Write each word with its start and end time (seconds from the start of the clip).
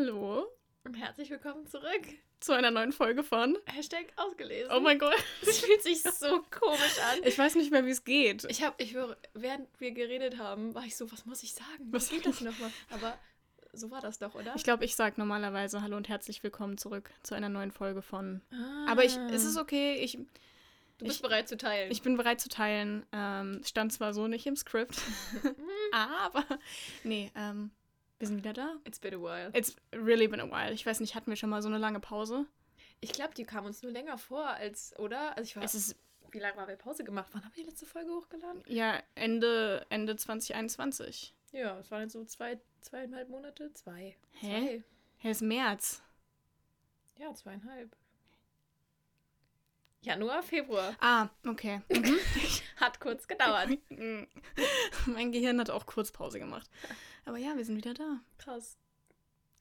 Hallo 0.00 0.46
und 0.84 0.94
herzlich 0.94 1.28
willkommen 1.28 1.66
zurück 1.66 2.06
zu 2.40 2.52
einer 2.52 2.70
neuen 2.70 2.90
Folge 2.90 3.22
von 3.22 3.58
Hashtag 3.66 4.06
ausgelesen. 4.16 4.72
Oh 4.74 4.80
mein 4.80 4.98
Gott. 4.98 5.14
Das 5.44 5.58
fühlt 5.58 5.82
sich 5.82 6.02
so 6.02 6.42
komisch 6.50 6.98
an. 7.12 7.18
Ich 7.24 7.36
weiß 7.36 7.54
nicht 7.56 7.70
mehr, 7.70 7.84
wie 7.84 7.90
es 7.90 8.02
geht. 8.04 8.46
Ich 8.48 8.62
habe, 8.62 8.82
ich, 8.82 8.96
während 9.34 9.68
wir 9.78 9.90
geredet 9.90 10.38
haben, 10.38 10.74
war 10.74 10.84
ich 10.84 10.96
so, 10.96 11.12
was 11.12 11.26
muss 11.26 11.42
ich 11.42 11.52
sagen? 11.52 11.88
Was 11.90 12.08
geht 12.08 12.24
das 12.24 12.40
nochmal? 12.40 12.70
Aber 12.88 13.18
so 13.74 13.90
war 13.90 14.00
das 14.00 14.18
doch, 14.18 14.34
oder? 14.34 14.54
Ich 14.56 14.64
glaube, 14.64 14.86
ich 14.86 14.96
sage 14.96 15.16
normalerweise 15.18 15.82
Hallo 15.82 15.98
und 15.98 16.08
herzlich 16.08 16.42
willkommen 16.42 16.78
zurück 16.78 17.10
zu 17.22 17.34
einer 17.34 17.50
neuen 17.50 17.70
Folge 17.70 18.00
von. 18.00 18.40
Ah. 18.52 18.92
Aber 18.92 19.04
ich, 19.04 19.18
es 19.32 19.44
ist 19.44 19.58
okay. 19.58 19.96
Ich, 19.96 20.12
du 20.12 21.04
bist 21.04 21.16
ich, 21.16 21.22
bereit 21.22 21.46
zu 21.46 21.58
teilen. 21.58 21.92
Ich 21.92 22.00
bin 22.00 22.16
bereit 22.16 22.40
zu 22.40 22.48
teilen. 22.48 23.04
Ähm, 23.12 23.60
stand 23.66 23.92
zwar 23.92 24.14
so 24.14 24.28
nicht 24.28 24.46
im 24.46 24.56
Skript, 24.56 24.98
aber 25.92 26.46
nee, 27.04 27.30
ähm, 27.36 27.70
wir 28.20 28.26
sind 28.28 28.36
wieder 28.36 28.52
da. 28.52 28.76
It's 28.84 28.98
been 28.98 29.14
a 29.14 29.18
while. 29.18 29.50
It's 29.54 29.74
really 29.92 30.28
been 30.28 30.40
a 30.40 30.46
while. 30.46 30.72
Ich 30.72 30.84
weiß 30.84 31.00
nicht, 31.00 31.14
hatten 31.14 31.30
wir 31.30 31.36
schon 31.36 31.50
mal 31.50 31.62
so 31.62 31.68
eine 31.68 31.78
lange 31.78 32.00
Pause? 32.00 32.46
Ich 33.00 33.12
glaube, 33.12 33.32
die 33.34 33.44
kam 33.44 33.64
uns 33.64 33.82
nur 33.82 33.90
länger 33.90 34.18
vor 34.18 34.46
als, 34.46 34.96
oder? 34.98 35.36
Also 35.36 35.48
ich 35.48 35.56
weiß. 35.56 35.74
Es 35.74 35.88
ist, 35.88 35.96
wie 36.30 36.38
lange 36.38 36.60
haben 36.60 36.68
wir 36.68 36.76
Pause 36.76 37.02
gemacht? 37.02 37.30
Wann 37.32 37.42
haben 37.42 37.52
wir 37.54 37.64
die 37.64 37.70
letzte 37.70 37.86
Folge 37.86 38.10
hochgeladen? 38.10 38.62
Ja, 38.66 39.02
Ende, 39.14 39.86
Ende 39.88 40.16
2021. 40.16 41.34
Ja, 41.52 41.78
es 41.78 41.90
waren 41.90 42.02
jetzt 42.02 42.12
so 42.12 42.24
zwei, 42.26 42.60
zweieinhalb 42.82 43.30
Monate. 43.30 43.72
Zwei. 43.72 44.16
Hä? 44.32 44.60
Zwei. 44.60 44.84
Hä, 45.16 45.30
ist 45.30 45.42
März. 45.42 46.02
Ja, 47.18 47.34
zweieinhalb. 47.34 47.96
Januar, 50.02 50.42
Februar. 50.42 50.94
Ah, 51.00 51.28
okay. 51.46 51.80
Mhm. 51.90 52.18
hat 52.76 53.00
kurz 53.00 53.26
gedauert. 53.26 53.70
mein 55.06 55.32
Gehirn 55.32 55.58
hat 55.60 55.70
auch 55.70 55.86
kurz 55.86 56.10
Pause 56.10 56.38
gemacht. 56.38 56.70
Aber 57.24 57.38
ja, 57.38 57.56
wir 57.56 57.64
sind 57.64 57.76
wieder 57.76 57.94
da. 57.94 58.20
Krass. 58.38 58.78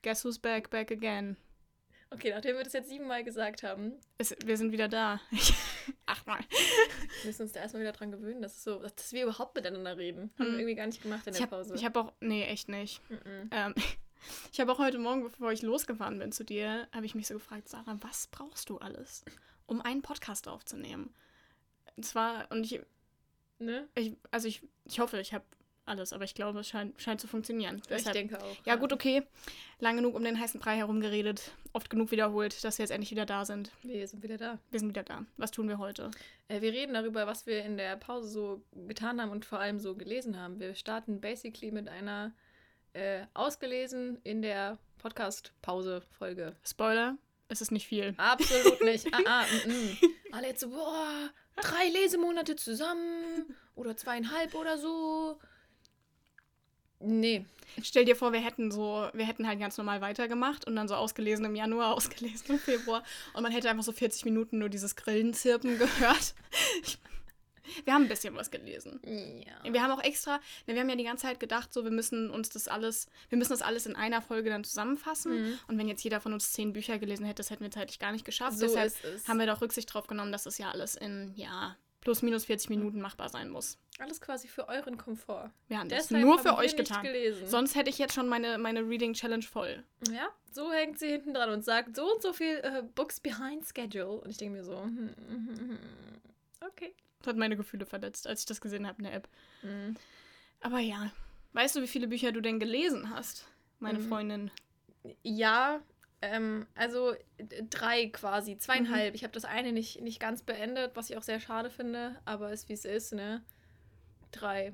Guess 0.02 0.23
who's 0.23 0.40
back, 0.40 0.70
back 0.70 0.91
again. 0.91 1.38
Okay, 2.12 2.31
nachdem 2.31 2.55
wir 2.55 2.63
das 2.63 2.73
jetzt 2.73 2.90
siebenmal 2.90 3.23
gesagt 3.23 3.62
haben. 3.62 3.94
Es, 4.17 4.36
wir 4.44 4.58
sind 4.58 4.72
wieder 4.72 4.88
da. 4.88 5.22
Achtmal. 6.08 6.39
Wir 7.22 7.28
müssen 7.28 7.44
uns 7.44 7.52
da 7.52 7.59
erstmal 7.59 7.83
wieder 7.83 7.92
dran 7.92 8.11
gewöhnen, 8.11 8.42
dass, 8.42 8.64
so, 8.64 8.80
dass 8.80 9.14
wir 9.14 9.23
überhaupt 9.23 9.56
miteinander 9.56 9.95
reden. 9.98 10.31
Haben 10.39 10.48
hm. 10.48 10.52
wir 10.53 10.59
irgendwie 10.59 10.75
gar 10.75 10.88
nicht 10.88 11.03
gemacht 11.03 11.28
in 11.28 11.33
der 11.33 11.39
ich 11.39 11.44
hab, 11.44 11.52
Pause. 11.52 11.75
Ich 11.75 11.86
habe 11.86 12.00
auch. 12.00 12.14
Nee, 12.20 12.45
echt 12.45 12.67
nicht. 12.67 13.02
Mm 13.09 13.14
-mm. 13.14 13.48
Ähm, 13.52 13.76
ich 14.52 14.59
habe 14.59 14.72
auch 14.72 14.80
heute 14.80 14.98
Morgen, 14.98 15.22
bevor 15.22 15.52
ich 15.52 15.61
losgefahren 15.61 16.17
bin 16.17 16.31
zu 16.31 16.44
dir, 16.44 16.88
habe 16.92 17.05
ich 17.05 17.14
mich 17.14 17.28
so 17.28 17.36
gefragt, 17.36 17.70
Sarah, 17.70 17.98
was 18.02 18.28
brauchst 18.28 18.70
du 18.70 18.80
alles, 18.80 19.23
um 19.67 19.81
einen 19.81 20.02
Podcast 20.02 20.48
aufzunehmen? 20.48 21.14
Und 21.95 22.05
zwar, 22.05 22.50
und 22.52 22.64
ich. 22.64 22.81
Ne? 23.59 23.88
Ich, 23.94 24.16
also 24.31 24.48
ich, 24.48 24.61
ich 24.86 25.00
hoffe, 25.00 25.20
ich 25.20 25.33
habe 25.33 25.44
alles, 25.90 26.14
aber 26.14 26.23
ich 26.23 26.36
glaube, 26.36 26.59
es 26.59 26.68
scheint, 26.70 27.02
scheint 27.02 27.20
zu 27.20 27.28
funktionieren. 27.28 27.82
Deshalb, 27.90 28.16
ich 28.16 28.22
denke 28.22 28.42
auch. 28.42 28.56
Ja, 28.66 28.73
ja, 28.73 28.76
gut, 28.76 28.94
okay. 28.94 29.23
Lang 29.80 29.95
genug 29.95 30.16
um 30.16 30.23
den 30.23 30.40
heißen 30.40 30.59
Brei 30.59 30.78
herumgeredet, 30.78 31.52
oft 31.73 31.90
genug 31.90 32.12
wiederholt, 32.12 32.64
dass 32.64 32.78
wir 32.78 32.84
jetzt 32.84 32.92
endlich 32.92 33.12
wieder 33.12 33.26
da 33.26 33.45
sind. 33.45 33.72
Wir 33.84 34.08
sind 34.08 34.23
wieder 34.23 34.38
da. 34.38 34.60
Wir 34.72 34.80
sind 34.80 34.90
wieder 34.90 35.04
da. 35.04 35.26
Was 35.38 35.52
tun 35.52 35.67
wir 35.67 35.78
heute? 35.78 36.12
Äh, 36.48 36.62
wir 36.62 36.72
reden 36.72 36.94
darüber, 36.94 37.28
was 37.28 37.45
wir 37.45 37.64
in 37.64 37.78
der 37.78 37.95
Pause 37.98 38.30
so 38.30 38.62
getan 38.88 39.22
haben 39.22 39.32
und 39.32 39.45
vor 39.45 39.60
allem 39.60 39.80
so 39.80 39.95
gelesen 39.95 40.40
haben. 40.40 40.60
Wir 40.60 40.76
starten 40.76 41.22
basically 41.22 41.72
mit 41.72 41.88
einer 41.88 42.34
äh, 42.94 43.26
ausgelesen 43.34 44.20
in 44.23 44.42
der 44.42 44.78
Podcast-Pause-Folge. 45.00 46.56
Spoiler, 46.64 47.17
es 47.48 47.62
ist 47.62 47.72
nicht 47.72 47.88
viel. 47.88 48.14
Absolut 48.17 48.82
nicht. 48.82 49.08
ah, 49.14 49.20
ah, 49.26 49.45
mm, 49.66 49.72
mm. 49.72 49.98
Alle 50.32 50.48
jetzt 50.48 50.62
so, 50.62 50.70
boah, 50.70 51.30
drei 51.56 51.90
Lesemonate 51.90 52.56
zusammen 52.56 53.56
oder 53.76 53.95
zweieinhalb 53.95 54.54
oder 54.56 54.78
so. 54.78 55.40
Nee. 57.00 57.45
Stell 57.81 58.05
dir 58.05 58.16
vor, 58.16 58.33
wir 58.33 58.42
hätten 58.42 58.72
so, 58.72 59.08
wir 59.14 59.25
hätten 59.25 59.47
halt 59.47 59.59
ganz 59.59 59.78
normal 59.78 60.02
weitergemacht 60.02 60.66
und 60.66 60.75
dann 60.75 60.88
so 60.88 60.95
ausgelesen 60.95 61.45
im 61.45 61.55
Januar, 61.55 61.94
ausgelesen 61.95 62.47
im 62.50 62.59
Februar 62.59 63.03
und 63.33 63.44
man 63.44 63.52
hätte 63.52 63.69
einfach 63.69 63.83
so 63.83 63.92
40 63.92 64.25
Minuten 64.25 64.59
nur 64.59 64.69
dieses 64.69 64.95
Grillenzirpen 64.95 65.77
gehört. 65.77 66.33
wir 67.86 67.94
haben 67.94 68.04
ein 68.04 68.10
bisschen 68.10 68.36
was 68.36 68.52
gelesen. 68.52 68.99
Ja. 69.05 69.71
Wir 69.71 69.82
haben 69.82 69.92
auch 69.92 70.04
extra, 70.04 70.39
wir 70.65 70.77
haben 70.77 70.89
ja 70.89 70.95
die 70.95 71.04
ganze 71.04 71.23
Zeit 71.23 71.39
gedacht, 71.39 71.73
so 71.73 71.83
wir 71.83 71.92
müssen 71.92 72.30
uns 72.30 72.49
das 72.49 72.67
alles, 72.67 73.08
wir 73.30 73.37
müssen 73.37 73.52
das 73.52 73.61
alles 73.61 73.86
in 73.86 73.95
einer 73.95 74.21
Folge 74.21 74.49
dann 74.49 74.64
zusammenfassen. 74.64 75.43
Mhm. 75.43 75.60
Und 75.67 75.77
wenn 75.77 75.87
jetzt 75.87 76.04
jeder 76.04 76.20
von 76.20 76.33
uns 76.33 76.52
zehn 76.52 76.73
Bücher 76.73 76.99
gelesen 76.99 77.26
hätte, 77.26 77.37
das 77.37 77.49
hätten 77.49 77.64
wir 77.64 77.71
zeitlich 77.71 77.99
gar 77.99 78.11
nicht 78.11 78.26
geschafft. 78.26 78.58
So 78.58 78.66
Deshalb 78.66 78.93
haben 79.27 79.39
wir 79.39 79.48
doch 79.48 79.61
Rücksicht 79.61 79.93
drauf 79.93 80.08
genommen, 80.08 80.31
dass 80.31 80.43
das 80.43 80.58
ja 80.58 80.71
alles 80.71 80.95
in, 80.95 81.33
ja, 81.36 81.77
plus 82.09 82.23
minus 82.23 82.45
40 82.45 82.71
Minuten 82.71 83.02
machbar 83.02 83.30
sein 83.30 83.52
muss. 83.52 83.77
Alles 83.99 84.20
quasi 84.20 84.47
für 84.47 84.67
euren 84.67 84.97
Komfort. 84.97 85.52
Wir 85.67 85.77
haben 85.77 85.89
das 85.89 86.09
nur 86.09 86.39
für 86.39 86.58
euch 86.58 86.75
getan. 86.75 87.05
Sonst 87.45 87.75
hätte 87.75 87.92
ich 87.92 87.99
jetzt 87.99 88.15
schon 88.15 88.27
meine, 88.27 88.58
meine 88.58 88.81
Reading 88.81 89.14
Challenge 89.14 89.43
voll. 89.43 89.83
Ja, 90.09 90.30
so 90.52 90.71
hängt 90.71 90.98
sie 90.98 91.08
hinten 91.08 91.36
dran 91.36 91.52
und 91.52 91.64
sagt 91.64 91.95
so 91.95 92.11
und 92.11 92.23
so 92.23 92.33
viel 92.33 92.64
uh, 92.65 92.81
Books 92.95 93.19
behind 93.19 93.64
schedule. 93.64 94.21
Und 94.21 94.31
ich 94.31 94.37
denke 94.37 94.58
mir 94.58 94.64
so, 94.64 94.81
hm, 94.81 95.14
hm, 95.27 95.59
hm, 95.59 95.80
okay. 96.67 96.95
Das 97.19 97.27
hat 97.27 97.37
meine 97.37 97.55
Gefühle 97.55 97.86
verletzt, 97.86 98.25
als 98.25 98.39
ich 98.39 98.45
das 98.48 98.59
gesehen 98.59 98.87
habe 98.87 98.98
in 98.98 99.03
der 99.03 99.14
App. 99.14 99.30
Mhm. 99.61 99.95
Aber 100.61 100.80
ja, 100.80 101.11
weißt 101.53 101.75
du, 101.75 101.83
wie 101.83 101.87
viele 101.87 102.08
Bücher 102.08 102.31
du 102.31 102.42
denn 102.42 102.59
gelesen 102.59 103.11
hast, 103.11 103.45
meine 103.77 103.99
mhm. 103.99 104.08
Freundin? 104.08 104.52
Ja, 105.21 105.80
ähm, 106.21 106.67
also 106.75 107.15
drei 107.69 108.07
quasi, 108.07 108.57
zweieinhalb. 108.57 109.11
Mhm. 109.11 109.15
Ich 109.15 109.23
habe 109.23 109.33
das 109.33 109.45
eine 109.45 109.71
nicht, 109.71 110.02
nicht 110.02 110.19
ganz 110.19 110.41
beendet, 110.41 110.91
was 110.95 111.09
ich 111.09 111.17
auch 111.17 111.23
sehr 111.23 111.39
schade 111.39 111.69
finde, 111.69 112.15
aber 112.25 112.52
ist 112.52 112.69
wie 112.69 112.73
es 112.73 112.85
ist, 112.85 113.13
ne? 113.13 113.43
Drei. 114.31 114.73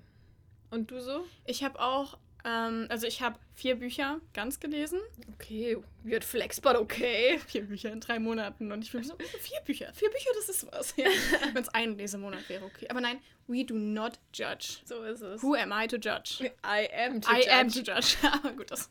Und 0.71 0.91
du 0.91 0.99
so? 1.01 1.25
Ich 1.45 1.63
habe 1.63 1.79
auch, 1.79 2.17
ähm, 2.43 2.87
also 2.89 3.05
ich 3.05 3.21
habe 3.21 3.37
vier 3.53 3.75
Bücher 3.75 4.19
ganz 4.33 4.59
gelesen. 4.59 4.99
Okay, 5.33 5.77
flex, 6.21 6.59
but 6.59 6.75
okay. 6.75 7.39
Vier 7.47 7.63
Bücher 7.63 7.91
in 7.91 7.99
drei 7.99 8.19
Monaten 8.19 8.71
und 8.71 8.83
ich 8.83 8.89
fühle 8.89 9.03
mich 9.03 9.11
so, 9.11 9.17
vier 9.39 9.61
Bücher, 9.63 9.93
vier 9.93 10.09
Bücher, 10.09 10.31
das 10.35 10.49
ist 10.49 10.71
was. 10.71 10.95
Ja. 10.97 11.05
Wenn 11.53 11.61
es 11.61 11.69
ein 11.69 11.95
Lesemonat 11.95 12.49
wäre, 12.49 12.65
okay. 12.65 12.87
Aber 12.89 13.01
nein, 13.01 13.19
we 13.47 13.63
do 13.63 13.75
not 13.75 14.19
judge. 14.33 14.79
So 14.83 15.03
ist 15.03 15.21
es. 15.21 15.43
Who 15.43 15.53
am 15.53 15.71
I 15.71 15.87
to 15.87 15.97
judge? 15.97 16.51
I 16.65 16.89
am 17.05 17.21
to 17.21 17.31
I 17.31 17.35
judge. 17.35 17.47
I 17.47 17.51
am 17.51 17.69
to 17.69 17.79
judge. 17.79 18.15
Aber 18.23 18.51
gut, 18.53 18.71
das, 18.71 18.89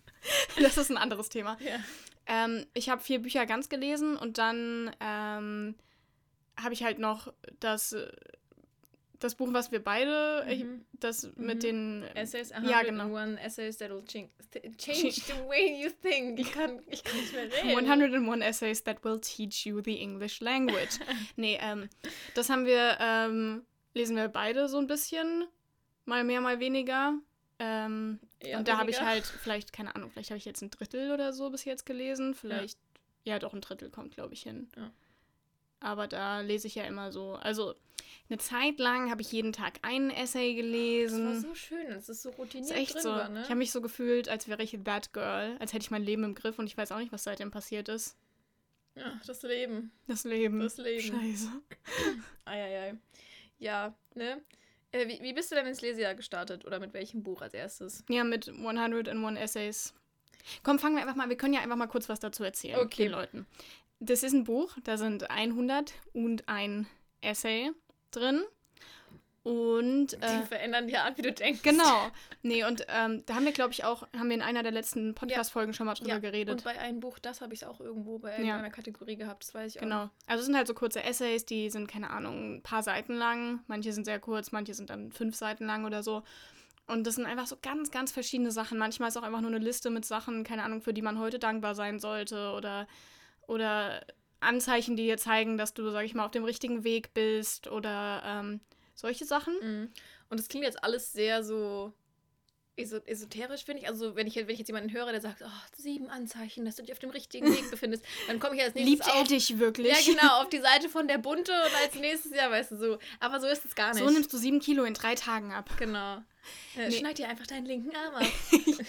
das 0.57 0.77
ist 0.79 0.91
ein 0.91 0.97
anderes 0.97 1.29
Thema. 1.29 1.59
Ja. 1.61 1.81
Ähm, 2.27 2.67
ich 2.75 2.89
habe 2.89 3.03
vier 3.03 3.21
Bücher 3.21 3.47
ganz 3.47 3.69
gelesen 3.69 4.17
und 4.17 4.39
dann 4.39 4.95
ähm, 5.01 5.75
habe 6.57 6.73
ich 6.73 6.85
halt 6.85 6.99
noch 6.99 7.33
das, 7.61 7.95
das 9.19 9.35
Buch, 9.35 9.49
was 9.53 9.73
wir 9.73 9.83
beide, 9.83 10.45
mhm. 10.47 10.85
das 11.01 11.25
mhm. 11.25 11.47
mit 11.47 11.63
den 11.63 12.03
Essays, 12.15 12.53
ja 12.63 12.83
genau, 12.83 13.17
Essays 13.37 13.79
that 13.79 13.91
will 13.91 14.05
change, 14.05 14.31
change 14.77 15.13
the 15.13 15.33
way 15.49 15.83
you 15.83 15.91
think. 16.03 16.39
Ich 16.39 16.53
kann, 16.53 16.81
ich 16.89 17.03
kann 17.03 17.17
nicht 17.17 17.33
mehr 17.33 17.45
reden. 17.45 17.89
101 17.89 18.43
Essays 18.43 18.85
that 18.85 19.05
will 19.05 19.21
teach 19.21 19.67
you 19.67 19.81
the 19.83 20.01
English 20.01 20.41
language. 20.41 20.99
nee, 21.37 21.59
ähm, 21.61 21.89
das 22.35 22.51
haben 22.51 22.67
wir, 22.67 22.99
ähm, 23.01 23.65
lesen 23.95 24.17
wir 24.17 24.29
beide 24.29 24.69
so 24.69 24.79
ein 24.79 24.87
bisschen, 24.87 25.45
mal 26.05 26.25
mehr, 26.25 26.41
mal 26.41 26.61
weniger. 26.61 27.15
Ähm, 27.59 28.19
ja, 28.43 28.59
und 28.59 28.69
da 28.69 28.79
habe 28.79 28.91
ich 28.91 29.01
halt 29.01 29.25
vielleicht, 29.25 29.73
keine 29.73 29.95
Ahnung, 29.95 30.11
vielleicht 30.11 30.31
habe 30.31 30.39
ich 30.39 30.45
jetzt 30.45 30.63
ein 30.63 30.71
Drittel 30.71 31.13
oder 31.13 31.33
so 31.33 31.51
bis 31.51 31.65
jetzt 31.65 31.87
gelesen. 31.87 32.35
Vielleicht, 32.35 32.79
ja, 33.25 33.35
ja 33.35 33.39
doch 33.39 33.55
ein 33.55 33.61
Drittel 33.61 33.91
kommt, 33.91 34.15
glaube 34.15 34.35
ich, 34.35 34.43
hin. 34.43 34.69
Ja. 34.77 34.91
Aber 35.81 36.09
da 36.09 36.41
lese 36.41 36.67
ich 36.67 36.75
ja 36.75 36.85
immer 36.85 37.13
so. 37.13 37.35
Also 37.35 37.75
eine 38.29 38.39
Zeit 38.39 38.79
lang 38.79 39.11
habe 39.11 39.21
ich 39.21 39.31
jeden 39.33 39.53
Tag 39.53 39.79
einen 39.83 40.11
Essay 40.11 40.55
gelesen. 40.55 41.27
Das 41.27 41.43
war 41.45 41.51
so 41.51 41.55
schön, 41.55 41.87
es 41.93 42.09
ist 42.09 42.23
so 42.23 42.31
routiniert. 42.31 42.71
Das 42.71 42.77
ist 42.77 42.83
echt 42.83 42.95
drin 42.95 43.03
so. 43.03 43.11
War, 43.11 43.29
ne? 43.29 43.43
Ich 43.43 43.49
habe 43.49 43.59
mich 43.59 43.71
so 43.71 43.83
gefühlt, 43.83 44.29
als 44.29 44.49
wäre 44.49 44.63
ich 44.63 44.79
that 44.85 45.13
girl, 45.13 45.57
als 45.59 45.73
hätte 45.73 45.85
ich 45.85 45.91
mein 45.91 46.03
Leben 46.03 46.25
im 46.25 46.35
Griff 46.35 46.59
und 46.59 46.67
ich 46.67 46.77
weiß 46.77 46.91
auch 46.93 46.99
nicht, 46.99 47.13
was 47.13 47.25
seitdem 47.25 47.51
passiert 47.51 47.89
ist. 47.89 48.17
Ja, 48.97 49.21
das 49.27 49.43
Leben. 49.43 49.93
Das 50.07 50.25
Leben. 50.25 50.61
Das 50.61 50.79
Leben. 50.79 51.03
Scheiße. 51.03 51.49
Eieiei. 52.45 52.95
Ja, 53.59 53.95
ne? 54.15 54.41
Äh, 54.95 55.09
wie, 55.09 55.23
wie 55.23 55.33
bist 55.33 55.51
du 55.51 55.57
denn 55.57 55.67
ins 55.67 55.81
Lesejahr 55.81 56.15
gestartet 56.15 56.65
oder 56.65 56.79
mit 56.79 56.95
welchem 56.95 57.23
Buch 57.23 57.43
als 57.43 57.53
erstes? 57.53 58.05
Ja, 58.09 58.23
mit 58.23 58.49
101 58.49 59.39
Essays. 59.39 59.93
Komm, 60.63 60.79
fangen 60.79 60.95
wir 60.95 61.03
einfach 61.03 61.17
mal, 61.17 61.29
wir 61.29 61.37
können 61.37 61.55
ja 61.55 61.61
einfach 61.61 61.77
mal 61.77 61.89
kurz 61.89 62.09
was 62.09 62.21
dazu 62.21 62.45
erzählen. 62.45 62.79
Okay. 62.79 63.05
Den 63.05 63.13
Leuten. 63.13 63.47
Das 63.99 64.23
ist 64.23 64.33
ein 64.33 64.45
Buch, 64.45 64.77
da 64.85 64.97
sind 64.97 65.31
100 65.31 65.95
und 66.13 66.49
ein 66.49 66.87
Essay 67.23 67.73
drin. 68.11 68.45
Und 69.45 70.15
äh, 70.15 70.41
die 70.41 70.47
verändern 70.47 70.89
die 70.89 70.97
Art, 70.97 71.19
wie 71.19 71.23
du 71.23 71.31
denkst. 71.33 71.63
Genau. 71.63 72.11
Nee, 72.47 72.65
und 72.65 72.85
ähm, 72.89 73.23
da 73.25 73.37
haben 73.37 73.47
wir, 73.47 73.53
glaube 73.53 73.73
ich, 73.73 73.85
auch, 73.85 74.07
haben 74.15 74.29
wir 74.29 74.35
in 74.35 74.43
einer 74.43 74.63
der 74.63 74.73
letzten 74.73 75.15
Podcast-Folgen 75.15 75.73
ja. 75.73 75.77
schon 75.77 75.87
mal 75.87 75.95
drüber 75.95 76.11
ja. 76.11 76.19
geredet. 76.19 76.57
Und 76.57 76.65
bei 76.65 76.79
einem 76.79 77.01
Buch, 77.01 77.19
das 77.19 77.41
habe 77.41 77.55
ich 77.55 77.65
auch 77.65 77.81
irgendwo 77.81 78.19
bei 78.19 78.39
ja. 78.43 78.69
Kategorie 78.69 79.17
gehabt, 79.17 79.45
das 79.45 79.55
weiß 79.55 79.75
ich 79.75 79.81
genau. 79.81 79.97
auch. 79.97 80.01
Genau. 80.03 80.13
Also 80.27 80.41
es 80.41 80.47
sind 80.47 80.57
halt 80.57 80.67
so 80.67 80.75
kurze 80.75 81.03
Essays, 81.03 81.47
die 81.47 81.71
sind, 81.71 81.87
keine 81.89 82.11
Ahnung, 82.11 82.57
ein 82.57 82.63
paar 82.63 82.83
Seiten 82.83 83.15
lang. 83.15 83.61
Manche 83.67 83.95
sind 83.95 84.05
sehr 84.05 84.19
kurz, 84.19 84.53
manche 84.53 84.75
sind 84.75 84.91
dann 84.91 85.11
fünf 85.11 85.37
Seiten 85.37 85.65
lang 85.65 85.87
oder 85.87 86.03
so. 86.03 86.23
Und 86.87 87.07
das 87.07 87.15
sind 87.15 87.25
einfach 87.25 87.47
so 87.47 87.57
ganz, 87.63 87.91
ganz 87.91 88.13
verschiedene 88.13 88.51
Sachen. 88.51 88.77
Manchmal 88.77 89.09
ist 89.09 89.17
auch 89.17 89.23
einfach 89.23 89.41
nur 89.41 89.51
eine 89.51 89.65
Liste 89.65 89.89
mit 89.89 90.05
Sachen, 90.05 90.45
keine 90.45 90.65
Ahnung, 90.65 90.83
für 90.83 90.93
die 90.93 91.03
man 91.03 91.19
heute 91.19 91.39
dankbar 91.39 91.75
sein 91.75 91.99
sollte 91.99 92.53
oder, 92.53 92.87
oder 93.47 94.05
Anzeichen, 94.41 94.97
die 94.97 95.05
dir 95.05 95.17
zeigen, 95.17 95.57
dass 95.57 95.73
du, 95.73 95.91
sag 95.91 96.05
ich 96.05 96.15
mal, 96.15 96.27
auf 96.27 96.31
dem 96.31 96.45
richtigen 96.45 96.85
Weg 96.85 97.15
bist 97.15 97.69
oder 97.69 98.23
ähm, 98.27 98.61
solche 98.95 99.25
Sachen. 99.25 99.55
Mhm. 99.61 99.93
Und 100.29 100.41
es 100.41 100.49
klingt 100.49 100.65
jetzt 100.65 100.83
alles 100.83 101.13
sehr 101.13 101.45
so 101.45 101.93
esoterisch, 102.77 103.65
finde 103.65 103.83
ich. 103.83 103.89
Also, 103.89 104.17
wenn 104.17 104.27
ich, 104.27 104.35
wenn 104.35 104.49
ich 104.51 104.59
jetzt 104.59 104.69
jemanden 104.69 104.93
höre, 104.93 105.13
der 105.13 105.21
sagt, 105.21 105.43
oh, 105.43 105.77
sieben 105.77 106.09
Anzeichen, 106.11 106.65
dass 106.65 106.77
du 106.77 106.83
dich 106.83 106.93
auf 106.93 106.99
dem 106.99 107.11
richtigen 107.11 107.47
Weg 107.47 107.71
befindest, 107.71 108.05
dann 108.27 108.41
komme 108.41 108.57
ich 108.57 108.63
als 108.63 108.75
nächstes 108.75 108.91
Liebt 108.93 109.07
er 109.07 109.21
auf, 109.23 109.29
dich 109.29 109.59
wirklich? 109.59 109.93
Ja, 109.93 110.13
genau, 110.13 110.43
auf 110.43 110.49
die 110.49 110.61
Seite 110.61 110.89
von 110.89 111.07
der 111.07 111.19
Bunte 111.19 111.53
und 111.53 111.83
als 111.83 111.95
nächstes, 111.95 112.33
ja, 112.33 112.51
weißt 112.51 112.73
du, 112.73 112.77
so. 112.77 112.99
Aber 113.21 113.41
so 113.41 113.47
ist 113.47 113.65
es 113.65 113.75
gar 113.75 113.95
nicht. 113.95 114.03
So 114.03 114.11
nimmst 114.11 114.33
du 114.33 114.39
sieben 114.39 114.61
Kilo 114.61 114.85
in 114.85 114.95
drei 114.95 115.15
Tagen 115.15 115.53
ab. 115.53 115.71
Genau. 115.79 116.17
Äh, 116.77 116.89
Nee. 116.89 116.99
Schneid 116.99 117.19
dir 117.19 117.29
einfach 117.29 117.47
deinen 117.47 117.67
linken 117.67 117.95
Arm 117.95 118.17
ab. 118.17 118.27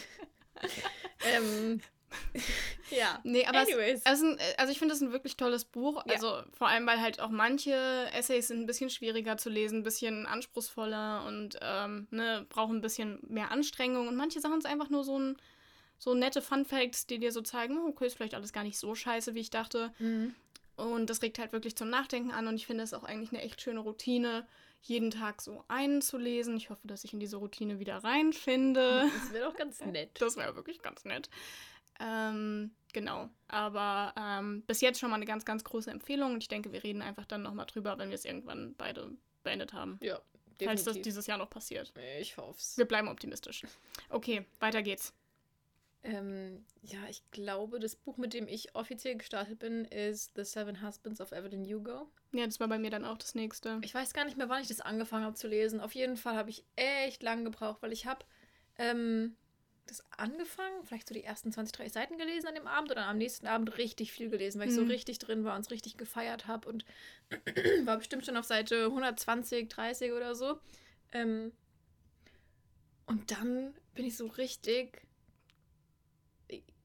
ähm, 1.25 1.81
ja. 2.91 3.19
Nee, 3.23 3.45
aber 3.45 3.59
Anyways. 3.59 3.99
es, 3.99 4.05
also, 4.05 4.35
also 4.57 4.71
ich 4.71 4.79
finde 4.79 4.93
es 4.93 5.01
ein 5.01 5.11
wirklich 5.11 5.37
tolles 5.37 5.65
Buch. 5.65 6.03
Ja. 6.05 6.13
Also 6.13 6.41
vor 6.53 6.67
allem, 6.67 6.85
weil 6.85 7.01
halt 7.01 7.19
auch 7.19 7.29
manche 7.29 8.07
Essays 8.13 8.47
sind 8.47 8.61
ein 8.61 8.65
bisschen 8.65 8.89
schwieriger 8.89 9.37
zu 9.37 9.49
lesen, 9.49 9.79
ein 9.79 9.83
bisschen 9.83 10.25
anspruchsvoller 10.25 11.25
und 11.27 11.57
ähm, 11.61 12.07
ne, 12.11 12.45
brauchen 12.49 12.77
ein 12.77 12.81
bisschen 12.81 13.19
mehr 13.27 13.51
Anstrengung. 13.51 14.07
Und 14.07 14.15
manche 14.15 14.39
Sachen 14.39 14.61
sind 14.61 14.71
einfach 14.71 14.89
nur 14.89 15.03
so 15.03 15.19
ein 15.19 15.37
so 15.97 16.13
nette 16.13 16.41
Fun 16.41 16.65
Facts, 16.65 17.07
die 17.07 17.19
dir 17.19 17.31
so 17.31 17.41
zeigen, 17.41 17.77
oh, 17.77 17.89
okay, 17.89 18.07
ist 18.07 18.17
vielleicht 18.17 18.35
alles 18.35 18.53
gar 18.53 18.63
nicht 18.63 18.77
so 18.77 18.95
scheiße, 18.95 19.33
wie 19.33 19.39
ich 19.39 19.49
dachte. 19.49 19.93
Mhm. 19.99 20.35
Und 20.75 21.09
das 21.09 21.21
regt 21.21 21.39
halt 21.39 21.53
wirklich 21.53 21.75
zum 21.75 21.89
Nachdenken 21.89 22.31
an 22.31 22.47
und 22.47 22.55
ich 22.55 22.67
finde 22.67 22.83
es 22.83 22.93
auch 22.93 23.03
eigentlich 23.03 23.31
eine 23.31 23.41
echt 23.41 23.61
schöne 23.61 23.79
Routine, 23.79 24.45
jeden 24.81 25.09
Tag 25.09 25.41
so 25.41 25.63
einen 25.67 26.01
zu 26.01 26.17
lesen. 26.17 26.57
Ich 26.57 26.69
hoffe, 26.69 26.87
dass 26.87 27.03
ich 27.03 27.13
in 27.13 27.19
diese 27.19 27.37
Routine 27.37 27.79
wieder 27.79 28.03
reinfinde. 28.03 29.09
Das 29.13 29.33
wäre 29.33 29.45
doch 29.45 29.57
ganz 29.57 29.79
nett. 29.85 30.11
Das 30.19 30.37
wäre 30.37 30.55
wirklich 30.55 30.81
ganz 30.81 31.05
nett. 31.05 31.29
Ähm, 31.99 32.71
genau. 32.93 33.29
Aber 33.47 34.13
ähm, 34.17 34.63
bis 34.67 34.81
jetzt 34.81 34.99
schon 34.99 35.09
mal 35.09 35.15
eine 35.15 35.25
ganz, 35.25 35.45
ganz 35.45 35.63
große 35.63 35.91
Empfehlung 35.91 36.33
und 36.33 36.43
ich 36.43 36.47
denke, 36.47 36.71
wir 36.71 36.83
reden 36.83 37.01
einfach 37.01 37.25
dann 37.25 37.41
nochmal 37.41 37.65
drüber, 37.65 37.97
wenn 37.97 38.09
wir 38.09 38.15
es 38.15 38.25
irgendwann 38.25 38.75
beide 38.75 39.11
beendet 39.43 39.73
haben. 39.73 39.99
Ja, 40.01 40.19
Falls 40.59 40.81
das 40.81 40.93
definitiv. 40.93 41.03
dieses 41.03 41.27
Jahr 41.27 41.37
noch 41.37 41.49
passiert. 41.49 41.93
ich 42.19 42.37
hoff's. 42.37 42.77
Wir 42.77 42.85
bleiben 42.85 43.07
optimistisch. 43.07 43.63
Okay, 44.09 44.45
weiter 44.59 44.81
geht's. 44.81 45.13
Ähm, 46.03 46.63
ja, 46.83 46.99
ich 47.09 47.23
glaube, 47.31 47.79
das 47.79 47.95
Buch, 47.95 48.17
mit 48.17 48.33
dem 48.35 48.47
ich 48.47 48.75
offiziell 48.75 49.15
gestartet 49.17 49.57
bin, 49.57 49.85
ist 49.85 50.31
The 50.35 50.43
Seven 50.43 50.85
Husbands 50.85 51.19
of 51.19 51.31
Evelyn 51.31 51.65
Hugo. 51.65 52.07
Ja, 52.31 52.45
das 52.45 52.59
war 52.59 52.67
bei 52.67 52.77
mir 52.77 52.91
dann 52.91 53.05
auch 53.05 53.17
das 53.17 53.33
nächste. 53.33 53.79
Ich 53.83 53.95
weiß 53.95 54.13
gar 54.13 54.23
nicht 54.23 54.37
mehr, 54.37 54.47
wann 54.47 54.61
ich 54.61 54.67
das 54.67 54.81
angefangen 54.81 55.25
habe 55.25 55.35
zu 55.35 55.47
lesen. 55.47 55.81
Auf 55.81 55.95
jeden 55.95 56.15
Fall 56.15 56.35
habe 56.35 56.51
ich 56.51 56.63
echt 56.75 57.23
lang 57.23 57.43
gebraucht, 57.43 57.81
weil 57.81 57.91
ich 57.91 58.05
habe 58.05 58.23
ähm, 58.77 59.35
das 59.85 60.03
angefangen, 60.17 60.83
vielleicht 60.83 61.07
so 61.07 61.13
die 61.13 61.23
ersten 61.23 61.51
20, 61.51 61.75
30 61.75 61.93
Seiten 61.93 62.17
gelesen 62.17 62.47
an 62.47 62.55
dem 62.55 62.67
Abend 62.67 62.89
und 62.91 62.97
dann 62.97 63.09
am 63.09 63.17
nächsten 63.17 63.47
Abend 63.47 63.77
richtig 63.77 64.11
viel 64.11 64.29
gelesen, 64.29 64.59
weil 64.59 64.67
ich 64.67 64.73
so 64.73 64.81
Mhm. 64.81 64.87
richtig 64.89 65.19
drin 65.19 65.43
war 65.43 65.55
und 65.55 65.61
es 65.61 65.71
richtig 65.71 65.97
gefeiert 65.97 66.47
habe 66.47 66.67
und 66.69 66.85
war 67.85 67.97
bestimmt 67.97 68.25
schon 68.25 68.37
auf 68.37 68.45
Seite 68.45 68.85
120, 68.85 69.69
30 69.69 70.11
oder 70.11 70.35
so. 70.35 70.59
Ähm, 71.11 71.51
und 73.05 73.31
dann 73.31 73.73
bin 73.93 74.05
ich 74.05 74.17
so 74.17 74.27
richtig. 74.27 75.04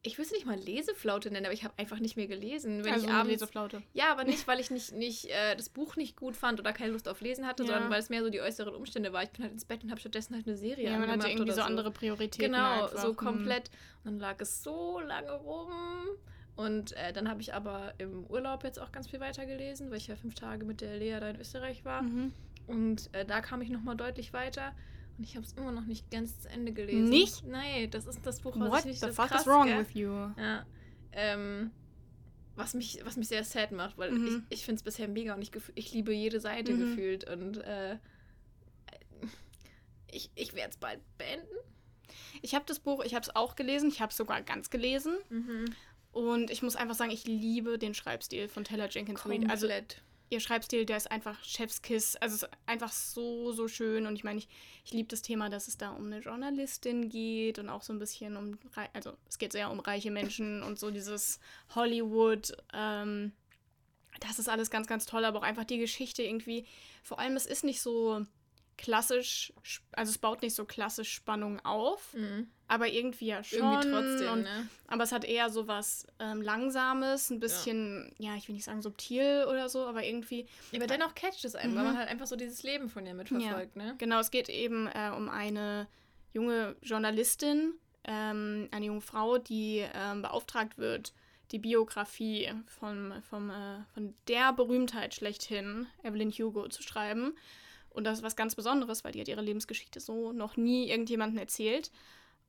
Ich 0.02 0.16
will 0.16 0.24
es 0.24 0.32
nicht 0.32 0.46
mal 0.46 0.56
Leseflaute 0.58 1.30
nennen, 1.30 1.44
aber 1.44 1.52
ich 1.52 1.62
habe 1.62 1.74
einfach 1.76 1.98
nicht 1.98 2.16
mehr 2.16 2.26
gelesen. 2.26 2.84
Wenn 2.84 2.94
also 2.94 3.06
ich 3.06 3.12
abends 3.12 3.32
Leseflaute. 3.32 3.82
ja, 3.92 4.10
aber 4.10 4.24
nicht, 4.24 4.48
weil 4.48 4.58
ich 4.58 4.70
nicht, 4.70 4.92
nicht 4.92 5.26
äh, 5.26 5.54
das 5.56 5.68
Buch 5.68 5.96
nicht 5.96 6.16
gut 6.16 6.36
fand 6.36 6.58
oder 6.58 6.72
keine 6.72 6.92
Lust 6.92 7.06
auf 7.06 7.20
Lesen 7.20 7.46
hatte, 7.46 7.64
Ja. 7.64 7.68
sondern 7.72 7.90
weil 7.90 8.00
es 8.00 8.08
mehr 8.08 8.22
so 8.24 8.30
die 8.30 8.40
äußeren 8.40 8.74
Umstände 8.74 9.12
war. 9.12 9.22
Ich 9.22 9.30
bin 9.30 9.42
halt 9.42 9.52
ins 9.52 9.66
Bett 9.66 9.84
und 9.84 9.90
habe 9.90 10.00
stattdessen 10.00 10.34
halt 10.34 10.46
eine 10.46 10.56
Serie 10.56 10.84
Ja, 10.84 10.92
man 10.92 11.02
angemacht 11.02 11.24
hatte 11.24 11.32
irgendwie 11.32 11.52
so 11.52 11.60
andere 11.60 11.90
Prioritäten. 11.90 12.52
Genau, 12.52 12.84
einfach. 12.84 12.98
so 12.98 13.08
Hm. 13.08 13.16
komplett. 13.16 13.68
Und 14.04 14.12
dann 14.12 14.18
lag 14.20 14.40
es 14.40 14.62
so 14.62 15.00
lange 15.00 15.32
rum. 15.32 15.70
Und 16.56 16.92
äh, 16.96 17.12
dann 17.12 17.28
habe 17.28 17.42
ich 17.42 17.52
aber 17.52 17.92
im 17.98 18.24
Urlaub 18.26 18.64
jetzt 18.64 18.80
auch 18.80 18.92
ganz 18.92 19.06
viel 19.08 19.20
weiter 19.20 19.44
gelesen, 19.44 19.90
weil 19.90 19.98
ich 19.98 20.06
ja 20.08 20.16
fünf 20.16 20.34
Tage 20.34 20.64
mit 20.64 20.80
der 20.80 20.96
Lea 20.96 21.18
da 21.20 21.28
in 21.28 21.40
Österreich 21.40 21.84
war. 21.84 22.02
Mhm. 22.02 22.32
Und 22.66 23.10
äh, 23.12 23.24
da 23.26 23.40
kam 23.42 23.60
ich 23.60 23.68
nochmal 23.68 23.96
deutlich 23.96 24.32
weiter. 24.32 24.72
Und 25.20 25.24
ich 25.26 25.36
habe 25.36 25.44
es 25.44 25.52
immer 25.52 25.70
noch 25.70 25.84
nicht 25.84 26.10
ganz 26.10 26.40
zu 26.40 26.48
Ende 26.48 26.72
gelesen. 26.72 27.10
Nicht? 27.10 27.44
Nein, 27.46 27.90
das 27.90 28.06
ist 28.06 28.24
das 28.24 28.40
Buch, 28.40 28.54
was 28.58 28.70
What 28.70 28.78
ich 28.80 28.84
nicht 28.86 29.00
the 29.00 29.06
das 29.08 29.16
fuck 29.16 29.28
krass, 29.28 29.42
is 29.42 29.46
wrong 29.46 29.66
gell? 29.66 29.78
with 29.78 29.92
you? 29.92 30.10
Ja. 30.38 30.64
Ähm, 31.12 31.70
was, 32.56 32.72
mich, 32.72 33.00
was 33.04 33.18
mich 33.18 33.28
sehr 33.28 33.44
sad 33.44 33.70
macht, 33.70 33.98
weil 33.98 34.12
Mhm. 34.12 34.46
ich, 34.48 34.60
ich 34.60 34.64
finde 34.64 34.78
es 34.78 34.82
bisher 34.82 35.08
mega 35.08 35.34
und 35.34 35.42
ich, 35.42 35.50
ich 35.74 35.92
liebe 35.92 36.14
jede 36.14 36.40
Seite 36.40 36.72
Mhm. 36.72 36.78
gefühlt. 36.80 37.28
Und 37.28 37.58
äh, 37.58 37.98
ich, 40.10 40.30
ich 40.36 40.54
werde 40.54 40.70
es 40.70 40.78
bald 40.78 41.00
beenden. 41.18 41.46
Ich 42.40 42.54
habe 42.54 42.64
das 42.66 42.78
Buch, 42.80 43.04
ich 43.04 43.14
habe 43.14 43.22
es 43.22 43.36
auch 43.36 43.56
gelesen, 43.56 43.90
ich 43.90 44.00
habe 44.00 44.10
es 44.12 44.16
sogar 44.16 44.40
ganz 44.40 44.70
gelesen. 44.70 45.16
Und 46.12 46.50
ich 46.50 46.62
muss 46.62 46.76
einfach 46.76 46.94
sagen, 46.94 47.10
ich 47.10 47.26
liebe 47.26 47.78
den 47.78 47.92
Schreibstil 47.92 48.48
von 48.48 48.64
Taylor 48.64 48.88
Jenkins 48.88 49.26
Reid. 49.28 49.50
Also. 49.50 49.68
Ihr 50.30 50.40
Schreibstil, 50.40 50.86
der 50.86 50.96
ist 50.96 51.10
einfach 51.10 51.42
Chefskiss. 51.44 52.16
Also 52.16 52.36
es 52.36 52.42
ist 52.44 52.50
einfach 52.66 52.92
so, 52.92 53.52
so 53.52 53.68
schön. 53.68 54.06
Und 54.06 54.14
ich 54.14 54.24
meine, 54.24 54.38
ich, 54.38 54.48
ich 54.84 54.92
liebe 54.92 55.08
das 55.08 55.22
Thema, 55.22 55.50
dass 55.50 55.68
es 55.68 55.76
da 55.76 55.90
um 55.90 56.06
eine 56.06 56.20
Journalistin 56.20 57.08
geht 57.08 57.58
und 57.58 57.68
auch 57.68 57.82
so 57.82 57.92
ein 57.92 57.98
bisschen 57.98 58.36
um, 58.36 58.58
also 58.92 59.12
es 59.28 59.38
geht 59.38 59.52
sehr 59.52 59.70
um 59.70 59.80
reiche 59.80 60.10
Menschen 60.10 60.62
und 60.64 60.78
so 60.78 60.90
dieses 60.90 61.40
Hollywood. 61.74 62.52
Ähm, 62.72 63.32
das 64.20 64.38
ist 64.38 64.48
alles 64.48 64.70
ganz, 64.70 64.86
ganz 64.86 65.04
toll, 65.04 65.24
aber 65.24 65.40
auch 65.40 65.44
einfach 65.44 65.64
die 65.64 65.78
Geschichte 65.78 66.22
irgendwie. 66.22 66.64
Vor 67.02 67.18
allem, 67.18 67.36
es 67.36 67.46
ist 67.46 67.64
nicht 67.64 67.80
so 67.80 68.24
klassisch, 68.80 69.52
also 69.92 70.10
es 70.10 70.18
baut 70.18 70.42
nicht 70.42 70.54
so 70.54 70.64
klassisch 70.64 71.12
Spannung 71.12 71.60
auf, 71.64 72.14
Mhm. 72.14 72.48
aber 72.66 72.88
irgendwie 72.88 73.26
ja 73.26 73.44
schon. 73.44 73.58
Irgendwie 73.58 73.90
trotzdem, 73.90 74.32
und 74.32 74.42
ne? 74.42 74.68
aber 74.88 75.04
es 75.04 75.12
hat 75.12 75.24
eher 75.24 75.50
so 75.50 75.68
was 75.68 76.06
ähm, 76.18 76.42
Langsames, 76.42 77.30
ein 77.30 77.38
bisschen, 77.40 78.12
ja. 78.18 78.34
ich 78.36 78.48
will 78.48 78.54
nicht 78.54 78.64
sagen 78.64 78.82
subtil 78.82 79.44
oder 79.48 79.68
so, 79.68 79.86
aber 79.86 80.04
irgendwie, 80.04 80.46
Ja, 80.72 80.78
aber 80.78 80.86
dennoch 80.86 81.14
catcht 81.14 81.44
es 81.44 81.54
einen, 81.54 81.74
weil 81.74 81.82
Mhm. 81.82 81.88
man 81.90 81.98
halt 81.98 82.08
einfach 82.08 82.26
so 82.26 82.36
dieses 82.36 82.62
Leben 82.62 82.88
von 82.88 83.06
ihr 83.06 83.14
mitverfolgt, 83.14 83.76
ne? 83.76 83.94
genau, 83.98 84.18
es 84.20 84.30
geht 84.30 84.48
eben 84.48 84.86
äh, 84.88 85.10
um 85.16 85.28
eine 85.28 85.86
junge 86.32 86.76
Journalistin, 86.82 87.74
ähm, 88.04 88.68
eine 88.70 88.86
junge 88.86 89.00
Frau, 89.02 89.38
die 89.38 89.84
ähm, 89.94 90.22
beauftragt 90.22 90.78
wird, 90.78 91.12
die 91.50 91.58
Biografie 91.58 92.48
von, 92.66 93.22
vom, 93.28 93.50
äh, 93.50 93.84
von 93.92 94.14
der 94.28 94.52
Berühmtheit 94.52 95.14
schlechthin, 95.14 95.86
Evelyn 96.04 96.30
Hugo, 96.30 96.68
zu 96.68 96.82
schreiben. 96.82 97.36
Und 97.90 98.04
das 98.04 98.18
ist 98.18 98.24
was 98.24 98.36
ganz 98.36 98.54
Besonderes, 98.54 99.04
weil 99.04 99.12
die 99.12 99.20
hat 99.20 99.28
ihre 99.28 99.42
Lebensgeschichte 99.42 100.00
so 100.00 100.32
noch 100.32 100.56
nie 100.56 100.88
irgendjemandem 100.88 101.38
erzählt. 101.38 101.90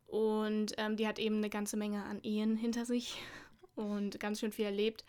Und 0.08 0.74
ähm, 0.78 0.98
die 0.98 1.08
hat 1.08 1.20
eben 1.20 1.38
eine 1.38 1.50
ganze 1.50 1.78
Menge 1.78 2.04
an 2.04 2.20
Ehen 2.24 2.56
hinter 2.58 2.86
sich 2.86 3.18
und 3.76 4.20
ganz 4.20 4.40
schön 4.40 4.52
viel 4.52 4.66
erlebt. 4.66 5.04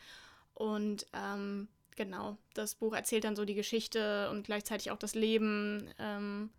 Und 0.54 1.06
ähm, 1.12 1.68
genau, 1.96 2.38
das 2.54 2.74
Buch 2.76 2.94
erzählt 2.94 3.24
dann 3.24 3.36
so 3.36 3.44
die 3.44 3.54
Geschichte 3.54 4.30
und 4.30 4.44
gleichzeitig 4.44 4.90
auch 4.90 4.98
das 4.98 5.14
Leben 5.14 5.90
ähm, 5.98 6.50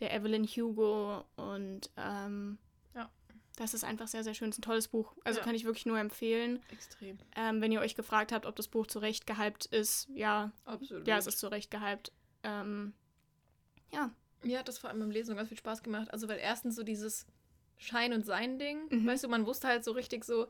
der 0.00 0.14
Evelyn 0.14 0.44
Hugo. 0.46 1.24
Und 1.36 1.90
ähm, 1.96 2.58
Ja. 2.94 3.10
das 3.56 3.72
ist 3.74 3.82
einfach 3.84 4.08
sehr, 4.08 4.22
sehr 4.24 4.34
schön. 4.34 4.50
Es 4.50 4.56
ist 4.56 4.58
ein 4.60 4.62
tolles 4.70 4.88
Buch. 4.88 5.14
Also 5.24 5.38
Ja. 5.40 5.44
kann 5.44 5.54
ich 5.54 5.64
wirklich 5.64 5.86
nur 5.86 5.98
empfehlen. 5.98 6.60
Extrem. 6.70 7.18
Ähm, 7.34 7.60
wenn 7.62 7.72
ihr 7.72 7.80
euch 7.80 7.94
gefragt 7.96 8.30
habt, 8.30 8.46
ob 8.46 8.54
das 8.56 8.68
Buch 8.68 8.86
zu 8.86 8.98
Recht 8.98 9.26
gehypt 9.26 9.66
ist, 9.66 10.08
ja, 10.14 10.52
Absolut. 10.64 11.08
ja, 11.08 11.16
es 11.16 11.26
ist 11.26 11.38
zu 11.38 11.48
Recht 11.48 11.70
gehypt. 11.70 12.12
Ja, 13.96 14.10
Mir 14.42 14.58
hat 14.60 14.68
das 14.68 14.78
vor 14.78 14.90
allem 14.90 15.02
im 15.02 15.10
Lesen 15.10 15.34
ganz 15.34 15.48
viel 15.48 15.58
Spaß 15.58 15.82
gemacht. 15.82 16.12
Also, 16.12 16.28
weil 16.28 16.38
erstens 16.38 16.76
so 16.76 16.82
dieses 16.84 17.26
Schein- 17.78 18.12
und 18.12 18.24
Sein-Ding, 18.24 18.86
Mhm. 18.90 19.06
weißt 19.06 19.24
du, 19.24 19.28
man 19.28 19.46
wusste 19.46 19.66
halt 19.66 19.82
so 19.82 19.92
richtig 19.92 20.24
so, 20.24 20.46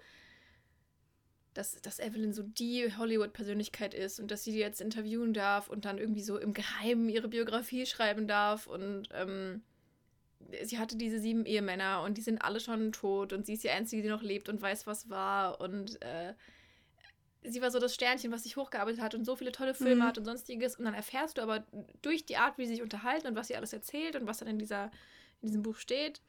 dass, 1.55 1.81
dass 1.81 1.99
Evelyn 2.01 2.33
so 2.35 2.43
die 2.43 2.95
Hollywood-Persönlichkeit 2.99 3.95
ist 3.95 4.21
und 4.21 4.31
dass 4.31 4.45
sie 4.45 4.53
die 4.53 4.59
jetzt 4.59 4.81
interviewen 4.83 5.33
darf 5.33 5.69
und 5.71 5.87
dann 5.87 5.97
irgendwie 5.99 6.21
so 6.23 6.37
im 6.39 6.53
Geheimen 6.53 7.09
ihre 7.09 7.29
Biografie 7.29 7.87
schreiben 7.87 8.27
darf. 8.29 8.67
Und 8.67 9.09
ähm, 9.15 9.63
sie 10.65 10.79
hatte 10.79 10.97
diese 10.97 11.19
sieben 11.19 11.47
Ehemänner 11.47 12.03
und 12.03 12.19
die 12.19 12.23
sind 12.23 12.43
alle 12.43 12.61
schon 12.61 12.93
tot 12.93 13.33
und 13.33 13.47
sie 13.47 13.55
ist 13.55 13.65
die 13.65 13.71
Einzige, 13.71 14.03
die 14.03 14.09
noch 14.11 14.23
lebt 14.23 14.49
und 14.51 14.61
weiß, 14.61 14.87
was 14.87 15.09
war. 15.09 15.61
Und 15.61 16.03
äh, 16.03 16.35
sie 17.49 17.63
war 17.63 17.71
so 17.71 17.79
das 17.79 17.95
Sternchen, 17.95 18.33
was 18.33 18.43
sich 18.45 18.57
hochgearbeitet 18.57 19.01
hat 19.01 19.15
und 19.15 19.25
so 19.25 19.37
viele 19.37 19.53
tolle 19.53 19.75
Filme 19.75 19.97
Mhm. 19.97 20.03
hat 20.05 20.19
und 20.19 20.25
sonstiges. 20.25 20.77
Und 20.77 20.85
dann 20.85 20.95
erfährst 20.95 21.39
du 21.39 21.43
aber 21.43 21.65
durch 22.03 22.27
die 22.27 22.37
Art, 22.37 22.59
wie 22.59 22.67
sie 22.67 22.75
sich 22.75 22.83
unterhalten 22.83 23.27
und 23.29 23.37
was 23.37 23.49
sie 23.49 23.57
alles 23.57 23.73
erzählt 23.73 24.17
und 24.17 24.27
was 24.27 24.39
dann 24.39 24.49
in, 24.49 24.59
dieser, 24.59 24.87
in 25.43 25.49
diesem 25.49 25.63
Buch 25.63 25.77
steht, 25.77 26.21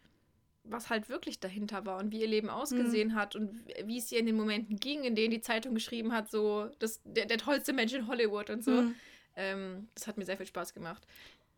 was 0.64 0.90
halt 0.90 1.08
wirklich 1.10 1.40
dahinter 1.40 1.86
war 1.86 1.98
und 2.00 2.12
wie 2.12 2.20
ihr 2.22 2.28
Leben 2.28 2.50
ausgesehen 2.50 3.16
hat 3.16 3.36
und 3.36 3.64
wie 3.86 3.98
es 3.98 4.12
ihr 4.12 4.20
in 4.20 4.26
den 4.26 4.36
Momenten 4.36 4.78
ging, 4.78 5.04
in 5.04 5.16
denen 5.16 5.32
die 5.32 5.42
Zeitung 5.42 5.74
geschrieben 5.74 6.12
hat, 6.14 6.30
so 6.30 6.70
das, 6.80 7.02
der, 7.06 7.26
der 7.26 7.38
tollste 7.38 7.72
Mensch 7.74 7.94
in 7.94 8.08
Hollywood 8.08 8.50
und 8.50 8.64
so. 8.64 8.72
Mhm. 8.82 8.96
Ähm, 9.36 9.88
das 9.96 10.08
hat 10.08 10.18
mir 10.18 10.26
sehr 10.26 10.36
viel 10.38 10.46
Spaß 10.48 10.74
gemacht. 10.74 11.06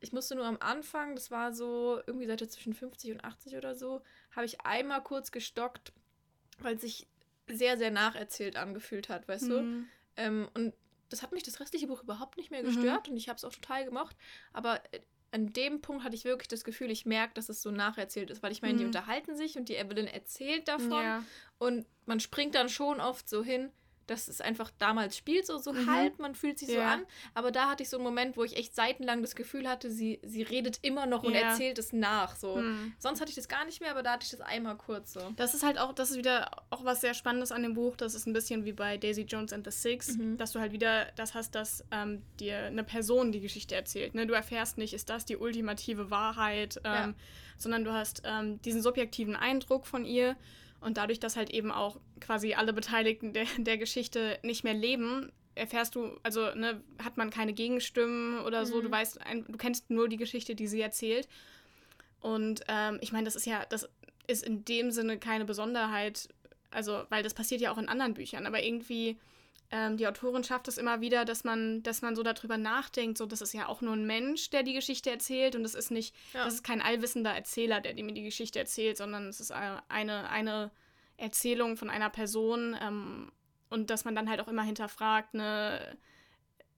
Ich 0.02 0.14
musste 0.14 0.36
nur 0.36 0.46
am 0.46 0.58
Anfang, 0.60 1.16
das 1.16 1.32
war 1.32 1.54
so 1.54 2.00
irgendwie 2.06 2.26
Seite 2.28 2.48
zwischen 2.48 2.74
50 2.74 3.14
und 3.14 3.24
80 3.24 3.56
oder 3.58 3.76
so, 3.76 4.02
habe 4.32 4.46
ich 4.46 4.62
einmal 4.62 5.02
kurz 5.02 5.32
gestockt, 5.32 5.92
weil 6.60 6.80
sich 6.80 7.08
sehr, 7.52 7.78
sehr 7.78 7.92
nacherzählt 7.92 8.56
angefühlt 8.56 9.10
hat, 9.10 9.28
weißt 9.28 9.50
du? 9.50 9.62
Mhm. 9.62 9.88
Ähm, 10.16 10.50
und 10.54 10.74
das 11.10 11.24
hat 11.24 11.32
mich 11.32 11.44
das 11.44 11.60
restliche 11.60 11.88
Buch 11.88 12.04
überhaupt 12.04 12.38
nicht 12.38 12.52
mehr 12.52 12.62
Mhm. 12.62 12.68
gestört 12.68 13.10
und 13.10 13.18
ich 13.18 13.30
habe 13.30 13.38
es 13.38 13.44
auch 13.46 13.54
total 13.54 13.86
gemocht. 13.86 14.16
Aber 14.54 14.82
äh, 14.94 15.00
an 15.32 15.54
dem 15.54 15.82
Punkt 15.82 16.04
hatte 16.04 16.16
ich 16.16 16.26
wirklich 16.26 16.48
das 16.48 16.64
Gefühl, 16.64 16.90
ich 16.90 17.06
merke, 17.06 17.34
dass 17.36 17.50
es 17.50 17.62
so 17.62 17.70
nacherzählt 17.72 18.30
ist, 18.32 18.42
weil 18.42 18.52
ich 18.52 18.62
meine, 18.62 18.78
die 18.78 18.84
Mhm. 18.84 18.90
unterhalten 18.90 19.36
sich 19.36 19.58
und 19.58 19.70
die 19.70 19.76
Evelyn 19.76 20.08
erzählt 20.08 20.68
davon 20.68 21.04
Ja. 21.04 21.24
und 21.60 21.86
man 22.06 22.20
springt 22.20 22.56
dann 22.56 22.70
schon 22.70 23.00
oft 23.00 23.30
so 23.30 23.44
hin, 23.44 23.72
dass 24.10 24.28
es 24.28 24.42
einfach 24.42 24.72
damals 24.80 25.16
spielt, 25.18 25.46
so, 25.46 25.58
so 25.58 25.72
Mhm. 25.74 25.92
halb, 25.94 26.20
man 26.20 26.36
fühlt 26.36 26.60
sich 26.60 26.70
so 26.70 26.76
Ja. 26.76 26.94
an. 26.94 27.06
Aber 27.34 27.52
da 27.52 27.70
hatte 27.70 27.84
ich 27.84 27.90
so 27.90 27.98
einen 27.98 28.04
Moment, 28.04 28.38
wo 28.38 28.44
ich 28.44 28.58
echt 28.58 28.76
seitenlang 28.76 29.22
das 29.22 29.36
Gefühl 29.36 29.68
hatte, 29.68 29.90
sie, 29.92 30.20
sie 30.24 30.42
redet 30.42 30.80
immer 30.82 31.06
noch 31.06 31.24
und 31.24 31.34
Ja. 31.34 31.52
erzählt 31.52 31.78
es 31.80 31.94
nach. 31.94 32.36
So. 32.36 32.56
Hm. 32.58 32.94
Sonst 33.00 33.22
hatte 33.22 33.30
ich 33.30 33.36
das 33.36 33.48
gar 33.48 33.66
nicht 33.66 33.82
mehr, 33.82 33.92
aber 33.92 34.04
da 34.04 34.14
hatte 34.14 34.24
ich 34.26 34.32
das 34.32 34.42
einmal 34.42 34.76
kurz 34.78 35.14
so. 35.14 35.32
Das 35.36 35.54
ist 35.54 35.64
halt 35.64 35.78
auch, 35.78 35.94
das 35.94 36.12
ist 36.12 36.18
wieder 36.18 36.50
auch 36.70 36.84
was 36.86 37.02
sehr 37.02 37.14
Spannendes 37.14 37.52
an 37.52 37.64
dem 37.64 37.74
Buch. 37.74 37.96
Das 37.96 38.14
ist 38.16 38.26
ein 38.28 38.34
bisschen 38.34 38.66
wie 38.66 38.74
bei 38.74 38.98
Daisy 38.98 39.22
Jones 39.22 39.54
and 39.54 39.66
the 39.66 39.72
Six, 39.72 40.18
Mhm. 40.18 40.38
dass 40.38 40.52
du 40.54 40.60
halt 40.60 40.72
wieder 40.72 41.06
das 41.16 41.34
hast, 41.34 41.56
dass 41.56 41.84
ähm, 41.92 42.22
dir 42.40 42.58
eine 42.66 42.84
Person 42.84 43.32
die 43.32 43.40
Geschichte 43.42 43.76
erzählt. 43.76 44.16
Ne? 44.16 44.26
Du 44.28 44.34
erfährst 44.34 44.78
nicht, 44.78 44.94
ist 44.94 45.10
das 45.10 45.26
die 45.26 45.38
ultimative 45.38 46.10
Wahrheit, 46.12 46.78
ähm, 46.84 46.94
Ja. 46.94 47.14
sondern 47.58 47.84
du 47.84 47.92
hast 47.94 48.22
ähm, 48.26 48.62
diesen 48.62 48.82
subjektiven 48.82 49.36
Eindruck 49.36 49.86
von 49.86 50.06
ihr. 50.06 50.36
Und 50.82 50.98
dadurch, 50.98 51.20
dass 51.20 51.36
halt 51.36 51.50
eben 51.50 51.72
auch 51.72 52.00
quasi 52.22 52.54
alle 52.54 52.74
Beteiligten 52.74 53.34
der, 53.34 53.46
der 53.58 53.78
Geschichte 53.78 54.40
nicht 54.44 54.64
mehr 54.64 54.74
leben, 54.74 55.32
erfährst 55.56 55.96
du, 55.96 56.18
also 56.24 56.54
ne, 56.56 56.82
hat 57.04 57.18
man 57.18 57.30
keine 57.30 57.54
Gegenstimmen 57.54 58.40
oder 58.42 58.66
so. 58.66 58.78
Mhm. 58.78 58.84
Du 58.84 58.92
weißt, 58.92 59.22
ein, 59.22 59.46
du 59.46 59.58
kennst 59.58 59.90
nur 59.90 60.08
die 60.08 60.18
Geschichte, 60.18 60.56
die 60.56 60.68
sie 60.68 60.82
erzählt. 60.82 61.28
Und 62.22 62.64
ähm, 62.68 62.98
ich 63.02 63.12
meine, 63.12 63.26
das 63.26 63.36
ist 63.36 63.46
ja, 63.46 63.66
das 63.70 63.90
ist 64.28 64.44
in 64.44 64.66
dem 64.66 64.92
Sinne 64.92 65.18
keine 65.18 65.46
Besonderheit, 65.46 66.30
also 66.72 67.04
weil 67.10 67.24
das 67.24 67.34
passiert 67.34 67.62
ja 67.62 67.72
auch 67.72 67.78
in 67.78 67.90
anderen 67.90 68.14
Büchern, 68.14 68.46
aber 68.46 68.64
irgendwie 68.64 69.18
ähm, 69.72 69.98
die 69.98 70.08
Autorin 70.08 70.44
schafft 70.44 70.68
es 70.68 70.78
immer 70.78 71.02
wieder, 71.02 71.26
dass 71.26 71.44
man, 71.44 71.84
dass 71.84 72.02
man 72.02 72.16
so 72.16 72.24
darüber 72.24 72.58
nachdenkt, 72.58 73.18
so 73.18 73.26
das 73.26 73.42
ist 73.42 73.54
ja 73.54 73.68
auch 73.68 73.82
nur 73.82 73.94
ein 73.94 74.06
Mensch, 74.08 74.50
der 74.50 74.64
die 74.64 74.74
Geschichte 74.74 75.10
erzählt 75.12 75.56
und 75.56 75.64
es 75.66 75.76
ist 75.76 75.92
nicht, 75.92 76.16
Ja. 76.34 76.46
das 76.46 76.56
ist 76.56 76.64
kein 76.64 76.82
allwissender 76.82 77.32
Erzähler, 77.32 77.80
der 77.82 77.94
mir 78.04 78.14
die 78.14 78.24
Geschichte 78.24 78.58
erzählt, 78.60 78.98
sondern 78.98 79.28
es 79.28 79.40
ist 79.40 79.52
eine, 79.52 80.30
eine 80.30 80.72
Erzählung 81.18 81.78
von 81.78 81.90
einer 81.90 82.10
Person 82.10 82.76
ähm, 82.82 83.32
und 83.70 83.90
dass 83.90 84.06
man 84.06 84.16
dann 84.16 84.30
halt 84.30 84.42
auch 84.42 84.48
immer 84.48 84.64
hinterfragt, 84.64 85.34
ne, 85.36 85.98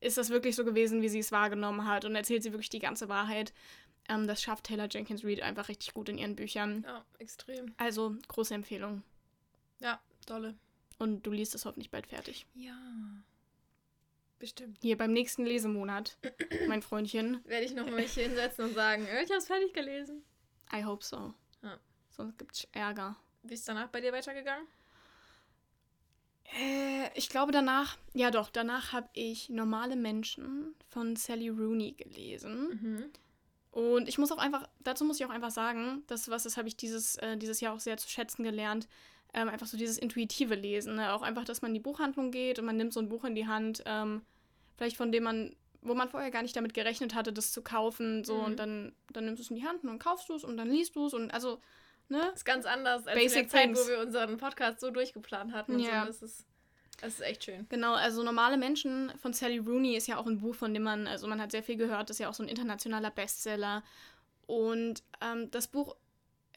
ist 0.02 0.18
das 0.18 0.30
wirklich 0.30 0.56
so 0.56 0.66
gewesen, 0.66 1.02
wie 1.02 1.10
sie 1.10 1.20
es 1.20 1.32
wahrgenommen 1.32 1.88
hat 1.88 2.06
und 2.06 2.16
erzählt 2.16 2.44
sie 2.44 2.52
wirklich 2.52 2.70
die 2.70 2.80
ganze 2.80 3.08
Wahrheit. 3.08 3.54
Ähm, 4.10 4.28
das 4.28 4.42
schafft 4.42 4.66
Taylor 4.66 4.88
Jenkins 4.92 5.24
Reid 5.24 5.42
einfach 5.42 5.70
richtig 5.70 5.94
gut 5.94 6.10
in 6.10 6.18
ihren 6.18 6.36
Büchern. 6.36 6.84
Ja, 6.86 7.06
extrem. 7.20 7.74
Also 7.78 8.16
große 8.28 8.54
Empfehlung. 8.56 9.04
Ja, 9.80 10.02
dolle. 10.26 10.56
Und 11.02 11.26
du 11.26 11.32
liest 11.32 11.56
es 11.56 11.66
hoffentlich 11.66 11.90
bald 11.90 12.06
fertig. 12.06 12.46
Ja. 12.54 12.78
Bestimmt. 14.38 14.78
Hier 14.84 14.96
beim 15.00 15.12
nächsten 15.14 15.44
Lesemonat, 15.44 16.16
mein 16.68 16.84
Freundchen. 16.84 17.44
Werde 17.46 17.66
ich 17.66 17.74
noch 17.74 17.88
mal 17.88 17.96
mich 17.96 18.14
hinsetzen 18.14 18.66
und 18.66 18.76
sagen, 18.76 19.08
äh, 19.08 19.24
ich 19.24 19.30
habe 19.32 19.40
es 19.40 19.48
fertig 19.48 19.74
gelesen. 19.74 20.24
I 20.72 20.84
hope 20.84 21.04
so. 21.04 21.34
Ja. 21.64 21.80
Sonst 22.12 22.38
gibt's 22.38 22.68
Ärger. 22.72 23.16
Wie 23.42 23.56
ist 23.56 23.68
danach 23.68 23.88
bei 23.88 24.00
dir 24.00 24.14
weitergegangen? 24.14 24.68
Äh, 26.56 27.10
ich 27.16 27.30
glaube 27.30 27.52
danach, 27.52 27.98
ja 28.14 28.30
doch, 28.30 28.52
danach 28.52 28.94
habe 28.94 29.10
ich 29.14 29.50
Normale 29.50 29.96
Menschen 29.96 30.76
von 30.90 31.16
Sally 31.16 31.50
Rooney 31.50 31.94
gelesen. 31.94 32.80
Mhm. 32.80 33.12
Und 33.72 34.08
ich 34.08 34.20
muss 34.20 34.32
auch 34.32 34.38
einfach, 34.38 34.70
dazu 34.82 35.04
muss 35.04 35.20
ich 35.20 35.26
auch 35.26 35.32
einfach 35.32 35.50
sagen, 35.50 36.04
das 36.06 36.30
was, 36.30 36.44
das 36.44 36.58
habe 36.58 36.68
ich 36.68 36.76
dieses, 36.76 37.16
äh, 37.16 37.38
dieses 37.38 37.60
Jahr 37.60 37.74
auch 37.74 37.80
sehr 37.80 37.98
zu 37.98 38.08
schätzen 38.08 38.44
gelernt. 38.44 38.88
Ähm, 39.34 39.48
einfach 39.50 39.68
so 39.68 39.78
dieses 39.78 39.98
intuitive 39.98 40.56
Lesen. 40.56 40.96
Ne? 40.96 41.14
Auch 41.14 41.22
einfach, 41.22 41.46
dass 41.46 41.62
man 41.62 41.70
in 41.70 41.76
die 41.76 41.80
Buchhandlung 41.80 42.32
geht 42.32 42.60
und 42.60 42.66
man 42.66 42.76
nimmt 42.76 42.92
so 42.94 43.00
ein 43.00 43.08
Buch 43.10 43.24
in 43.24 43.34
die 43.36 43.48
Hand, 43.48 43.82
ähm, 43.86 44.22
vielleicht 44.78 44.98
von 44.98 45.12
dem 45.14 45.24
man, 45.24 45.56
wo 45.82 45.94
man 45.94 46.10
vorher 46.10 46.32
gar 46.32 46.42
nicht 46.42 46.56
damit 46.56 46.74
gerechnet 46.74 47.16
hatte, 47.16 47.32
das 47.32 47.52
zu 47.54 47.62
kaufen. 47.62 48.24
So, 48.26 48.36
Mhm. 48.40 48.44
und 48.44 48.60
dann, 48.60 48.96
dann 49.14 49.26
nimmst 49.26 49.40
du 49.40 49.44
es 49.44 49.50
in 49.50 49.56
die 49.56 49.66
Hand 49.66 49.84
und 49.84 49.90
dann 49.90 50.00
kaufst 50.00 50.28
du 50.30 50.36
es 50.36 50.44
und 50.44 50.58
dann 50.58 50.70
liest 50.70 50.96
du 50.98 51.06
es 51.08 51.14
und 51.14 51.32
also, 51.32 51.62
ne? 52.10 52.30
Ist 52.36 52.44
ganz 52.44 52.66
anders 52.66 53.08
als 53.08 53.18
Basic 53.18 53.38
in 53.38 53.44
der 53.44 53.50
Zeit, 53.50 53.64
things. 53.64 53.80
wo 53.86 53.88
wir 53.90 54.00
unseren 54.02 54.38
Podcast 54.38 54.82
so 54.82 54.92
durchgeplant 54.92 55.54
hatten. 55.54 55.76
Und 55.76 55.80
Ja. 55.80 56.02
so. 56.02 56.08
Das, 56.08 56.22
ist, 56.22 56.46
das 57.00 57.14
ist 57.14 57.22
echt 57.22 57.46
schön. 57.46 57.66
Genau, 57.70 57.94
also 57.94 58.24
Normale 58.24 58.58
Menschen 58.58 59.14
von 59.22 59.32
Sally 59.32 59.60
Rooney 59.60 59.96
ist 59.96 60.08
ja 60.08 60.18
auch 60.18 60.28
ein 60.28 60.40
Buch, 60.40 60.56
von 60.56 60.74
dem 60.74 60.84
man, 60.84 61.08
also 61.08 61.26
man 61.28 61.40
hat 61.40 61.52
sehr 61.52 61.64
viel 61.64 61.78
gehört, 61.78 62.10
ist 62.10 62.20
ja 62.20 62.30
auch 62.30 62.34
so 62.34 62.44
ein 62.44 62.50
internationaler 62.50 63.12
Bestseller. 63.12 63.82
Und 64.46 65.04
ähm, 65.22 65.50
das 65.52 65.68
Buch 65.68 65.96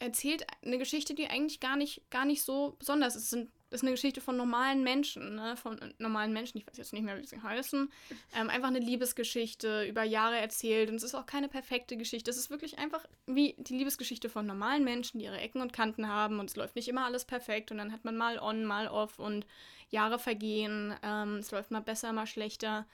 erzählt 0.01 0.47
eine 0.65 0.79
Geschichte, 0.79 1.15
die 1.15 1.29
eigentlich 1.29 1.61
gar 1.61 1.77
nicht, 1.77 2.03
gar 2.11 2.25
nicht 2.25 2.43
so 2.43 2.77
besonders 2.79 3.17
ist. 3.17 3.25
Es 3.25 3.31
sind, 3.31 3.51
ist 3.71 3.83
eine 3.83 3.93
Geschichte 3.93 4.21
von 4.21 4.37
normalen 4.37 4.83
Menschen, 4.83 5.35
ne? 5.35 5.57
von 5.57 5.79
äh, 5.81 5.93
normalen 5.99 6.33
Menschen, 6.33 6.59
ich 6.59 6.67
weiß 6.67 6.77
jetzt 6.77 6.93
nicht 6.93 7.03
mehr, 7.03 7.21
wie 7.21 7.27
sie 7.27 7.41
heißen. 7.41 7.91
Ähm, 8.37 8.51
einfach 8.51 8.69
eine 8.69 8.79
Liebesgeschichte 8.79 9.85
über 9.85 10.03
Jahre 10.03 10.39
erzählt. 10.39 10.91
Und 10.91 10.97
es 10.97 11.03
ist 11.03 11.15
auch 11.15 11.27
keine 11.27 11.49
perfekte 11.49 11.97
Geschichte. 11.97 12.31
Es 12.31 12.37
ist 12.37 12.51
wirklich 12.51 12.79
einfach 12.79 13.05
wie 13.27 13.55
die 13.59 13.77
Liebesgeschichte 13.77 14.29
von 14.29 14.47
normalen 14.47 14.85
Menschen, 14.85 15.19
die 15.19 15.25
ihre 15.25 15.41
Ecken 15.41 15.61
und 15.61 15.73
Kanten 15.73 16.09
haben. 16.09 16.39
Und 16.39 16.51
es 16.51 16.57
läuft 16.57 16.77
nicht 16.77 16.89
immer 16.89 17.05
alles 17.05 17.25
perfekt. 17.25 17.71
Und 17.71 17.79
dann 17.79 17.93
hat 17.93 18.05
man 18.05 18.17
mal 18.17 18.39
on, 18.39 18.65
mal 18.65 18.89
off. 18.89 19.19
Und 19.19 19.47
Jahre 19.91 20.19
vergehen. 20.19 20.95
Ähm, 21.03 21.37
es 21.37 21.51
läuft 21.51 21.71
mal 21.71 21.81
besser, 21.81 22.13
mal 22.13 22.27
schlechter. 22.27 22.87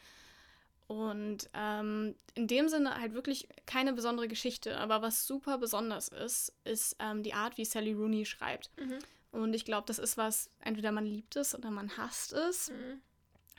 Und 0.91 1.49
ähm, 1.55 2.17
in 2.35 2.49
dem 2.49 2.69
Sinne 2.69 3.01
halt 3.01 3.15
wirklich 3.15 3.47
keine 3.65 3.93
besondere 3.93 4.27
Geschichte. 4.27 4.77
Aber 4.77 5.03
was 5.03 5.25
super 5.25 5.57
besonders 5.59 6.09
ist, 6.09 6.53
ist 6.65 6.97
ähm, 6.99 7.23
die 7.23 7.33
Art, 7.33 7.57
wie 7.59 7.65
Sally 7.65 7.93
Rooney 7.93 8.27
schreibt. 8.27 8.73
Mhm. 8.77 8.99
Und 9.31 9.55
ich 9.55 9.65
glaube, 9.65 9.87
das 9.87 10.01
ist 10.01 10.17
was, 10.17 10.51
entweder 10.59 10.91
man 10.91 11.07
liebt 11.07 11.37
es 11.37 11.55
oder 11.55 11.71
man 11.71 11.97
hasst 11.97 12.33
es, 12.33 12.71
Mhm. 12.71 13.01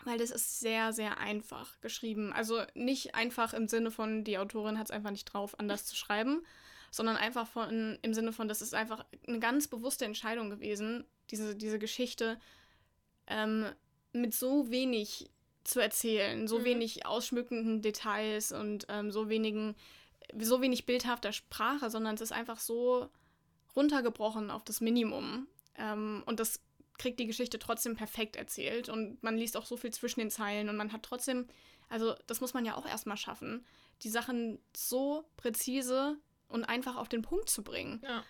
weil 0.03 0.17
das 0.17 0.29
ist 0.29 0.59
sehr, 0.59 0.91
sehr 0.91 1.19
einfach 1.19 1.79
geschrieben. 1.79 2.33
Also 2.33 2.63
nicht 2.73 3.15
einfach 3.15 3.53
im 3.53 3.69
Sinne 3.69 3.91
von, 3.91 4.25
die 4.25 4.37
Autorin 4.37 4.77
hat 4.77 4.87
es 4.87 4.91
einfach 4.91 5.11
nicht 5.11 5.23
drauf, 5.23 5.57
anders 5.57 5.85
zu 5.85 5.95
schreiben, 5.95 6.43
sondern 6.91 7.15
einfach 7.15 7.47
von, 7.47 7.97
im 8.01 8.13
Sinne 8.13 8.33
von, 8.33 8.49
das 8.49 8.61
ist 8.61 8.73
einfach 8.73 9.05
eine 9.25 9.39
ganz 9.39 9.69
bewusste 9.69 10.03
Entscheidung 10.03 10.49
gewesen, 10.49 11.05
diese, 11.29 11.55
diese 11.55 11.79
Geschichte 11.79 12.37
ähm, 13.27 13.67
mit 14.11 14.33
so 14.33 14.69
wenig 14.69 15.30
zu 15.63 15.79
erzählen, 15.79 16.47
so 16.47 16.59
Mhm. 16.59 16.63
wenig 16.65 17.05
ausschmückenden 17.05 17.81
Details 17.81 18.51
und 18.51 18.85
ähm, 18.89 19.11
so 19.11 19.29
wenigen, 19.29 19.75
so 20.39 20.61
wenig 20.61 20.85
bildhafter 20.85 21.31
Sprache, 21.33 21.89
sondern 21.89 22.15
es 22.15 22.21
ist 22.21 22.31
einfach 22.31 22.59
so 22.59 23.09
runtergebrochen 23.75 24.49
auf 24.51 24.63
das 24.63 24.81
Minimum. 24.81 25.47
Ähm, 25.77 26.23
und 26.25 26.39
das 26.39 26.59
kriegt 26.97 27.19
die 27.19 27.27
Geschichte 27.27 27.57
trotzdem 27.59 27.95
perfekt 27.95 28.35
erzählt 28.35 28.89
und 28.89 29.21
man 29.23 29.37
liest 29.37 29.57
auch 29.57 29.65
so 29.65 29.77
viel 29.77 29.91
zwischen 29.91 30.19
den 30.19 30.29
Zeilen 30.29 30.69
und 30.69 30.77
man 30.77 30.91
hat 30.91 31.03
trotzdem, 31.03 31.47
also 31.89 32.15
das 32.27 32.41
muss 32.41 32.53
man 32.53 32.65
ja 32.65 32.75
auch 32.75 32.85
erstmal 32.85 33.17
schaffen, 33.17 33.65
die 34.03 34.09
Sachen 34.09 34.59
so 34.75 35.25
präzise 35.37 36.17
und 36.47 36.63
einfach 36.65 36.97
auf 36.97 37.09
den 37.09 37.21
Punkt 37.21 37.49
zu 37.49 37.63
bringen. 37.63 38.01
Ja. 38.03 38.23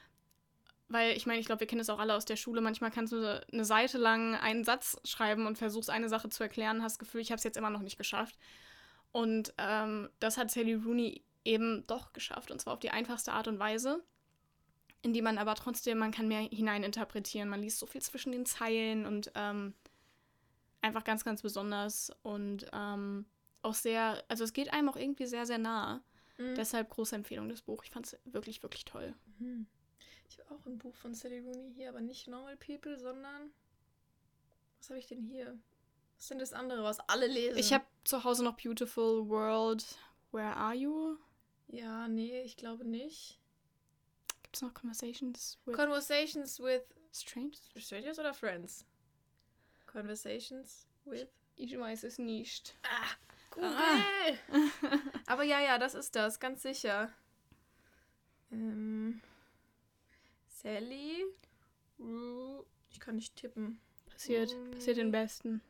Weil 0.92 1.16
ich 1.16 1.26
meine, 1.26 1.40
ich 1.40 1.46
glaube, 1.46 1.62
wir 1.62 1.68
kennen 1.68 1.82
es 1.82 1.90
auch 1.90 2.00
alle 2.00 2.16
aus 2.16 2.26
der 2.26 2.36
Schule. 2.36 2.60
Manchmal 2.60 2.92
kannst 2.92 3.14
du 3.14 3.42
eine 3.52 3.66
Seite 3.66 3.98
lang 3.98 4.36
einen 4.36 4.66
Satz 4.66 5.00
schreiben 5.06 5.48
und 5.48 5.58
versuchst 5.58 5.90
eine 5.90 6.10
Sache 6.10 6.28
zu 6.28 6.44
erklären, 6.44 6.84
hast 6.84 6.94
das 6.94 7.00
Gefühl, 7.00 7.22
ich 7.22 7.32
habe 7.32 7.38
es 7.38 7.46
jetzt 7.46 7.58
immer 7.58 7.70
noch 7.70 7.82
nicht 7.82 7.98
geschafft. 7.98 8.38
Und 9.14 9.54
ähm, 9.58 10.10
das 10.20 10.38
hat 10.38 10.52
Sally 10.52 10.74
Rooney 10.74 11.24
eben 11.46 11.86
doch 11.88 12.12
geschafft 12.14 12.52
und 12.52 12.60
zwar 12.60 12.74
auf 12.74 12.80
die 12.80 12.92
einfachste 12.92 13.32
Art 13.32 13.48
und 13.48 13.58
Weise, 13.58 14.04
in 15.02 15.14
die 15.14 15.22
man 15.22 15.38
aber 15.38 15.56
trotzdem, 15.56 15.98
man 15.98 16.12
kann 16.12 16.28
mehr 16.28 16.42
hineininterpretieren. 16.42 17.50
Man 17.50 17.62
liest 17.62 17.80
so 17.80 17.86
viel 17.86 18.02
zwischen 18.02 18.32
den 18.34 18.46
Zeilen 18.46 19.06
und 19.06 19.32
ähm, 19.36 19.74
einfach 20.82 21.04
ganz, 21.04 21.24
ganz 21.24 21.42
besonders 21.42 22.12
und 22.22 22.68
ähm, 22.74 23.26
auch 23.62 23.76
sehr, 23.76 24.24
also 24.28 24.44
es 24.44 24.54
geht 24.54 24.74
einem 24.74 24.90
auch 24.90 24.98
irgendwie 24.98 25.26
sehr, 25.26 25.46
sehr 25.46 25.58
nah. 25.58 26.04
Mhm. 26.38 26.56
Deshalb 26.56 26.90
große 26.90 27.16
Empfehlung 27.16 27.48
des 27.48 27.62
Buch. 27.62 27.84
Ich 27.84 27.92
fand 27.92 28.08
es 28.08 28.20
wirklich, 28.26 28.62
wirklich 28.62 28.86
toll. 28.86 29.14
Mhm. 29.40 29.68
Ich 30.32 30.40
habe 30.40 30.56
auch 30.56 30.66
ein 30.66 30.78
Buch 30.78 30.96
von 30.96 31.14
Sally 31.14 31.40
Rooney 31.40 31.74
hier, 31.76 31.90
aber 31.90 32.00
nicht 32.00 32.30
Normal 32.30 32.56
People, 32.56 32.98
sondern. 32.98 33.52
Was 34.80 34.90
habe 34.90 34.98
ich 34.98 35.08
denn 35.08 35.22
hier? 35.22 35.60
Was 36.16 36.30
sind 36.30 36.40
das 36.40 36.54
andere, 36.54 36.84
was 36.84 37.02
alle 37.02 37.28
lesen? 37.28 37.58
Ich 37.58 37.74
habe 37.74 37.84
zu 38.06 38.24
Hause 38.24 38.46
noch 38.46 38.56
Beautiful 38.56 39.28
World. 39.28 39.86
Where 40.32 40.56
are 40.56 40.74
you? 40.74 41.18
Ja, 41.68 42.08
nee, 42.08 42.42
ich 42.44 42.56
glaube 42.56 42.86
nicht. 42.86 43.40
Gibt 44.42 44.56
es 44.56 44.62
noch 44.62 44.74
Conversations 44.74 45.60
with 45.66 45.76
Conversations 45.76 46.62
with 46.62 46.84
Strangers? 47.12 47.70
Strangers 47.76 48.18
oder 48.18 48.34
Friends? 48.34 48.86
Conversations 49.86 50.88
with. 51.04 51.28
Ich 51.58 51.78
weiß 51.78 52.06
es 52.06 52.18
nicht. 52.18 52.78
Ah, 52.84 53.10
Google! 53.50 53.76
Ah. 53.76 54.98
Aber 55.28 55.44
ja, 55.44 55.60
ja, 55.60 55.78
das 55.78 55.94
ist 55.94 56.16
das, 56.16 56.40
ganz 56.40 56.62
sicher. 56.62 57.12
Ähm, 58.50 59.22
Sally. 60.62 61.26
Ru 62.00 62.64
ich 62.90 63.00
kann 63.00 63.16
nicht 63.16 63.36
tippen. 63.36 63.80
Passiert, 64.06 64.56
passiert 64.72 64.98
den 64.98 65.12
Besten. 65.12 65.62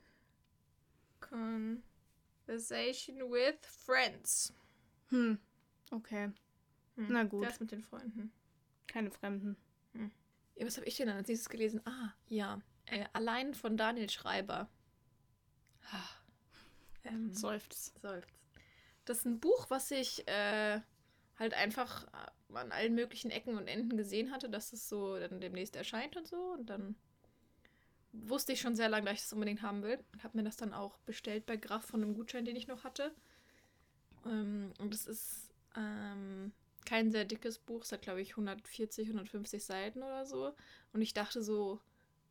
Conversation 1.19 1.81
with 3.31 3.55
Friends. 3.85 4.53
Hm, 5.09 5.37
okay. 5.91 6.31
Hm, 6.95 7.07
Na 7.09 7.23
gut. 7.23 7.45
Das 7.45 7.59
mit 7.59 7.71
den 7.71 7.83
Freunden. 7.83 8.31
Keine 8.87 9.11
Fremden. 9.11 9.55
Ja, 10.55 10.65
was 10.67 10.77
habe 10.77 10.87
ich 10.87 10.97
denn 10.97 11.07
dann 11.07 11.17
als 11.17 11.27
nächstes 11.27 11.49
gelesen? 11.49 11.81
Ah, 11.85 12.13
ja. 12.27 12.61
Äh, 12.85 13.05
allein 13.13 13.53
von 13.55 13.77
Daniel 13.77 14.09
Schreiber. 14.09 14.69
Ah. 15.91 16.09
Ähm, 17.03 17.33
Seufzt. 17.33 17.99
seufzt. 17.99 18.29
Das 19.05 19.19
ist 19.19 19.25
ein 19.25 19.39
Buch, 19.39 19.69
was 19.69 19.89
ich 19.91 20.27
äh, 20.27 20.81
halt 21.41 21.53
einfach 21.55 22.05
äh, 22.13 22.57
an 22.57 22.71
allen 22.71 22.93
möglichen 22.93 23.31
Ecken 23.31 23.57
und 23.57 23.67
Enden 23.67 23.97
gesehen 23.97 24.31
hatte, 24.31 24.49
dass 24.49 24.71
es 24.71 24.87
so 24.87 25.17
dann 25.17 25.41
demnächst 25.41 25.75
erscheint 25.75 26.15
und 26.15 26.27
so. 26.27 26.37
Und 26.37 26.69
dann 26.69 26.95
wusste 28.13 28.53
ich 28.53 28.61
schon 28.61 28.75
sehr 28.75 28.89
lange, 28.89 29.05
dass 29.05 29.15
ich 29.15 29.21
das 29.21 29.33
unbedingt 29.33 29.63
haben 29.63 29.81
will. 29.81 29.99
Und 30.13 30.23
habe 30.23 30.37
mir 30.37 30.43
das 30.43 30.55
dann 30.55 30.73
auch 30.73 30.97
bestellt 30.99 31.45
bei 31.45 31.57
Graf 31.57 31.85
von 31.85 32.03
einem 32.03 32.13
Gutschein, 32.13 32.45
den 32.45 32.55
ich 32.55 32.67
noch 32.67 32.83
hatte. 32.83 33.13
Ähm, 34.25 34.71
und 34.77 34.93
es 34.93 35.07
ist 35.07 35.51
ähm, 35.75 36.53
kein 36.85 37.11
sehr 37.11 37.25
dickes 37.25 37.57
Buch. 37.57 37.83
Es 37.83 37.91
hat, 37.91 38.03
glaube 38.03 38.21
ich, 38.21 38.31
140, 38.31 39.07
150 39.07 39.65
Seiten 39.65 40.03
oder 40.03 40.25
so. 40.25 40.53
Und 40.93 41.01
ich 41.01 41.13
dachte 41.13 41.41
so, 41.41 41.79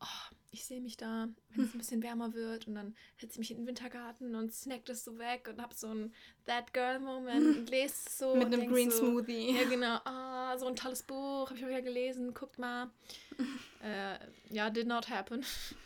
oh, 0.01 0.35
ich 0.53 0.65
sehe 0.65 0.81
mich 0.81 0.97
da, 0.97 1.29
wenn 1.51 1.65
es 1.65 1.75
ein 1.75 1.79
bisschen 1.79 2.03
wärmer 2.03 2.35
wird 2.35 2.67
und 2.67 2.75
dann 2.75 2.97
setze 3.19 3.35
ich 3.35 3.39
mich 3.39 3.51
in 3.53 3.59
den 3.59 3.67
Wintergarten 3.67 4.35
und 4.35 4.53
snack 4.53 4.85
das 4.85 5.05
so 5.05 5.19
weg 5.19 5.49
und 5.49 5.63
habe 5.63 5.75
so 5.75 5.89
ein 5.89 6.13
That 6.47 6.73
Girl 6.73 6.99
Moment 6.99 7.57
und 7.57 7.71
lese 7.71 7.95
es 7.95 8.19
so. 8.19 8.35
Mit 8.37 8.47
einem 8.47 8.69
Green 8.69 8.91
so, 8.91 8.99
Smoothie. 8.99 9.57
Ja, 9.57 9.69
genau. 9.69 9.99
Ah, 10.05 10.59
so 10.59 10.67
ein 10.67 10.75
tolles 10.75 11.03
Buch, 11.05 11.47
habe 11.47 11.55
ich 11.55 11.63
mal 11.63 11.71
wieder 11.71 11.83
gelesen, 11.83 12.35
guckt 12.35 12.59
mal. 12.59 12.91
äh, 13.85 14.19
ja, 14.49 14.71
did 14.71 14.89
not 14.89 15.09
happen. 15.09 15.45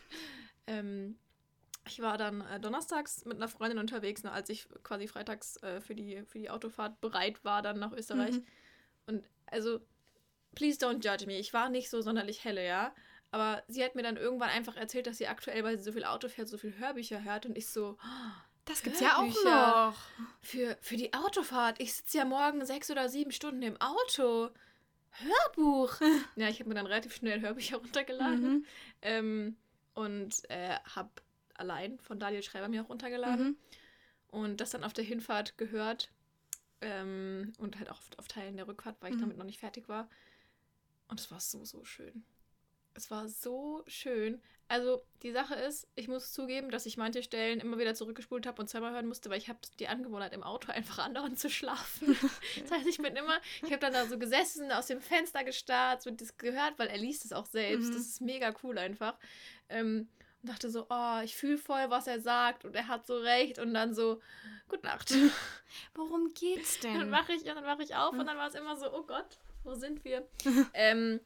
ähm, 0.67 1.17
ich 1.87 2.01
war 2.01 2.17
dann 2.17 2.41
äh, 2.41 2.59
donnerstags 2.59 3.27
mit 3.27 3.37
einer 3.37 3.49
Freundin 3.49 3.79
unterwegs, 3.79 4.23
ne, 4.23 4.33
als 4.33 4.49
ich 4.49 4.67
quasi 4.83 5.07
freitags 5.07 5.63
äh, 5.63 5.83
für, 5.83 5.95
die, 5.95 6.23
für 6.25 6.39
die 6.39 6.49
Autofahrt 6.49 7.01
bereit 7.03 7.45
war, 7.45 7.61
dann 7.61 7.79
nach 7.79 7.93
Österreich. 7.93 8.37
Mhm. 8.37 8.47
Und 9.07 9.25
also, 9.47 9.81
please 10.55 10.79
don't 10.79 11.05
judge 11.05 11.27
me. 11.27 11.39
Ich 11.39 11.53
war 11.53 11.69
nicht 11.69 11.91
so 11.91 12.01
sonderlich 12.01 12.45
helle, 12.45 12.65
ja. 12.65 12.95
Aber 13.35 13.65
sie 13.67 13.83
hat 13.83 13.97
mir 13.97 14.05
dann 14.05 14.17
irgendwann 14.17 14.51
einfach 14.51 14.77
erzählt, 14.77 15.09
dass 15.09 15.19
sie 15.19 15.27
aktuell, 15.27 15.65
weil 15.65 15.77
sie 15.77 15.83
so 15.83 15.91
viel 15.91 16.05
Auto 16.05 16.29
fährt, 16.29 16.49
so 16.49 16.57
viel 16.57 16.79
Hörbücher 16.79 17.25
hört. 17.25 17.47
Und 17.47 17.59
ich 17.59 17.67
so, 17.67 17.99
das 18.65 18.85
gibt's 18.85 19.01
ja 19.01 19.17
auch 19.19 19.45
noch. 19.45 19.97
Für, 20.41 20.79
für 20.81 20.97
die 20.97 21.13
Autofahrt. 21.15 21.81
Ich 21.81 21.95
sitze 21.95 22.19
ja 22.19 22.25
morgen 22.25 22.65
sechs 22.65 22.93
oder 22.93 23.09
sieben 23.09 23.33
Stunden 23.33 23.63
im 23.63 23.77
Auto. 23.81 24.51
Hörbuch. 25.11 25.97
ja, 26.37 26.49
ich 26.49 26.61
habe 26.61 26.69
mir 26.69 26.77
dann 26.77 26.87
relativ 26.87 27.13
schnell 27.17 27.41
Hörbücher 27.41 27.77
runtergeladen. 27.79 28.53
Mhm. 28.53 28.67
Ähm, 29.03 29.57
und 29.95 30.49
äh, 30.49 30.77
habe 30.95 31.11
allein 31.55 31.99
von 31.99 32.21
Daniel 32.21 32.45
Schreiber 32.45 32.69
mir 32.69 32.85
auch 32.85 32.89
runtergeladen. 32.89 33.47
Mhm. 33.47 33.57
Und 34.29 34.61
das 34.61 34.71
dann 34.71 34.85
auf 34.85 34.93
der 34.93 35.05
Hinfahrt 35.05 35.59
gehört. 35.59 36.13
Ähm, 36.83 37.53
und 37.59 37.81
halt 37.81 37.91
auch 37.91 37.99
auf, 37.99 38.11
auf 38.17 38.29
Teilen 38.29 38.57
der 38.57 38.69
Rückfahrt, 38.69 38.95
weil 39.01 39.11
ich 39.11 39.17
mhm. 39.17 39.23
damit 39.23 39.39
noch 39.39 39.45
nicht 39.45 39.59
fertig 39.59 39.89
war. 39.89 40.09
Und 41.09 41.19
es 41.19 41.33
war 41.33 41.41
so, 41.41 41.65
so 41.65 41.85
schön. 41.85 42.25
Es 42.95 43.11
war 43.11 43.29
so 43.29 43.83
schön. 43.87 44.41
Also 44.67 45.03
die 45.23 45.33
Sache 45.33 45.55
ist, 45.55 45.87
ich 45.95 46.09
muss 46.09 46.33
zugeben, 46.33 46.71
dass 46.71 46.87
ich 46.87 46.97
manche 46.97 47.23
Stellen 47.23 47.61
immer 47.61 47.79
wieder 47.79 47.95
zurückgespult 47.95 48.47
habe 48.47 48.63
und 48.63 48.69
zweimal 48.69 48.93
hören 48.93 49.07
musste, 49.07 49.29
weil 49.29 49.39
ich 49.39 49.49
habe 49.49 49.59
die 49.79 49.89
Angewohnheit 49.89 50.33
im 50.33 50.43
Auto 50.43 50.73
einfach 50.73 50.99
andauernd 50.99 51.39
zu 51.39 51.51
schlafen. 51.51 52.17
das 52.63 52.71
heißt, 52.71 52.87
ich 52.87 52.99
bin 52.99 53.15
immer, 53.15 53.39
ich 53.63 53.71
habe 53.71 53.81
dann 53.81 53.93
da 53.93 54.07
so 54.07 54.19
gesessen, 54.19 54.73
aus 54.73 54.87
dem 54.87 55.01
Fenster 55.01 55.45
gestarrt 55.45 56.07
und 56.07 56.21
das 56.21 56.39
gehört, 56.39 56.79
weil 56.79 56.89
er 56.89 56.97
liest 56.97 57.25
es 57.25 57.33
auch 57.33 57.47
selbst. 57.47 57.91
Mhm. 57.91 57.95
Das 57.95 58.03
ist 58.03 58.21
mega 58.21 58.55
cool 58.63 58.79
einfach. 58.79 59.19
Ähm, 59.69 60.09
und 60.43 60.51
dachte 60.51 60.71
so, 60.71 60.87
oh, 60.89 61.21
ich 61.25 61.37
fühle 61.37 61.59
voll, 61.59 61.89
was 61.89 62.07
er 62.07 62.21
sagt 62.21 62.65
und 62.65 62.75
er 62.75 62.89
hat 62.89 63.07
so 63.07 63.17
recht 63.17 63.59
und 63.59 63.75
dann 63.75 63.95
so, 63.95 64.21
gute 64.69 64.85
Nacht. 64.85 65.13
Worum 65.95 66.33
geht's 66.35 66.81
denn? 66.81 66.99
Dann 66.99 67.11
wache 67.11 67.33
ich, 67.33 67.45
dann 67.45 67.65
wache 67.65 67.83
ich 67.83 67.95
auf 67.95 68.13
und 68.13 68.27
dann 68.27 68.37
war 68.37 68.49
es 68.49 68.55
immer 68.55 68.77
so, 68.77 68.93
oh 68.93 69.05
Gott, 69.05 69.39
wo 69.63 69.75
sind 69.75 70.05
wir? 70.05 70.27
ähm, 70.75 71.21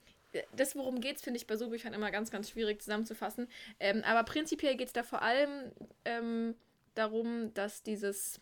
das, 0.55 0.77
worum 0.77 1.01
geht 1.01 1.17
es, 1.17 1.23
finde 1.23 1.39
ich 1.39 1.47
bei 1.47 1.57
so 1.57 1.71
Büchern 1.71 1.95
immer 1.95 2.11
ganz, 2.11 2.31
ganz 2.31 2.51
schwierig 2.51 2.83
zusammenzufassen. 2.83 3.49
Ähm, 3.81 4.03
aber 4.05 4.25
prinzipiell 4.25 4.77
geht 4.77 4.89
es 4.89 4.93
da 4.93 5.03
vor 5.03 5.23
allem 5.23 5.73
ähm, 6.05 6.55
darum, 6.95 7.53
dass 7.55 7.83
dieses 7.83 8.41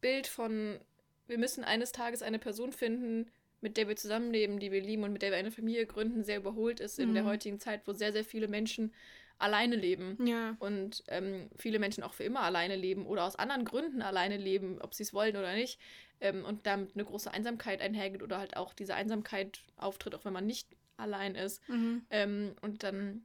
Bild 0.00 0.26
von, 0.26 0.78
wir 1.26 1.38
müssen 1.38 1.64
eines 1.64 1.92
Tages 1.92 2.22
eine 2.22 2.38
Person 2.38 2.72
finden, 2.72 3.30
mit 3.60 3.76
der 3.76 3.88
wir 3.88 3.96
zusammenleben, 3.96 4.58
die 4.58 4.70
wir 4.70 4.82
lieben 4.82 5.02
und 5.02 5.12
mit 5.12 5.22
der 5.22 5.30
wir 5.30 5.38
eine 5.38 5.50
Familie 5.50 5.86
gründen, 5.86 6.22
sehr 6.22 6.36
überholt 6.36 6.80
ist 6.80 6.98
mhm. 6.98 7.04
in 7.04 7.14
der 7.14 7.22
mhm. 7.24 7.28
heutigen 7.28 7.60
Zeit, 7.60 7.80
wo 7.86 7.92
sehr, 7.92 8.12
sehr 8.12 8.24
viele 8.24 8.46
Menschen 8.46 8.92
alleine 9.38 9.74
leben. 9.74 10.18
Ja. 10.24 10.56
Und 10.60 11.02
ähm, 11.08 11.50
viele 11.56 11.78
Menschen 11.78 12.04
auch 12.04 12.14
für 12.14 12.24
immer 12.24 12.40
alleine 12.40 12.76
leben 12.76 13.06
oder 13.06 13.24
aus 13.24 13.36
anderen 13.36 13.64
Gründen 13.64 14.02
alleine 14.02 14.36
leben, 14.36 14.80
ob 14.80 14.94
sie 14.94 15.02
es 15.02 15.12
wollen 15.12 15.36
oder 15.36 15.54
nicht. 15.54 15.80
Ähm, 16.20 16.44
und 16.44 16.66
damit 16.66 16.94
eine 16.94 17.04
große 17.04 17.32
Einsamkeit 17.32 17.80
einhergeht 17.80 18.22
oder 18.22 18.38
halt 18.38 18.56
auch 18.56 18.74
diese 18.74 18.94
Einsamkeit 18.94 19.60
auftritt, 19.76 20.14
auch 20.14 20.24
wenn 20.24 20.32
man 20.32 20.46
nicht 20.46 20.68
allein 20.96 21.34
ist. 21.34 21.66
Mhm. 21.68 22.04
Ähm, 22.10 22.54
und 22.60 22.82
dann 22.82 23.24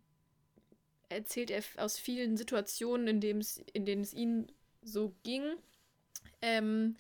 erzählt 1.10 1.52
er 1.52 1.64
aus 1.78 1.98
vielen 1.98 2.38
Situationen, 2.38 3.08
in, 3.08 3.46
in 3.74 3.86
denen 3.86 4.02
es 4.02 4.14
ihm 4.14 4.48
so 4.82 5.16
ging. 5.24 5.44
Ähm, 6.41 6.96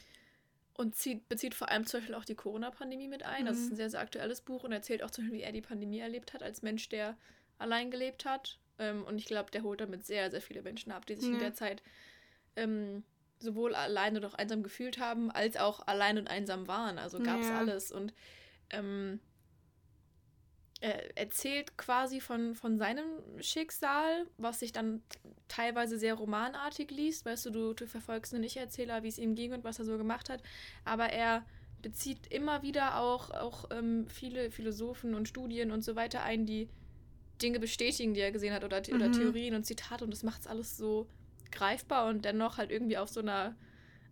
und 0.73 0.95
zieht, 0.95 1.27
bezieht 1.27 1.55
vor 1.55 1.69
allem 1.69 1.85
zum 1.85 1.99
Beispiel 1.99 2.15
auch 2.15 2.23
die 2.23 2.35
Corona-Pandemie 2.35 3.09
mit 3.09 3.23
ein. 3.23 3.43
Mhm. 3.43 3.47
Das 3.47 3.57
ist 3.57 3.65
ein 3.65 3.71
mhm. 3.71 3.75
sehr, 3.75 3.89
sehr 3.89 3.99
aktuelles 3.99 4.41
Buch 4.41 4.63
und 4.63 4.71
erzählt 4.71 5.03
auch 5.03 5.11
zum 5.11 5.25
Beispiel, 5.25 5.39
wie 5.39 5.43
er 5.43 5.51
die 5.51 5.61
Pandemie 5.61 5.99
erlebt 5.99 6.33
hat, 6.33 6.41
als 6.41 6.61
Mensch, 6.61 6.87
der 6.89 7.17
allein 7.57 7.91
gelebt 7.91 8.25
hat. 8.25 8.59
Ähm, 8.77 9.03
und 9.03 9.17
ich 9.17 9.25
glaube, 9.25 9.51
der 9.51 9.63
holt 9.63 9.81
damit 9.81 10.05
sehr, 10.05 10.31
sehr 10.31 10.41
viele 10.41 10.61
Menschen 10.61 10.91
ab, 10.91 11.05
die 11.05 11.15
sich 11.15 11.27
ja. 11.27 11.33
in 11.33 11.39
der 11.39 11.53
Zeit 11.53 11.83
ähm, 12.55 13.03
sowohl 13.39 13.75
allein 13.75 14.17
oder 14.17 14.29
auch 14.29 14.33
einsam 14.33 14.63
gefühlt 14.63 14.99
haben, 14.99 15.31
als 15.31 15.57
auch 15.57 15.85
allein 15.85 16.17
und 16.17 16.29
einsam 16.29 16.67
waren. 16.67 16.97
Also 16.97 17.19
gab 17.19 17.41
es 17.41 17.47
ja. 17.47 17.57
alles. 17.57 17.91
Und 17.91 18.13
ähm, 18.69 19.19
er 20.81 21.17
erzählt 21.17 21.77
quasi 21.77 22.21
von, 22.21 22.55
von 22.55 22.77
seinem 22.77 23.05
Schicksal, 23.39 24.25
was 24.37 24.59
sich 24.59 24.71
dann 24.71 25.01
teilweise 25.47 25.97
sehr 25.97 26.13
romanartig 26.13 26.89
liest. 26.91 27.25
Weißt 27.25 27.45
du, 27.47 27.49
du, 27.49 27.73
du 27.73 27.87
verfolgst 27.87 28.33
einen 28.33 28.45
Ich-Erzähler, 28.45 29.03
wie 29.03 29.09
es 29.09 29.17
ihm 29.17 29.35
ging 29.35 29.53
und 29.53 29.63
was 29.63 29.79
er 29.79 29.85
so 29.85 29.97
gemacht 29.97 30.29
hat. 30.29 30.41
Aber 30.85 31.07
er 31.07 31.45
bezieht 31.81 32.27
immer 32.27 32.61
wieder 32.61 32.97
auch, 32.99 33.31
auch 33.31 33.65
ähm, 33.71 34.07
viele 34.07 34.51
Philosophen 34.51 35.15
und 35.15 35.27
Studien 35.27 35.71
und 35.71 35.83
so 35.83 35.95
weiter 35.95 36.23
ein, 36.23 36.45
die 36.45 36.69
Dinge 37.41 37.59
bestätigen, 37.59 38.13
die 38.13 38.21
er 38.21 38.31
gesehen 38.31 38.53
hat 38.53 38.63
oder, 38.63 38.81
mhm. 38.87 38.95
oder 38.95 39.11
Theorien 39.11 39.55
und 39.55 39.65
Zitate. 39.65 40.05
Und 40.05 40.11
das 40.11 40.23
macht 40.23 40.41
es 40.41 40.47
alles 40.47 40.77
so 40.77 41.07
greifbar 41.51 42.07
und 42.07 42.23
dennoch 42.23 42.57
halt 42.57 42.71
irgendwie 42.71 42.97
auf 42.97 43.09
so 43.09 43.19
einer 43.19 43.55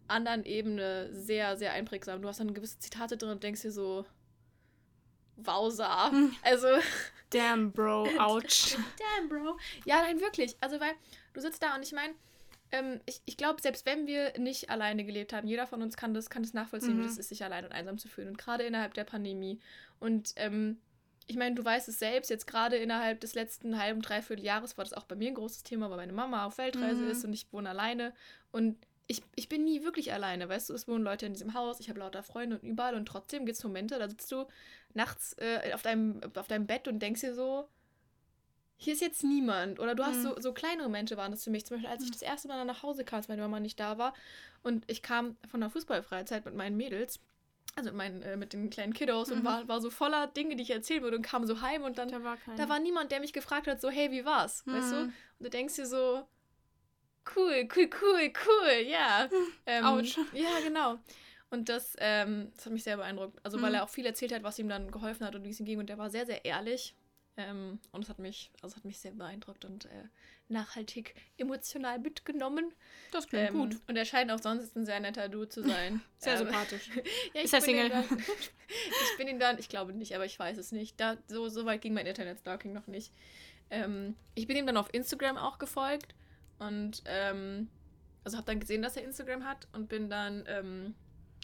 anderen 0.08 0.46
Ebene 0.46 1.14
sehr, 1.14 1.56
sehr 1.58 1.74
einprägsam. 1.74 2.22
Du 2.22 2.28
hast 2.28 2.40
dann 2.40 2.54
gewisse 2.54 2.80
Zitate 2.80 3.18
drin 3.18 3.30
und 3.30 3.44
denkst 3.44 3.62
dir 3.62 3.72
so, 3.72 4.06
Wausa. 5.38 6.12
Hm. 6.12 6.36
Also. 6.44 6.68
Damn, 7.30 7.72
Bro, 7.72 8.08
ouch. 8.20 8.78
Damn, 9.18 9.28
Bro. 9.28 9.58
Ja, 9.86 10.02
nein, 10.02 10.22
wirklich. 10.22 10.56
Also, 10.62 10.80
weil 10.80 10.94
du 11.34 11.42
sitzt 11.42 11.62
da 11.62 11.76
und 11.76 11.84
ich 11.84 11.92
meine, 11.92 12.14
ähm, 12.72 13.02
ich, 13.06 13.22
ich 13.26 13.38
glaube, 13.38 13.62
selbst 13.62 13.86
wenn 13.86 14.08
wir 14.08 14.38
nicht 14.38 14.70
alleine 14.70 15.06
gelebt 15.06 15.34
haben, 15.34 15.48
jeder 15.48 15.68
von 15.68 15.82
uns 15.82 15.98
kann 15.98 16.14
das, 16.14 16.30
kann 16.30 16.44
das 16.44 16.54
nachvollziehen, 16.54 16.98
mhm. 16.98 17.04
wie 17.04 17.08
es 17.08 17.18
ist, 17.18 17.30
sich 17.30 17.44
allein 17.44 17.66
und 17.66 17.72
einsam 17.72 17.98
zu 17.98 18.08
fühlen. 18.08 18.30
Und 18.30 18.38
gerade 18.38 18.64
innerhalb 18.64 18.94
der 18.94 19.04
Pandemie. 19.04 19.60
Und 20.00 20.34
ähm, 20.36 20.78
ich 21.28 21.36
meine, 21.36 21.56
du 21.56 21.64
weißt 21.64 21.90
es 21.90 22.00
selbst, 22.00 22.30
jetzt 22.30 22.48
gerade 22.48 22.78
innerhalb 22.78 23.20
des 23.20 23.36
letzten 23.36 23.78
halben, 23.78 24.02
dreiviertel 24.02 24.44
Jahres 24.44 24.78
war 24.78 24.86
das 24.86 24.94
auch 24.94 25.04
bei 25.04 25.16
mir 25.16 25.30
ein 25.30 25.36
großes 25.36 25.64
Thema, 25.64 25.90
weil 25.90 25.98
meine 25.98 26.14
Mama 26.14 26.46
auf 26.46 26.58
Weltreise 26.58 27.04
mhm. 27.04 27.12
ist 27.12 27.26
und 27.26 27.34
ich 27.34 27.52
wohne 27.52 27.70
alleine. 27.70 28.14
Und 28.52 28.78
ich, 29.08 29.22
ich 29.36 29.48
bin 29.48 29.64
nie 29.64 29.84
wirklich 29.84 30.12
alleine, 30.12 30.50
weißt 30.50 30.70
du, 30.70 30.74
es 30.74 30.88
wohnen 30.88 31.04
Leute 31.04 31.26
in 31.26 31.34
diesem 31.34 31.54
Haus, 31.54 31.80
ich 31.80 31.90
habe 31.90 32.00
lauter 32.00 32.24
Freunde 32.24 32.58
und 32.58 32.68
überall 32.68 32.96
und 32.96 33.06
trotzdem 33.06 33.46
gibt 33.46 33.58
es 33.58 33.64
Momente, 33.64 33.98
da 33.98 34.10
sitzt 34.10 34.32
du 34.32 34.46
nachts 34.94 35.34
äh, 35.40 35.74
auf, 35.74 35.82
deinem, 35.82 36.20
auf 36.36 36.48
deinem 36.48 36.68
Bett 36.68 36.88
und 36.88 37.00
denkst 37.00 37.22
dir 37.22 37.34
so, 37.34 37.68
hier 38.80 38.94
ist 38.94 39.02
jetzt 39.02 39.24
niemand. 39.24 39.80
Oder 39.80 39.96
du 39.96 40.06
hast 40.06 40.18
mhm. 40.18 40.24
so, 40.24 40.36
so 40.40 40.54
kleinere 40.54 40.86
Momente 40.86 41.18
waren 41.18 41.32
das 41.32 41.44
für 41.44 41.50
mich. 41.50 41.66
Zum 41.66 41.78
Beispiel, 41.78 41.90
als 41.90 42.04
ich 42.04 42.10
mhm. 42.10 42.14
das 42.14 42.22
erste 42.22 42.48
Mal 42.48 42.64
nach 42.64 42.84
Hause 42.84 43.04
kam, 43.04 43.18
als 43.18 43.28
meine 43.28 43.42
Mama 43.42 43.60
nicht 43.60 43.80
da 43.80 43.98
war 43.98 44.14
und 44.62 44.84
ich 44.88 45.02
kam 45.02 45.36
von 45.50 45.62
der 45.62 45.70
Fußballfreizeit 45.70 46.46
mit 46.46 46.56
meinen 46.56 46.78
Mädels, 46.78 47.20
also 47.76 47.90
mit, 47.90 47.98
meinen, 47.98 48.22
äh, 48.22 48.38
mit 48.38 48.54
den 48.54 48.70
kleinen 48.70 48.94
Kiddos 48.94 49.30
mhm. 49.30 49.38
und 49.38 49.46
war, 49.46 49.68
war 49.68 49.82
so 49.82 49.90
voller 49.90 50.28
Dinge, 50.28 50.56
die 50.56 50.64
ich 50.64 50.72
erzählen 50.72 51.02
würde 51.02 51.18
und 51.18 51.24
kam 51.24 51.46
so 51.48 51.62
heim 51.62 51.84
und 51.84 51.98
dann 51.98 52.10
da 52.10 52.24
war, 52.24 52.38
da 52.56 52.70
war 52.70 52.80
niemand, 52.80 53.12
der 53.12 53.20
mich 53.20 53.34
gefragt 53.34 53.68
hat, 53.68 53.82
so, 53.82 53.90
hey, 53.90 54.12
wie 54.12 54.26
war's? 54.26 54.66
Mhm. 54.66 54.74
Weißt 54.74 54.92
du? 54.92 55.02
Und 55.02 55.14
du 55.40 55.50
denkst 55.50 55.76
dir 55.76 55.86
so, 55.86 56.28
cool, 57.36 57.68
cool, 57.76 57.90
cool, 58.02 58.34
cool, 58.46 58.88
ja. 58.88 59.30
Ähm, 59.66 59.86
Autsch. 59.86 60.18
Ja, 60.34 60.60
genau. 60.64 61.00
Und 61.50 61.70
das, 61.70 61.96
ähm, 62.00 62.52
das 62.56 62.66
hat 62.66 62.74
mich 62.74 62.84
sehr 62.84 62.98
beeindruckt. 62.98 63.40
Also, 63.44 63.58
mhm. 63.58 63.62
weil 63.64 63.76
er 63.76 63.84
auch 63.84 63.90
viel 63.90 64.06
erzählt 64.06 64.34
hat, 64.34 64.44
was 64.44 64.60
ihm 64.60 64.70
dann 64.70 64.92
geholfen 64.92 65.26
hat 65.26 65.36
und 65.36 65.44
wie 65.44 65.50
es 65.50 65.60
ihm 65.60 65.66
ging. 65.66 65.80
Und 65.80 65.88
der 65.88 65.98
war 65.98 66.10
sehr, 66.10 66.26
sehr 66.26 66.44
ehrlich. 66.44 66.94
Ähm, 67.38 67.80
und 67.92 68.04
es 68.04 68.10
hat 68.10 68.20
mich, 68.20 68.52
also 68.62 68.76
hat 68.76 68.84
mich 68.84 68.98
sehr 68.98 69.12
beeindruckt 69.12 69.64
und 69.64 69.86
äh, 69.86 70.06
nachhaltig 70.50 71.14
emotional 71.38 72.00
mitgenommen. 72.00 72.74
Das 73.12 73.28
klingt 73.28 73.50
ähm, 73.50 73.54
gut. 73.54 73.78
Und 73.88 73.96
er 73.96 74.06
scheint 74.06 74.32
auch 74.32 74.40
sonst 74.40 74.76
ein 74.76 74.86
sehr 74.86 75.00
netter 75.00 75.30
Dude 75.30 75.48
zu 75.48 75.62
sein. 75.62 76.02
sehr 76.18 76.34
ähm, 76.34 76.40
sympathisch. 76.40 76.90
ja, 77.34 77.42
Ist 77.42 77.54
er 77.54 77.62
Single? 77.62 77.90
Dann, 77.90 78.06
ich 78.18 79.18
bin 79.18 79.28
ihn 79.28 79.40
dann, 79.40 79.60
ich 79.60 79.70
glaube 79.70 79.94
nicht, 79.94 80.16
aber 80.16 80.26
ich 80.26 80.38
weiß 80.38 80.58
es 80.58 80.72
nicht. 80.72 81.00
Da, 81.00 81.18
so, 81.28 81.48
so 81.48 81.66
weit 81.66 81.82
ging 81.82 81.94
mein 81.94 82.08
Internet-Stalking 82.08 82.74
noch 82.74 82.88
nicht. 82.88 83.14
Ähm, 83.70 84.16
ich 84.34 84.48
bin 84.48 84.58
ihm 84.58 84.66
dann 84.66 84.78
auf 84.78 84.92
Instagram 84.94 85.38
auch 85.38 85.60
gefolgt 85.60 86.16
und 86.60 87.04
ähm, 87.06 87.70
also 88.24 88.38
habe 88.38 88.48
dann 88.48 88.60
gesehen, 88.60 88.82
dass 88.82 88.98
er 88.98 89.04
Instagram 89.04 89.46
hat 89.46 89.68
und 89.74 89.90
bin 89.90 90.10
dann 90.10 90.44
ähm, 90.48 90.96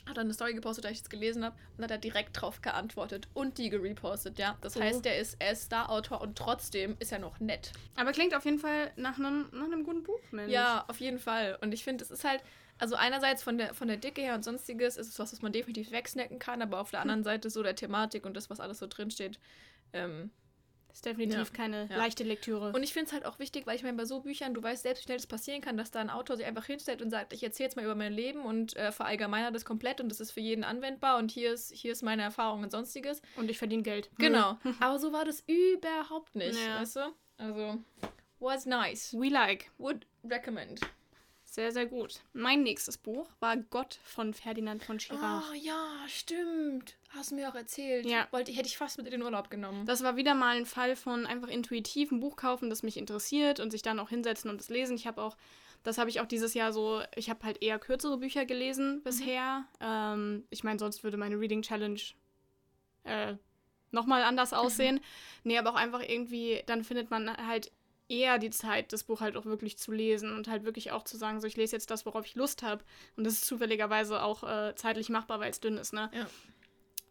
hat 0.08 0.18
dann 0.18 0.28
eine 0.28 0.34
Story 0.34 0.54
gepostet, 0.54 0.86
da 0.86 0.90
ich 0.90 1.00
es 1.02 1.10
gelesen 1.10 1.46
habe 1.46 1.56
und 1.78 1.84
hat 1.84 1.92
er 1.92 1.98
direkt 1.98 2.42
drauf 2.42 2.62
geantwortet 2.62 3.28
und 3.34 3.58
die 3.58 3.70
gerepostet, 3.70 4.38
ja. 4.38 4.58
Das 4.62 4.76
oh. 4.76 4.82
heißt, 4.82 5.06
der 5.06 5.18
ist, 5.18 5.38
er 5.40 5.54
ist 5.54 5.64
Star-Autor 5.64 6.22
und 6.22 6.38
trotzdem 6.38 6.98
ist 7.00 7.12
er 7.12 7.20
noch 7.20 7.40
nett. 7.40 7.72
Aber 7.96 8.12
klingt 8.12 8.36
auf 8.36 8.46
jeden 8.46 8.60
Fall 8.60 8.92
nach 8.96 9.18
einem, 9.18 9.48
nach 9.54 9.66
einem 9.66 9.84
guten 9.84 10.04
Buch, 10.04 10.20
Mensch. 10.32 10.52
Ja, 10.52 10.84
auf 10.88 11.00
jeden 11.00 11.20
Fall. 11.20 11.58
Und 11.62 11.74
ich 11.74 11.84
finde, 11.84 12.04
es 12.04 12.12
ist 12.12 12.26
halt, 12.26 12.44
also 12.78 12.96
einerseits 12.96 13.44
von 13.44 13.58
der, 13.58 13.74
von 13.74 13.88
der 13.88 13.98
Dicke 13.98 14.22
her 14.22 14.36
und 14.36 14.44
sonstiges 14.44 14.98
ist 14.98 15.08
es 15.08 15.20
was, 15.20 15.32
was 15.32 15.42
man 15.42 15.54
definitiv 15.54 15.92
wegsnacken 15.92 16.40
kann, 16.40 16.62
aber 16.62 16.80
auf 16.80 16.92
der 16.92 17.00
anderen 17.00 17.24
Seite 17.24 17.50
so 17.50 17.64
der 17.64 17.76
Thematik 17.76 18.26
und 18.26 18.36
das, 18.36 18.50
was 18.50 18.60
alles 18.60 18.80
so 18.80 18.88
drinsteht, 18.88 19.40
ähm, 19.94 20.32
Ist 20.94 21.06
definitiv 21.06 21.38
Ja. 21.38 21.46
keine 21.52 21.88
Ja. 21.90 21.98
leichte 21.98 22.24
Lektüre. 22.24 22.72
Und 22.72 22.84
ich 22.84 22.94
finde 22.94 23.08
es 23.08 23.14
halt 23.14 23.26
auch 23.26 23.40
wichtig, 23.40 23.66
weil 23.66 23.76
ich 23.76 23.82
meine, 23.84 23.98
bei 23.98 24.06
so 24.06 24.20
Büchern, 24.22 24.54
du 24.54 24.62
weißt 24.62 24.84
selbst, 24.84 25.02
wie 25.02 25.06
schnell 25.06 25.18
das 25.18 25.26
passieren 25.28 25.60
kann, 25.62 25.76
dass 25.76 25.90
da 25.92 26.00
ein 26.00 26.12
Autor 26.12 26.38
sich 26.38 26.46
einfach 26.46 26.66
hinstellt 26.66 27.02
und 27.02 27.10
sagt, 27.10 27.34
ich 27.34 27.44
erzähle 27.44 27.66
jetzt 27.68 27.76
mal 27.76 27.84
über 27.84 27.96
mein 27.96 28.14
Leben 28.14 28.42
und 28.46 28.76
äh, 28.78 28.92
verallgemeiner 28.92 29.52
das 29.52 29.66
komplett 29.66 30.00
und 30.02 30.10
das 30.10 30.20
ist 30.20 30.32
für 30.32 30.40
jeden 30.42 30.64
anwendbar 30.64 31.18
und 31.18 31.32
hier 31.32 31.52
ist, 31.52 31.72
hier 31.74 31.92
ist 31.92 32.04
meine 32.04 32.22
Erfahrung 32.22 32.62
und 32.64 32.72
sonstiges. 32.72 33.22
Und 33.36 33.50
ich 33.50 33.58
verdiene 33.58 33.82
Geld. 33.84 34.10
Genau. 34.20 34.58
Aber 34.80 35.00
so 35.00 35.12
war 35.12 35.26
das 35.26 35.44
überhaupt 35.48 36.36
nicht, 36.36 36.60
Ja. 36.60 36.80
weißt 36.82 36.96
du? 36.98 37.14
Also, 37.38 37.84
was 38.40 38.66
nice. 38.68 39.14
We 39.20 39.30
like. 39.30 39.72
Would 39.80 40.06
recommend. 40.24 40.80
Sehr, 41.46 41.72
sehr 41.72 41.86
gut. 41.86 42.20
Mein 42.34 42.64
nächstes 42.64 42.98
Buch 42.98 43.30
war 43.40 43.58
Gott 43.58 44.00
von 44.04 44.34
Ferdinand 44.34 44.84
von 44.84 45.00
Schirach. 45.00 45.44
Oh 45.52 45.54
ja, 45.54 45.88
stimmt. 46.08 46.96
Hast 47.16 47.32
du 47.32 47.36
mir 47.36 47.50
auch 47.50 47.56
erzählt. 47.56 48.06
Ja. 48.06 48.28
Wollte, 48.32 48.52
hätte 48.52 48.68
ich 48.68 48.78
fast 48.78 48.98
mit 48.98 49.06
in 49.06 49.12
den 49.12 49.22
Urlaub 49.22 49.50
genommen. 49.50 49.86
Das 49.86 50.04
war 50.04 50.16
wieder 50.16 50.34
mal 50.34 50.58
ein 50.58 50.66
Fall 50.66 50.96
von 50.96 51.26
einfach 51.26 51.48
intuitiv 51.48 52.12
ein 52.12 52.20
Buch 52.20 52.36
kaufen, 52.36 52.70
das 52.70 52.82
mich 52.82 52.98
interessiert 52.98 53.60
und 53.60 53.72
sich 53.72 53.84
dann 53.84 54.00
auch 54.00 54.10
hinsetzen 54.10 54.50
und 54.50 54.60
es 54.60 54.70
lesen. 54.70 54.96
Ich 54.96 55.06
habe 55.06 55.22
auch, 55.22 55.38
das 55.84 55.98
habe 55.98 56.10
ich 56.10 56.22
auch 56.22 56.26
dieses 56.26 56.54
Jahr 56.56 56.74
so, 56.74 57.02
ich 57.16 57.30
habe 57.30 57.44
halt 57.46 57.62
eher 57.62 57.78
kürzere 57.78 58.18
Bücher 58.18 58.46
gelesen 58.46 59.02
bisher. 59.04 59.66
Ähm, 59.80 60.46
ich 60.50 60.64
meine, 60.64 60.80
sonst 60.80 61.04
würde 61.04 61.18
meine 61.18 61.40
Reading 61.40 61.62
Challenge 61.62 62.02
äh, 63.04 63.36
nochmal 63.92 64.24
anders 64.24 64.54
aussehen. 64.54 65.00
nee, 65.44 65.58
aber 65.58 65.72
auch 65.72 65.76
einfach 65.76 66.02
irgendwie, 66.02 66.64
dann 66.66 66.84
findet 66.84 67.12
man 67.12 67.36
halt 67.48 67.72
eher 68.10 68.38
die 68.38 68.50
Zeit, 68.50 68.92
das 68.92 69.04
Buch 69.04 69.22
halt 69.22 69.38
auch 69.38 69.46
wirklich 69.46 69.78
zu 69.78 69.92
lesen 69.92 70.36
und 70.36 70.48
halt 70.48 70.64
wirklich 70.66 70.92
auch 70.92 71.04
zu 71.04 71.18
sagen, 71.18 71.40
so 71.40 71.48
ich 71.48 71.58
lese 71.58 71.76
jetzt 71.76 71.90
das, 71.90 72.06
worauf 72.06 72.26
ich 72.26 72.36
Lust 72.36 72.64
habe. 72.64 72.84
Und 73.16 73.24
das 73.24 73.34
ist 73.34 73.46
zufälligerweise 73.46 74.22
auch 74.22 74.44
äh, 74.44 74.76
zeitlich 74.76 75.10
machbar, 75.10 75.40
weil 75.40 75.52
es 75.52 75.60
dünn 75.60 75.78
ist, 75.78 75.94
ne? 75.94 76.10
Ja. 76.14 76.28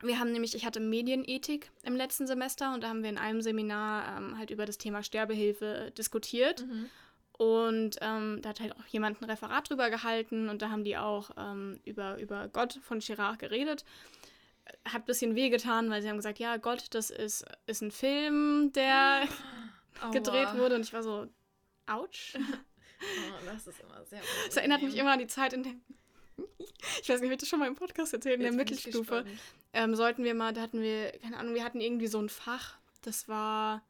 Wir 0.03 0.19
haben 0.19 0.33
nämlich, 0.33 0.55
ich 0.55 0.67
hatte 0.67 0.81
Medienethik 0.81 1.71
im 1.85 1.97
letzten 1.97 2.27
Semester 2.27 2.75
und 2.75 2.83
da 2.83 2.89
haben 2.89 3.03
wir 3.03 3.11
in 3.11 3.19
einem 3.19 3.41
Seminar 3.41 4.19
ähm, 4.19 4.39
halt 4.39 4.51
über 4.51 4.67
das 4.67 4.79
Thema 4.79 5.03
Sterbehilfe 5.03 5.93
diskutiert. 5.97 6.67
Mhm. 6.67 6.91
Und 7.33 7.97
ähm, 8.01 8.41
da 8.43 8.51
hat 8.51 8.61
halt 8.61 8.77
auch 8.77 8.87
jemand 8.87 9.21
ein 9.21 9.25
Referat 9.25 9.69
drüber 9.71 9.91
gehalten 9.91 10.49
und 10.49 10.63
da 10.63 10.71
haben 10.71 10.85
die 10.85 10.97
auch 10.97 11.31
ähm, 11.37 11.81
über, 11.85 12.19
über 12.19 12.49
Gott 12.49 12.79
von 12.83 13.01
Chirac 13.01 13.39
geredet. 13.39 13.85
Hat 14.85 15.03
ein 15.03 15.07
bisschen 15.07 15.35
wehgetan, 15.35 15.91
weil 15.91 16.03
sie 16.03 16.09
haben 16.09 16.17
gesagt, 16.17 16.39
ja, 16.39 16.57
Gott, 16.57 16.87
das 16.91 17.11
ist, 17.11 17.45
ist 17.67 17.83
ein 17.83 17.91
Film, 17.91 18.73
der 18.75 19.27
gedreht 20.13 20.49
Aua. 20.49 20.59
wurde. 20.59 20.75
Und 20.77 20.83
ich 20.83 20.93
war 20.93 21.03
so, 21.03 21.27
ouch. 21.87 22.35
Oh, 23.05 23.45
das 23.45 23.67
ist 23.67 23.81
immer 23.81 24.05
sehr 24.05 24.21
Das 24.47 24.57
erinnert 24.57 24.81
mich 24.81 24.97
immer 24.97 25.11
an 25.11 25.19
die 25.19 25.27
Zeit 25.27 25.53
in 25.55 25.65
der. 25.65 25.73
Ich 27.01 27.09
weiß 27.09 27.21
nicht, 27.21 27.29
habe 27.29 27.35
ich 27.35 27.41
das 27.41 27.49
schon 27.49 27.61
mal 27.61 27.69
im 27.69 27.77
Podcast 27.77 28.13
erzählt, 28.13 28.37
in 28.37 28.41
der 28.41 28.53
Jetzt 28.53 28.71
ich 28.71 28.87
Mittelstufe. 28.87 29.25
ähm, 29.73 29.95
sollten 29.95 30.25
wir 30.25 30.35
mal, 30.35 30.53
da 30.53 30.63
hatten 30.63 30.81
wir, 30.81 31.13
keine 31.23 31.37
Ahnung, 31.37 31.55
wir 31.55 31.65
hatten 31.65 31.81
irgendwie 31.81 32.09
so 32.09 32.19
ein 32.19 32.29
Fach, 32.29 32.77
das 33.03 33.29
war, 33.29 33.83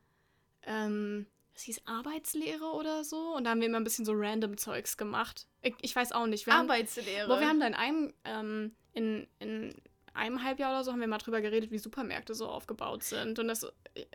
ähm, 0.65 1.27
das 1.55 1.63
hieß 1.63 1.83
Arbeitslehre 1.87 2.65
oder 2.65 3.05
so. 3.05 3.35
Und 3.35 3.45
da 3.45 3.51
haben 3.51 3.61
wir 3.61 3.69
immer 3.69 3.81
ein 3.81 3.85
bisschen 3.85 4.05
so 4.05 4.13
random 4.15 4.57
Zeugs 4.57 4.97
gemacht. 4.97 5.47
Ich, 5.63 5.75
ich 5.81 5.95
weiß 5.95 6.13
auch 6.13 6.27
nicht. 6.27 6.47
Wir 6.47 6.55
haben, 6.55 6.71
Arbeitslehre. 6.71 7.29
boah, 7.29 7.41
wir 7.41 7.49
haben 7.49 7.61
da 7.61 7.67
in 7.67 7.75
einem, 7.75 8.15
ähm, 8.25 8.75
in, 8.93 9.27
in 9.39 9.75
einem 10.15 10.43
Halbjahr 10.45 10.71
oder 10.71 10.85
so 10.85 10.93
haben 10.93 11.01
wir 11.01 11.07
mal 11.09 11.19
drüber 11.19 11.41
geredet, 11.41 11.71
wie 11.71 11.79
Supermärkte 11.79 12.35
so 12.35 12.47
aufgebaut 12.49 13.03
sind. 13.03 13.39
Und 13.39 13.49
das. 13.49 13.67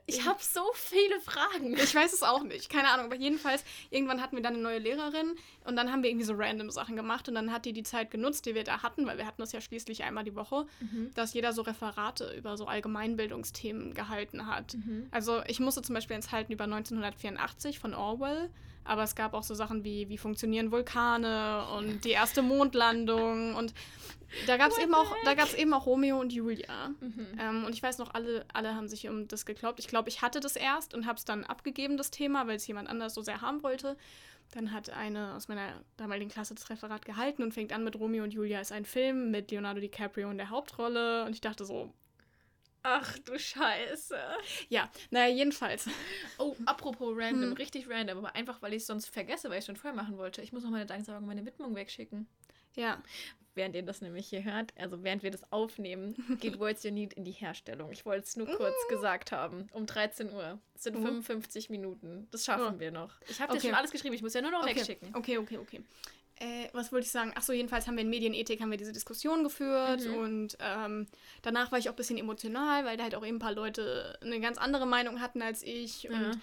ich 0.06 0.26
habe 0.28 0.40
so 0.42 0.62
viele 0.74 1.20
Fragen. 1.22 1.74
Ich 1.74 1.94
weiß 1.96 2.14
es 2.14 2.24
auch 2.24 2.44
nicht, 2.44 2.70
keine 2.70 2.90
Ahnung, 2.90 3.08
aber 3.08 3.16
jedenfalls, 3.16 3.64
irgendwann 3.90 4.22
hatten 4.22 4.36
wir 4.36 4.44
dann 4.44 4.54
eine 4.54 4.64
neue 4.64 4.80
Lehrerin 4.80 5.36
und 5.66 5.76
dann 5.76 5.92
haben 5.92 6.04
wir 6.04 6.10
irgendwie 6.10 6.26
so 6.26 6.34
random 6.36 6.70
Sachen 6.70 6.96
gemacht 6.96 7.28
und 7.30 7.36
dann 7.36 7.52
hat 7.52 7.66
die 7.66 7.74
die 7.74 7.84
Zeit 7.84 8.12
genutzt, 8.12 8.46
die 8.46 8.54
wir 8.56 8.64
da 8.64 8.84
hatten, 8.84 9.06
weil 9.08 9.18
wir 9.18 9.26
hatten 9.26 9.42
das 9.42 9.52
ja 9.52 9.62
schließlich 9.62 10.04
einmal 10.04 10.24
die 10.24 10.36
Woche, 10.36 10.66
Mhm. 10.80 11.12
dass 11.16 11.34
jeder 11.34 11.54
so 11.54 11.62
Referate 11.64 12.34
über 12.38 12.58
so 12.58 12.66
Allgemeinbildungsthemen 12.66 13.94
gehalten 13.94 14.48
hat. 14.48 14.76
Mhm. 14.76 15.08
Also 15.12 15.42
ich 15.48 15.60
musste 15.60 15.82
zum 15.82 15.96
Beispiel 15.96 16.16
eins 16.16 16.32
halten 16.32 16.52
über 16.54 16.66
1984 16.66 17.80
von 17.80 17.94
Orwell, 17.94 18.50
aber 18.84 19.04
es 19.04 19.16
gab 19.16 19.34
auch 19.34 19.44
so 19.44 19.54
Sachen 19.54 19.84
wie, 19.84 20.08
wie 20.10 20.18
funktionieren 20.18 20.72
Vulkane 20.72 21.66
und 21.78 22.06
die 22.06 22.12
erste 22.12 22.42
Mondlandung 22.42 23.56
und 23.56 23.74
da 24.46 24.58
gab 24.58 24.72
es 24.72 24.78
eben 24.78 24.94
auch, 24.94 25.16
da 25.24 25.34
eben 25.58 25.74
auch 25.74 25.86
Romeo 25.86 26.20
und 26.20 26.34
Julia. 26.34 26.90
Mhm. 27.00 27.28
Ähm, 27.40 27.66
und 27.66 27.74
ich 27.74 27.82
weiß 27.82 27.98
noch, 27.98 28.14
alle, 28.14 28.46
alle 28.54 28.76
haben 28.76 28.88
sich 28.88 29.08
um 29.08 29.28
das 29.28 29.46
geglaubt. 29.46 29.80
Ich 29.80 29.88
glaube, 29.88 30.10
ich 30.10 30.22
hatte 30.22 30.40
das 30.40 30.56
erst 30.56 30.94
und 30.94 31.06
habe 31.06 31.18
es 31.18 31.26
dann 31.26 31.44
abgegeben, 31.44 31.98
das 31.98 32.12
Thema, 32.12 32.48
weil 32.48 32.56
es 32.58 32.68
jemand 32.68 32.90
anders 32.90 33.14
so 33.14 33.22
sehr 33.22 33.42
haben 33.42 33.64
wollte. 33.64 33.98
Dann 34.52 34.72
hat 34.72 34.90
eine 34.90 35.34
aus 35.36 35.48
meiner 35.50 35.74
damaligen 35.98 36.30
Klasse 36.32 36.56
das 36.56 36.70
Referat 36.70 37.04
gehalten 37.06 37.44
und 37.44 37.54
fängt 37.54 37.74
an 37.74 37.84
mit 37.84 37.98
Romeo 38.00 38.24
und 38.24 38.34
Julia 38.34 38.62
ist 38.62 38.72
ein 38.72 38.86
Film 38.86 39.30
mit 39.32 39.52
Leonardo 39.52 39.82
DiCaprio 39.82 40.32
in 40.32 40.38
der 40.38 40.50
Hauptrolle. 40.50 41.26
Und 41.26 41.34
ich 41.34 41.42
dachte 41.42 41.66
so, 41.66 41.94
Ach 42.84 43.18
du 43.20 43.38
Scheiße. 43.38 44.18
ja, 44.70 44.90
naja, 45.10 45.34
jedenfalls. 45.36 45.90
Oh, 46.38 46.56
apropos 46.66 47.14
random, 47.18 47.50
Hm. 47.50 47.54
richtig 47.54 47.90
random, 47.90 48.20
aber 48.20 48.36
einfach, 48.36 48.62
weil 48.62 48.72
ich 48.74 48.84
es 48.84 48.88
sonst 48.88 49.10
vergesse, 49.10 49.50
weil 49.50 49.56
ich 49.58 49.64
es 49.64 49.66
schon 49.66 49.76
vorher 49.76 49.96
machen 49.96 50.18
wollte. 50.18 50.42
Ich 50.42 50.54
muss 50.54 50.64
noch 50.64 50.70
meine 50.72 50.86
Danksagung, 50.86 51.26
meine 51.26 51.46
Widmung 51.46 51.76
wegschicken. 51.76 52.28
Ja, 52.76 53.02
Während 53.58 53.76
ihr 53.76 53.84
das 53.84 54.00
nämlich 54.02 54.28
hier 54.28 54.44
hört, 54.46 54.72
also 54.78 55.04
während 55.04 55.24
wir 55.24 55.32
das 55.32 55.52
aufnehmen, 55.52 56.16
geht 56.40 56.58
Words 56.60 56.84
You 56.84 56.92
Need 56.92 57.14
in 57.14 57.26
die 57.26 57.32
Herstellung. 57.32 57.92
Ich 57.92 58.06
wollte 58.06 58.24
es 58.26 58.38
nur 58.38 58.48
kurz 58.48 58.76
gesagt 58.90 59.32
haben. 59.34 59.68
Um 59.74 59.86
13 59.86 60.32
Uhr. 60.32 60.60
Das 60.74 60.84
sind 60.84 60.98
Mhm. 61.00 61.04
55 61.24 61.70
Minuten. 61.70 62.28
Das 62.32 62.46
schaffen 62.46 62.76
Oh. 62.78 62.80
wir 62.80 62.92
noch. 62.92 63.20
Ich 63.28 63.42
habe 63.42 63.52
dir 63.52 63.58
Okay. 63.58 63.68
schon 63.68 63.76
alles 63.76 63.92
geschrieben, 63.92 64.14
ich 64.16 64.22
muss 64.22 64.34
ja 64.34 64.42
nur 64.42 64.52
noch 64.52 64.62
okay. 64.64 64.76
wegschicken. 64.76 65.14
Okay, 65.16 65.38
okay, 65.40 65.58
okay. 65.58 65.82
Äh, 66.40 66.70
was 66.72 66.92
wollte 66.92 67.06
ich 67.06 67.12
sagen? 67.12 67.32
Achso, 67.36 67.52
jedenfalls 67.52 67.88
haben 67.88 67.96
wir 67.96 68.04
in 68.04 68.12
Medienethik 68.12 68.62
haben 68.62 68.70
wir 68.70 68.78
diese 68.78 68.92
Diskussion 68.94 69.44
geführt 69.44 70.06
Mhm. 70.06 70.14
und 70.14 70.58
ähm, 70.60 71.08
danach 71.42 71.72
war 71.72 71.80
ich 71.80 71.90
auch 71.90 71.94
ein 71.94 71.98
bisschen 71.98 72.20
emotional, 72.20 72.86
weil 72.86 72.96
da 72.96 73.04
halt 73.06 73.16
auch 73.16 73.26
eben 73.26 73.38
ein 73.38 73.40
paar 73.40 73.54
Leute 73.56 74.20
eine 74.22 74.40
ganz 74.40 74.60
andere 74.60 74.86
Meinung 74.86 75.20
hatten 75.20 75.42
als 75.42 75.64
ich. 75.64 76.04
Ja. 76.04 76.12
Und 76.12 76.40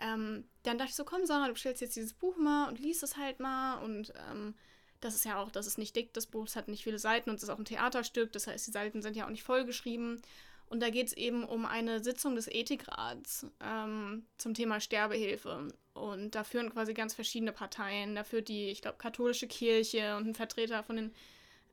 ähm, 0.00 0.44
dann 0.62 0.78
dachte 0.78 0.90
ich 0.90 0.96
so, 0.96 1.04
komm 1.04 1.26
Sarah, 1.26 1.48
du 1.48 1.54
stellst 1.56 1.82
jetzt 1.82 1.94
dieses 1.94 2.14
Buch 2.14 2.36
mal 2.38 2.68
und 2.68 2.78
liest 2.80 3.02
es 3.02 3.18
halt 3.18 3.38
mal 3.38 3.82
und 3.84 4.14
ähm, 4.30 4.54
das 5.04 5.14
ist 5.14 5.24
ja 5.24 5.38
auch, 5.38 5.50
das 5.50 5.66
ist 5.66 5.78
nicht 5.78 5.94
dick, 5.94 6.12
das 6.14 6.26
Buch, 6.26 6.46
es 6.46 6.56
hat 6.56 6.68
nicht 6.68 6.82
viele 6.82 6.98
Seiten 6.98 7.30
und 7.30 7.36
es 7.36 7.42
ist 7.42 7.50
auch 7.50 7.58
ein 7.58 7.64
Theaterstück, 7.64 8.32
das 8.32 8.46
heißt, 8.46 8.66
die 8.66 8.70
Seiten 8.70 9.02
sind 9.02 9.16
ja 9.16 9.26
auch 9.26 9.30
nicht 9.30 9.42
vollgeschrieben. 9.42 10.22
Und 10.66 10.80
da 10.80 10.88
geht 10.90 11.08
es 11.08 11.12
eben 11.12 11.44
um 11.44 11.66
eine 11.66 12.02
Sitzung 12.02 12.34
des 12.34 12.48
Ethikrats 12.48 13.46
ähm, 13.60 14.24
zum 14.38 14.54
Thema 14.54 14.80
Sterbehilfe. 14.80 15.68
Und 15.92 16.34
da 16.34 16.42
führen 16.42 16.72
quasi 16.72 16.94
ganz 16.94 17.14
verschiedene 17.14 17.52
Parteien. 17.52 18.14
Da 18.14 18.24
führt 18.24 18.48
die, 18.48 18.70
ich 18.70 18.80
glaube, 18.80 18.96
katholische 18.98 19.46
Kirche 19.46 20.16
und 20.16 20.26
ein 20.26 20.34
Vertreter 20.34 20.82
von, 20.82 20.96
den, 20.96 21.14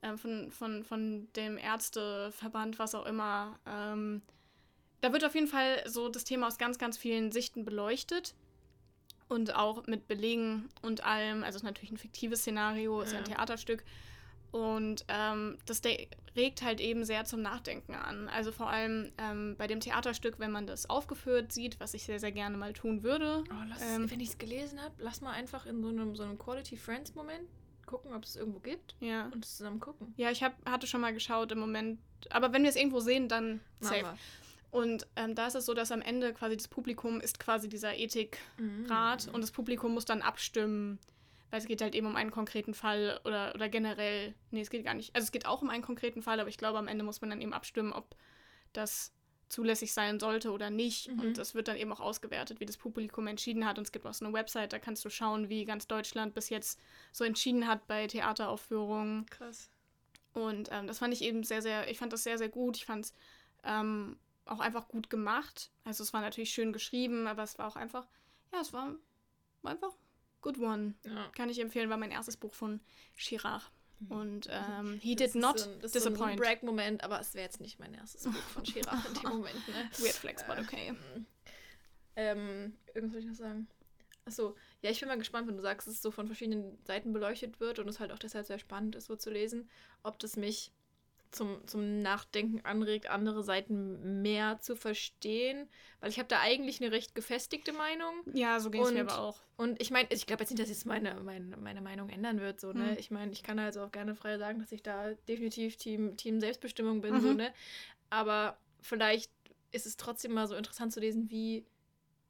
äh, 0.01 0.17
von, 0.17 0.51
von, 0.51 0.83
von 0.83 1.27
dem 1.35 1.57
Ärzteverband, 1.57 2.79
was 2.79 2.93
auch 2.93 3.05
immer. 3.05 3.57
Ähm, 3.65 4.21
da 4.99 5.13
wird 5.13 5.23
auf 5.23 5.35
jeden 5.35 5.47
Fall 5.47 5.81
so 5.87 6.09
das 6.09 6.25
Thema 6.25 6.47
aus 6.47 6.57
ganz, 6.57 6.77
ganz 6.77 6.97
vielen 6.97 7.31
Sichten 7.31 7.65
beleuchtet. 7.65 8.35
Und 9.31 9.55
auch 9.55 9.87
mit 9.87 10.09
Belegen 10.09 10.67
und 10.81 11.05
allem. 11.05 11.37
Also 11.43 11.51
es 11.51 11.55
ist 11.57 11.63
natürlich 11.63 11.91
ein 11.91 11.97
fiktives 11.97 12.41
Szenario, 12.41 12.99
ist 13.01 13.13
ja 13.13 13.19
ein 13.19 13.25
Ja. 13.29 13.35
Theaterstück. 13.35 13.83
Und 14.51 15.05
ähm, 15.07 15.57
das 15.65 15.81
regt 16.35 16.61
halt 16.61 16.81
eben 16.81 17.05
sehr 17.05 17.23
zum 17.23 17.41
Nachdenken 17.41 17.95
an. 17.95 18.27
Also 18.27 18.51
vor 18.51 18.69
allem 18.69 19.13
ähm, 19.17 19.55
bei 19.57 19.67
dem 19.67 19.79
Theaterstück, 19.79 20.37
wenn 20.39 20.51
man 20.51 20.67
das 20.67 20.89
aufgeführt 20.89 21.53
sieht, 21.53 21.79
was 21.79 21.93
ich 21.93 22.03
sehr, 22.03 22.19
sehr 22.19 22.33
gerne 22.33 22.57
mal 22.57 22.73
tun 22.73 23.03
würde. 23.03 23.45
Oh, 23.49 23.63
lass, 23.69 23.81
Ähm. 23.81 24.11
wenn 24.11 24.19
ich 24.19 24.29
es 24.31 24.37
gelesen 24.37 24.81
habe, 24.81 24.93
lass 24.97 25.21
mal 25.21 25.31
einfach 25.31 25.65
in 25.65 25.81
so 25.81 25.87
einem, 25.87 26.13
so 26.17 26.23
einem 26.23 26.37
Quality 26.37 26.75
Friends 26.75 27.15
Moment 27.15 27.47
gucken, 27.85 28.13
ob 28.13 28.25
es 28.25 28.35
irgendwo 28.35 28.59
gibt 28.59 28.95
Ja. 28.99 29.29
und 29.33 29.45
es 29.45 29.55
zusammen 29.57 29.79
gucken. 29.79 30.13
Ja, 30.17 30.29
ich 30.31 30.43
hab, 30.43 30.53
hatte 30.69 30.87
schon 30.87 30.99
mal 30.99 31.13
geschaut 31.13 31.53
im 31.53 31.59
Moment. 31.59 31.99
Aber 32.29 32.51
wenn 32.51 32.63
wir 32.63 32.69
es 32.69 32.75
irgendwo 32.75 32.99
sehen, 32.99 33.29
dann 33.29 33.61
safe. 33.79 34.17
Und 34.71 35.05
ähm, 35.17 35.35
da 35.35 35.47
ist 35.47 35.55
es 35.55 35.65
so, 35.65 35.73
dass 35.73 35.91
am 35.91 36.01
Ende 36.01 36.33
quasi 36.33 36.55
das 36.55 36.67
Publikum 36.67 37.19
ist 37.19 37.39
quasi 37.39 37.67
dieser 37.67 37.97
Ethikrat 37.97 39.25
wir. 39.25 39.33
und 39.33 39.41
das 39.41 39.51
Publikum 39.51 39.93
muss 39.93 40.05
dann 40.05 40.21
abstimmen, 40.21 40.97
weil 41.49 41.59
es 41.59 41.67
geht 41.67 41.81
halt 41.81 41.93
eben 41.93 42.07
um 42.07 42.15
einen 42.15 42.31
konkreten 42.31 42.73
Fall 42.73 43.19
oder, 43.25 43.53
oder 43.53 43.67
generell, 43.67 44.33
nee, 44.49 44.61
es 44.61 44.69
geht 44.69 44.85
gar 44.85 44.93
nicht. 44.93 45.13
Also 45.13 45.25
es 45.25 45.31
geht 45.33 45.45
auch 45.45 45.61
um 45.61 45.69
einen 45.69 45.83
konkreten 45.83 46.21
Fall, 46.21 46.39
aber 46.39 46.47
ich 46.47 46.57
glaube, 46.57 46.79
am 46.79 46.87
Ende 46.87 47.03
muss 47.03 47.19
man 47.19 47.29
dann 47.29 47.41
eben 47.41 47.53
abstimmen, 47.53 47.91
ob 47.91 48.15
das 48.71 49.13
zulässig 49.49 49.91
sein 49.91 50.19
sollte 50.19 50.51
oder 50.51 50.69
nicht. 50.69 51.09
Mhm. 51.09 51.19
Und 51.19 51.37
das 51.37 51.53
wird 51.53 51.67
dann 51.67 51.75
eben 51.75 51.91
auch 51.91 51.99
ausgewertet, 51.99 52.61
wie 52.61 52.65
das 52.65 52.77
Publikum 52.77 53.27
entschieden 53.27 53.65
hat. 53.65 53.77
Und 53.77 53.83
es 53.83 53.91
gibt 53.91 54.05
auch 54.05 54.13
so 54.13 54.23
eine 54.23 54.33
Website, 54.33 54.71
da 54.71 54.79
kannst 54.79 55.03
du 55.03 55.09
schauen, 55.09 55.49
wie 55.49 55.65
ganz 55.65 55.87
Deutschland 55.87 56.33
bis 56.33 56.47
jetzt 56.49 56.79
so 57.11 57.25
entschieden 57.25 57.67
hat 57.67 57.85
bei 57.87 58.07
Theateraufführungen. 58.07 59.25
Krass. 59.25 59.69
Und 60.33 60.69
ähm, 60.71 60.87
das 60.87 60.99
fand 60.99 61.13
ich 61.13 61.21
eben 61.21 61.43
sehr, 61.43 61.61
sehr, 61.61 61.89
ich 61.89 61.97
fand 61.97 62.13
das 62.13 62.23
sehr, 62.23 62.37
sehr 62.37 62.47
gut. 62.47 62.77
Ich 62.77 62.85
fand 62.85 63.05
es 63.05 63.13
ähm, 63.65 64.17
auch 64.45 64.59
einfach 64.59 64.87
gut 64.87 65.09
gemacht. 65.09 65.71
Also 65.83 66.03
es 66.03 66.13
war 66.13 66.21
natürlich 66.21 66.51
schön 66.51 66.73
geschrieben, 66.73 67.27
aber 67.27 67.43
es 67.43 67.57
war 67.57 67.67
auch 67.67 67.75
einfach, 67.75 68.07
ja, 68.51 68.61
es 68.61 68.73
war, 68.73 68.95
war 69.61 69.71
einfach 69.71 69.93
good 70.41 70.57
one. 70.59 70.95
Ja. 71.05 71.29
Kann 71.35 71.49
ich 71.49 71.59
empfehlen, 71.59 71.89
war 71.89 71.97
mein 71.97 72.11
erstes 72.11 72.37
Buch 72.37 72.53
von 72.53 72.79
Chirac. 73.15 73.69
Und 74.09 74.47
ähm, 74.49 74.99
he 74.99 75.13
Mhm. 75.13 75.17
Das 75.17 75.17
did 75.17 75.21
ist 75.21 75.35
not 75.35 75.59
so 75.59 75.69
ein, 75.69 75.79
das 75.79 75.95
ist 75.95 76.03
so 76.03 76.09
ein 76.09 76.13
disappoint. 76.13 76.41
Brag-Moment, 76.41 77.03
aber 77.03 77.19
es 77.19 77.33
wäre 77.35 77.45
jetzt 77.45 77.61
nicht 77.61 77.79
mein 77.79 77.93
erstes 77.93 78.23
Buch 78.23 78.33
von 78.33 78.63
Chirac 78.63 79.05
in 79.07 79.13
dem 79.13 79.29
Moment. 79.29 79.67
Ne? 79.67 79.89
Weird 79.99 80.15
flex, 80.15 80.43
but 80.47 80.57
okay. 80.57 80.95
Ähm, 82.15 82.73
irgendwas 82.93 83.11
soll 83.13 83.21
ich 83.21 83.27
noch 83.27 83.35
sagen? 83.35 83.67
Achso, 84.25 84.55
ja, 84.81 84.89
ich 84.91 84.99
bin 84.99 85.09
mal 85.09 85.17
gespannt, 85.17 85.47
wenn 85.47 85.55
du 85.55 85.61
sagst, 85.61 85.87
dass 85.87 85.95
es 85.95 86.01
so 86.01 86.11
von 86.11 86.27
verschiedenen 86.27 86.77
Seiten 86.85 87.13
beleuchtet 87.13 87.59
wird 87.59 87.79
und 87.79 87.87
es 87.87 87.99
halt 87.99 88.11
auch 88.11 88.19
deshalb 88.19 88.45
sehr 88.45 88.59
spannend 88.59 88.95
ist, 88.95 89.05
so 89.05 89.15
zu 89.15 89.29
lesen, 89.29 89.69
ob 90.03 90.19
das 90.19 90.35
mich 90.35 90.71
zum, 91.31 91.65
zum 91.67 92.01
Nachdenken 92.01 92.61
anregt, 92.65 93.09
andere 93.09 93.43
Seiten 93.43 94.21
mehr 94.21 94.59
zu 94.59 94.75
verstehen. 94.75 95.67
Weil 95.99 96.09
ich 96.09 96.19
habe 96.19 96.27
da 96.27 96.39
eigentlich 96.39 96.81
eine 96.81 96.91
recht 96.91 97.15
gefestigte 97.15 97.73
Meinung. 97.73 98.13
Ja, 98.33 98.59
so 98.59 98.69
ging 98.69 98.81
es 98.81 98.91
mir 98.91 99.01
aber 99.01 99.19
auch. 99.19 99.39
Und 99.57 99.81
ich 99.81 99.91
meine, 99.91 100.07
ich 100.11 100.25
glaube 100.25 100.43
jetzt 100.43 100.49
nicht, 100.49 100.61
dass 100.61 100.69
jetzt 100.69 100.85
meine, 100.85 101.15
meine, 101.15 101.57
meine 101.57 101.81
Meinung 101.81 102.09
ändern 102.09 102.39
wird. 102.39 102.59
So, 102.59 102.73
ne? 102.73 102.91
Hm. 102.91 102.97
Ich 102.97 103.11
meine, 103.11 103.31
ich 103.31 103.43
kann 103.43 103.59
also 103.59 103.81
auch 103.81 103.91
gerne 103.91 104.15
frei 104.15 104.37
sagen, 104.37 104.59
dass 104.59 104.71
ich 104.71 104.83
da 104.83 105.13
definitiv 105.27 105.77
Team, 105.77 106.17
Team 106.17 106.39
Selbstbestimmung 106.39 107.01
bin. 107.01 107.15
Mhm. 107.15 107.21
So, 107.21 107.33
ne? 107.33 107.53
Aber 108.09 108.57
vielleicht 108.81 109.31
ist 109.71 109.85
es 109.85 109.97
trotzdem 109.97 110.33
mal 110.33 110.47
so 110.47 110.55
interessant 110.55 110.91
zu 110.91 110.99
lesen, 110.99 111.29
wie 111.29 111.65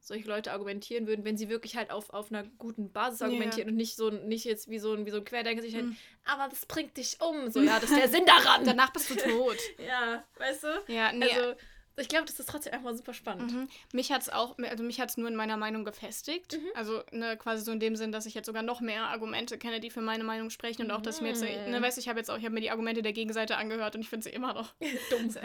solche 0.04 0.28
Leute 0.28 0.52
argumentieren 0.52 1.06
würden, 1.06 1.24
wenn 1.24 1.36
sie 1.36 1.48
wirklich 1.48 1.76
halt 1.76 1.90
auf, 1.90 2.10
auf 2.10 2.30
einer 2.32 2.44
guten 2.58 2.92
Basis 2.92 3.22
argumentieren 3.22 3.68
und 3.70 3.76
nicht 3.76 3.96
so 3.96 4.10
nicht 4.10 4.44
jetzt 4.44 4.68
wie 4.68 4.78
so 4.78 4.92
ein, 4.94 5.06
wie 5.06 5.10
so 5.10 5.18
ein 5.18 5.24
Querdenker 5.24 5.62
sich 5.62 5.74
halt, 5.74 5.84
Mhm. 5.86 5.96
aber 6.24 6.48
das 6.48 6.66
bringt 6.66 6.96
dich 6.96 7.18
um. 7.20 7.50
So, 7.50 7.60
ja, 7.62 7.78
das 7.80 7.90
ist 7.90 7.98
der 7.98 8.08
Sinn 8.08 8.26
daran. 8.26 8.64
Danach 8.64 8.92
bist 8.92 9.10
du 9.10 9.14
tot. 9.14 9.56
ja, 9.78 10.24
weißt 10.38 10.64
du? 10.64 10.68
ja, 10.92 11.12
nee. 11.12 11.24
Also, 11.30 11.54
ich 11.96 12.08
glaube, 12.08 12.24
das 12.26 12.38
ist 12.40 12.48
trotzdem 12.48 12.72
einfach 12.72 12.94
super 12.94 13.12
spannend. 13.14 13.52
Mhm. 13.52 13.68
Mich 13.92 14.10
hat 14.12 14.22
es 14.22 14.28
auch, 14.28 14.56
also 14.58 14.82
mich 14.82 15.00
hat 15.00 15.10
es 15.10 15.16
nur 15.16 15.28
in 15.28 15.36
meiner 15.36 15.56
Meinung 15.56 15.84
gefestigt. 15.84 16.54
Mhm. 16.54 16.66
Also 16.74 17.02
ne, 17.12 17.36
quasi 17.36 17.64
so 17.64 17.72
in 17.72 17.80
dem 17.80 17.96
Sinn, 17.96 18.12
dass 18.12 18.26
ich 18.26 18.34
jetzt 18.34 18.46
sogar 18.46 18.62
noch 18.62 18.80
mehr 18.80 19.04
Argumente 19.08 19.58
kenne, 19.58 19.80
die 19.80 19.90
für 19.90 20.00
meine 20.00 20.24
Meinung 20.24 20.50
sprechen 20.50 20.82
und 20.82 20.90
auch, 20.90 21.02
dass 21.02 21.16
ich 21.16 21.22
mir 21.22 21.28
jetzt, 21.28 21.42
Mhm. 21.42 21.70
ne, 21.70 21.82
weißt 21.82 21.96
du, 21.96 22.00
ich 22.00 22.08
habe 22.08 22.18
jetzt 22.18 22.30
auch, 22.30 22.38
ich 22.38 22.44
habe 22.44 22.54
mir 22.54 22.60
die 22.60 22.70
Argumente 22.70 23.02
der 23.02 23.12
Gegenseite 23.12 23.56
angehört 23.56 23.94
und 23.94 24.00
ich 24.02 24.08
finde 24.08 24.24
sie 24.24 24.30
immer 24.30 24.54
noch 24.54 24.72
Dumm. 25.10 25.34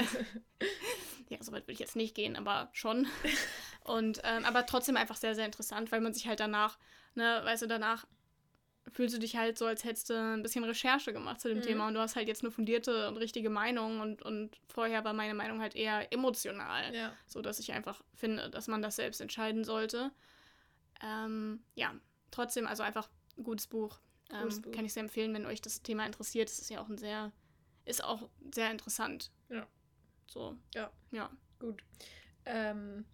Ja, 1.29 1.37
so 1.43 1.51
weit 1.51 1.67
will 1.67 1.73
ich 1.73 1.79
jetzt 1.79 1.97
nicht 1.97 2.15
gehen, 2.15 2.37
aber 2.37 2.69
schon. 2.71 3.05
Und, 3.83 4.21
ähm, 4.23 4.45
aber 4.45 4.65
trotzdem 4.65 4.95
einfach 4.97 5.17
sehr, 5.17 5.35
sehr 5.35 5.45
interessant, 5.45 5.91
weil 5.91 5.99
man 6.01 6.13
sich 6.13 6.27
halt 6.27 6.39
danach, 6.39 6.77
ne, 7.15 7.41
weißt 7.43 7.63
du, 7.63 7.67
danach 7.67 8.05
fühlst 8.91 9.15
du 9.15 9.19
dich 9.19 9.35
halt 9.35 9.57
so, 9.57 9.65
als 9.65 9.83
hättest 9.83 10.09
du 10.09 10.13
ein 10.13 10.43
bisschen 10.43 10.63
Recherche 10.63 11.13
gemacht 11.13 11.39
zu 11.41 11.47
dem 11.49 11.59
Mhm. 11.59 11.63
Thema 11.63 11.87
und 11.87 11.93
du 11.93 11.99
hast 11.99 12.15
halt 12.15 12.27
jetzt 12.27 12.41
eine 12.43 12.51
fundierte 12.51 13.07
und 13.07 13.17
richtige 13.17 13.49
Meinung 13.49 13.99
und, 13.99 14.21
und 14.21 14.57
vorher 14.67 15.03
war 15.03 15.13
meine 15.13 15.33
Meinung 15.33 15.61
halt 15.61 15.75
eher 15.75 16.11
emotional, 16.13 16.93
ja. 16.93 17.13
so 17.27 17.41
dass 17.41 17.59
ich 17.59 17.73
einfach 17.73 18.01
finde, 18.13 18.49
dass 18.49 18.67
man 18.67 18.81
das 18.81 18.95
selbst 18.95 19.21
entscheiden 19.21 19.63
sollte. 19.63 20.11
Ähm, 21.03 21.63
ja, 21.75 21.93
trotzdem, 22.31 22.65
also 22.67 22.83
einfach 22.83 23.09
ein 23.37 23.43
gutes 23.43 23.67
Buch. 23.67 23.99
Ähm, 24.31 24.41
Gutes 24.43 24.61
Buch. 24.61 24.71
Kann 24.71 24.85
ich 24.85 24.93
sehr 24.93 25.03
empfehlen, 25.03 25.33
wenn 25.33 25.45
euch 25.45 25.61
das 25.61 25.81
Thema 25.81 26.05
interessiert. 26.05 26.49
Es 26.49 26.59
ist 26.59 26.69
ja 26.69 26.81
auch 26.81 26.89
ein 26.89 26.97
sehr, 26.97 27.31
ist 27.85 28.03
auch 28.03 28.29
sehr 28.53 28.71
interessant. 28.71 29.31
Ja. 29.49 29.67
So. 30.27 30.57
Ja. 30.73 30.91
Ja. 31.11 31.29
Gut. 31.59 31.83
Ähm, 32.45 33.05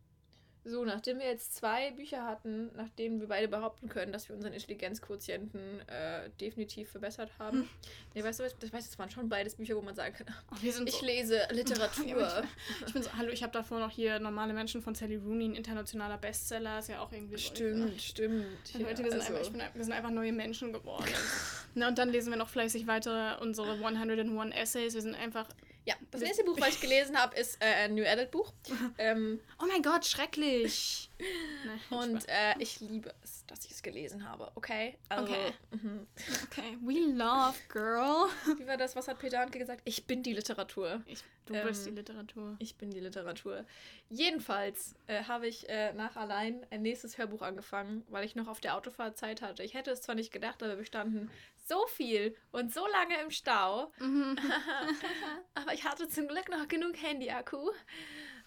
so, 0.66 0.86
nachdem 0.86 1.20
wir 1.20 1.26
jetzt 1.26 1.56
zwei 1.56 1.92
Bücher 1.92 2.26
hatten, 2.26 2.70
nachdem 2.76 3.20
wir 3.20 3.28
beide 3.28 3.48
behaupten 3.48 3.90
können, 3.90 4.14
dass 4.14 4.30
wir 4.30 4.36
unseren 4.36 4.54
Intelligenzquotienten 4.54 5.60
äh, 5.90 6.30
definitiv 6.40 6.90
verbessert 6.90 7.32
haben. 7.40 7.62
Hm. 7.62 7.70
Nee, 8.14 8.24
weißt 8.24 8.40
du, 8.40 8.44
was- 8.46 8.58
das 8.60 8.72
weißt 8.72 8.88
du, 8.88 8.92
das 8.92 9.00
waren 9.00 9.10
schon 9.10 9.28
beides 9.30 9.56
Bücher, 9.56 9.76
wo 9.76 9.82
man 9.82 9.94
sagen 9.96 10.14
kann, 10.16 10.28
Oh, 10.52 10.56
ich 10.62 10.74
so, 10.74 10.84
lese 11.06 11.42
Literatur. 11.52 12.44
Ich 12.88 12.94
bin 12.94 13.04
so, 13.04 13.14
hallo, 13.18 13.30
ich 13.32 13.44
habe 13.44 13.52
davor 13.54 13.80
noch 13.80 13.92
hier 13.92 14.20
normale 14.20 14.54
Menschen 14.54 14.82
von 14.82 14.96
Sally 14.96 15.18
Rooney, 15.18 15.46
ein 15.50 15.56
internationaler 15.56 16.18
Bestseller, 16.18 16.80
ist 16.80 16.90
ja 16.90 17.00
auch 17.02 17.12
irgendwie 17.12 17.36
so. 17.38 17.44
stimmt, 17.44 18.02
stimmt. 18.02 18.46
Und 18.74 18.82
Leute, 18.82 19.04
wir, 19.04 19.12
sind 19.12 19.22
also- 19.22 19.34
einfach, 19.34 19.42
ich 19.46 19.52
bin, 19.52 19.62
wir 19.74 19.84
sind 19.84 19.94
einfach 19.94 20.12
neue 20.12 20.32
Menschen 20.32 20.72
geworden. 20.74 21.06
Na, 21.76 21.88
und 21.88 21.98
dann 21.98 22.10
lesen 22.10 22.32
wir 22.32 22.38
noch 22.38 22.50
fleißig 22.50 22.88
weiter 22.88 23.42
unsere 23.42 23.74
101 23.74 24.56
Essays. 24.56 24.94
Wir 24.94 25.02
sind 25.02 25.16
einfach. 25.16 25.48
Ja, 25.86 25.96
das 26.12 26.22
nächste 26.22 26.44
Buch, 26.44 26.58
was 26.60 26.70
ich 26.76 26.82
gelesen 26.82 27.18
habe, 27.18 27.36
ist 27.36 27.62
äh, 27.62 27.66
ein 27.86 27.96
New 27.96 28.06
Adult 28.06 28.32
Buch. 28.32 28.54
ähm, 28.98 29.40
Oh 29.62 29.66
mein 29.68 29.82
Gott, 29.82 30.06
schrecklich! 30.06 31.10
Und 31.90 32.28
äh, 32.28 32.56
ich 32.60 32.80
liebe 32.82 33.14
es, 33.24 33.46
dass 33.46 33.64
ich 33.66 33.72
es 33.72 33.82
gelesen 33.84 34.28
habe, 34.28 34.52
okay? 34.56 34.98
Also, 35.10 35.24
Okay. 35.34 35.54
mhm. 35.72 36.08
okay, 36.46 36.78
we 36.82 37.00
love, 37.14 37.56
girl. 37.70 38.28
Wie 38.58 38.68
war 38.68 38.78
das? 38.78 38.96
Was 38.96 39.08
hat 39.08 39.20
Peter 39.20 39.40
Handke 39.40 39.60
gesagt? 39.60 39.82
Ich 39.86 40.06
bin 40.06 40.22
die 40.24 40.34
Literatur. 40.34 41.02
Ich, 41.06 41.24
du 41.46 41.54
Ähm, 41.54 41.68
bist 41.68 41.86
die 41.86 41.92
Literatur. 41.92 42.56
Ich 42.60 42.76
bin 42.76 42.92
die 42.92 43.00
Literatur. 43.00 43.66
Jedenfalls 44.10 44.96
äh, 45.08 45.24
habe 45.24 45.48
ich 45.48 45.70
äh, 45.70 45.94
nach 45.94 46.16
allein 46.16 46.66
ein 46.72 46.82
nächstes 46.82 47.18
Hörbuch 47.18 47.42
angefangen, 47.42 48.04
weil 48.10 48.26
ich 48.26 48.36
noch 48.36 48.48
auf 48.48 48.60
der 48.60 48.76
Autofahrt 48.76 49.18
Zeit 49.18 49.42
hatte. 49.42 49.64
Ich 49.64 49.74
hätte 49.74 49.92
es 49.92 50.02
zwar 50.02 50.16
nicht 50.16 50.32
gedacht, 50.32 50.62
aber 50.62 50.78
wir 50.78 50.86
standen 50.86 51.32
so 51.64 51.86
viel 51.88 52.36
und 52.52 52.74
so 52.74 52.86
lange 52.88 53.22
im 53.22 53.32
Stau. 53.32 53.92
Mhm. 54.00 54.38
aber 55.54 55.74
ich 55.74 55.86
hatte 55.86 56.08
zum 56.08 56.28
Glück 56.28 56.50
noch 56.50 56.68
genug 56.68 57.02
Handy-Akku, 57.02 57.72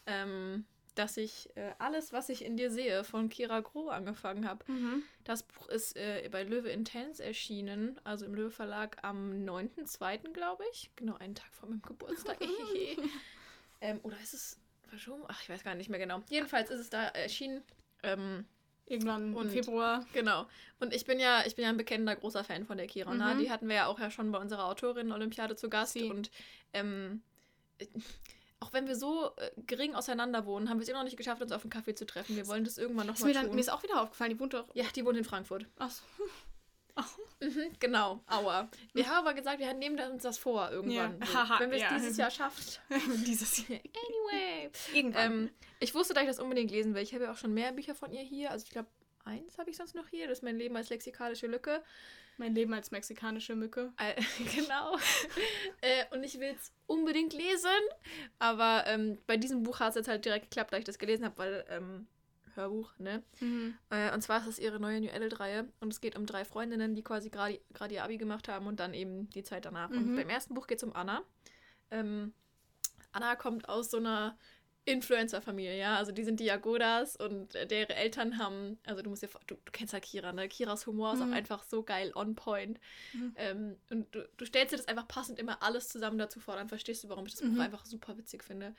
ähm, 0.06 0.66
dass 0.94 1.16
ich 1.16 1.54
äh, 1.56 1.74
alles, 1.78 2.12
was 2.12 2.28
ich 2.28 2.44
in 2.44 2.56
dir 2.56 2.70
sehe, 2.70 3.04
von 3.04 3.28
Kira 3.28 3.60
Groh 3.60 3.88
angefangen 3.88 4.48
habe. 4.48 4.70
Mhm. 4.70 5.02
Das 5.24 5.42
Buch 5.42 5.68
ist 5.68 5.96
äh, 5.96 6.28
bei 6.30 6.42
Löwe 6.42 6.70
Intense 6.70 7.22
erschienen, 7.22 8.00
also 8.04 8.24
im 8.24 8.34
Löwe 8.34 8.50
Verlag 8.50 8.98
am 9.02 9.32
9.2., 9.32 10.32
glaube 10.32 10.64
ich. 10.72 10.90
Genau, 10.96 11.16
einen 11.16 11.34
Tag 11.34 11.52
vor 11.52 11.68
meinem 11.68 11.82
Geburtstag. 11.82 12.38
ähm, 13.80 14.00
oder 14.02 14.18
ist 14.22 14.34
es 14.34 14.58
verschoben? 14.88 15.24
Ach, 15.28 15.40
ich 15.42 15.48
weiß 15.48 15.64
gar 15.64 15.74
nicht 15.74 15.90
mehr 15.90 15.98
genau. 15.98 16.22
Jedenfalls 16.28 16.70
ist 16.70 16.80
es 16.80 16.90
da 16.90 17.04
erschienen. 17.08 17.62
Ähm, 18.02 18.46
Irgendwann 18.86 19.34
Und- 19.34 19.46
im 19.46 19.50
Februar. 19.50 20.06
genau. 20.12 20.46
Und 20.78 20.94
ich 20.94 21.04
bin 21.04 21.18
ja, 21.18 21.44
ich 21.46 21.56
bin 21.56 21.64
ja 21.64 21.70
ein 21.70 21.76
bekennender 21.76 22.14
großer 22.14 22.44
Fan 22.44 22.64
von 22.66 22.76
der 22.78 22.86
Kira. 22.86 23.12
Ne? 23.14 23.34
Mhm. 23.34 23.38
Die 23.40 23.50
hatten 23.50 23.68
wir 23.68 23.74
ja 23.76 23.86
auch 23.86 23.98
ja 23.98 24.10
schon 24.10 24.30
bei 24.30 24.38
unserer 24.38 24.66
Autorin-Olympiade 24.66 25.56
zu 25.56 25.68
Gast. 25.68 25.94
Sie. 25.94 26.10
Und 26.10 26.30
ähm, 26.72 27.22
äh, 27.78 27.86
auch 28.60 28.72
wenn 28.72 28.86
wir 28.86 28.94
so 28.96 29.30
äh, 29.36 29.50
gering 29.66 29.94
auseinander 29.94 30.46
wohnen, 30.46 30.68
haben 30.68 30.78
wir 30.78 30.82
es 30.82 30.88
immer 30.88 30.98
noch 31.00 31.04
nicht 31.04 31.16
geschafft, 31.16 31.42
uns 31.42 31.52
auf 31.52 31.62
einen 31.62 31.70
Kaffee 31.70 31.94
zu 31.94 32.06
treffen. 32.06 32.36
Wir 32.36 32.46
wollen 32.46 32.64
das 32.64 32.78
irgendwann 32.78 33.06
nochmal 33.06 33.28
mir, 33.28 33.34
dann, 33.34 33.46
tun. 33.46 33.54
mir 33.54 33.60
ist 33.60 33.72
auch 33.72 33.82
wieder 33.82 34.00
aufgefallen, 34.00 34.30
die 34.30 34.40
wohnt 34.40 34.54
doch. 34.54 34.66
ja, 34.74 34.84
die 34.94 35.04
wohnt 35.04 35.16
in 35.18 35.24
Frankfurt. 35.24 35.66
Mhm, 37.40 37.76
genau, 37.78 38.22
aua. 38.26 38.70
Wir 38.94 39.06
haben 39.08 39.26
aber 39.26 39.34
gesagt, 39.34 39.58
wir 39.58 39.70
nehmen 39.74 40.00
uns 40.10 40.22
das 40.22 40.38
vor 40.38 40.70
irgendwann. 40.70 41.20
Ja. 41.20 41.60
Wenn 41.60 41.70
wir 41.70 41.76
es 41.76 41.82
ja. 41.82 41.94
dieses 41.94 42.16
Jahr 42.16 42.30
schafft. 42.30 42.80
Dieses 43.26 43.68
Jahr. 43.68 43.78
Anyway. 43.78 44.70
Irgendwann. 44.94 45.32
Ähm, 45.32 45.50
ich 45.78 45.94
wusste, 45.94 46.14
dass 46.14 46.22
ich 46.22 46.28
das 46.30 46.38
unbedingt 46.38 46.70
lesen 46.70 46.94
will. 46.94 47.02
Ich 47.02 47.12
habe 47.12 47.24
ja 47.24 47.32
auch 47.32 47.36
schon 47.36 47.52
mehr 47.52 47.72
Bücher 47.72 47.94
von 47.94 48.10
ihr 48.10 48.22
hier. 48.22 48.50
Also 48.50 48.64
ich 48.64 48.70
glaube, 48.70 48.88
eins 49.24 49.58
habe 49.58 49.68
ich 49.68 49.76
sonst 49.76 49.94
noch 49.94 50.08
hier. 50.08 50.28
Das 50.28 50.38
ist 50.38 50.44
mein 50.44 50.56
Leben 50.56 50.76
als 50.76 50.88
lexikalische 50.88 51.46
Lücke. 51.46 51.84
mein 52.38 52.54
Leben 52.54 52.72
als 52.72 52.90
mexikanische 52.90 53.54
Mücke. 53.54 53.92
Äh, 53.98 54.14
genau. 54.54 54.96
äh, 55.82 56.04
und 56.12 56.24
ich 56.24 56.40
will 56.40 56.54
es 56.58 56.72
unbedingt 56.86 57.34
lesen. 57.34 57.68
Aber 58.38 58.84
ähm, 58.86 59.18
bei 59.26 59.36
diesem 59.36 59.62
Buch 59.62 59.80
hat 59.80 59.90
es 59.90 59.96
jetzt 59.96 60.08
halt 60.08 60.24
direkt 60.24 60.50
geklappt, 60.50 60.72
da 60.72 60.78
ich 60.78 60.84
das 60.84 60.98
gelesen 60.98 61.26
habe, 61.26 61.36
weil 61.36 61.66
ähm, 61.68 62.06
Hörbuch, 62.56 62.98
ne? 62.98 63.22
Mhm. 63.40 63.76
Äh, 63.90 64.12
und 64.14 64.22
zwar 64.22 64.40
ist 64.40 64.46
es 64.48 64.58
ihre 64.58 64.80
neue 64.80 65.00
New 65.00 65.10
Adult-Reihe. 65.10 65.68
Und 65.80 65.92
es 65.92 66.00
geht 66.00 66.16
um 66.16 66.26
drei 66.26 66.44
Freundinnen, 66.44 66.94
die 66.94 67.02
quasi 67.02 67.30
gerade 67.30 67.94
ihr 67.94 68.02
Abi 68.04 68.16
gemacht 68.18 68.48
haben 68.48 68.66
und 68.66 68.80
dann 68.80 68.94
eben 68.94 69.28
die 69.30 69.42
Zeit 69.44 69.64
danach. 69.64 69.90
Und 69.90 70.12
Mhm. 70.12 70.16
beim 70.16 70.28
ersten 70.28 70.54
Buch 70.54 70.66
geht 70.66 70.78
es 70.78 70.84
um 70.84 70.94
Anna. 70.94 71.22
Ähm, 71.90 72.32
Anna 73.12 73.36
kommt 73.36 73.68
aus 73.68 73.90
so 73.90 73.98
einer 73.98 74.36
Influencer-Familie, 74.84 75.76
ja. 75.76 75.96
Also 75.96 76.12
die 76.12 76.22
sind 76.24 76.38
die 76.38 76.44
Jagodas 76.44 77.16
und 77.16 77.54
deren 77.54 77.90
Eltern 77.90 78.38
haben, 78.38 78.78
also 78.86 79.02
du 79.02 79.10
musst 79.10 79.26
vor- 79.26 79.40
du, 79.48 79.56
du 79.56 79.72
kennst 79.72 79.92
halt 79.92 80.04
Kira, 80.04 80.32
ne? 80.32 80.48
Kiras 80.48 80.86
Humor 80.86 81.14
ist 81.14 81.20
Mhm. 81.20 81.32
auch 81.32 81.36
einfach 81.36 81.62
so 81.64 81.82
geil, 81.82 82.12
on 82.14 82.36
point. 82.36 82.78
Mhm. 83.12 83.32
Ähm, 83.36 83.76
und 83.90 84.14
du, 84.14 84.28
du 84.36 84.44
stellst 84.46 84.72
dir 84.72 84.76
das 84.76 84.86
einfach 84.86 85.08
passend 85.08 85.40
immer 85.40 85.60
alles 85.62 85.88
zusammen 85.88 86.18
dazu 86.18 86.38
vor, 86.38 86.54
dann 86.54 86.68
verstehst 86.68 87.02
du, 87.02 87.08
warum 87.08 87.26
ich 87.26 87.32
das 87.34 87.42
Mhm. 87.42 87.54
Buch 87.54 87.62
einfach 87.62 87.84
super 87.84 88.16
witzig 88.16 88.44
finde. 88.44 88.76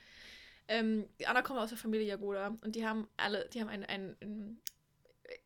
Ähm, 0.67 1.08
die 1.19 1.27
Anna 1.27 1.41
kommt 1.41 1.60
aus 1.60 1.69
der 1.69 1.77
Familie 1.77 2.06
Jagoda 2.08 2.56
und 2.63 2.75
die 2.75 2.86
haben 2.86 3.08
alle, 3.17 3.47
die 3.53 3.62
haben 3.62 3.69
ein, 3.69 3.86
ein, 3.86 4.17
ein 4.21 4.62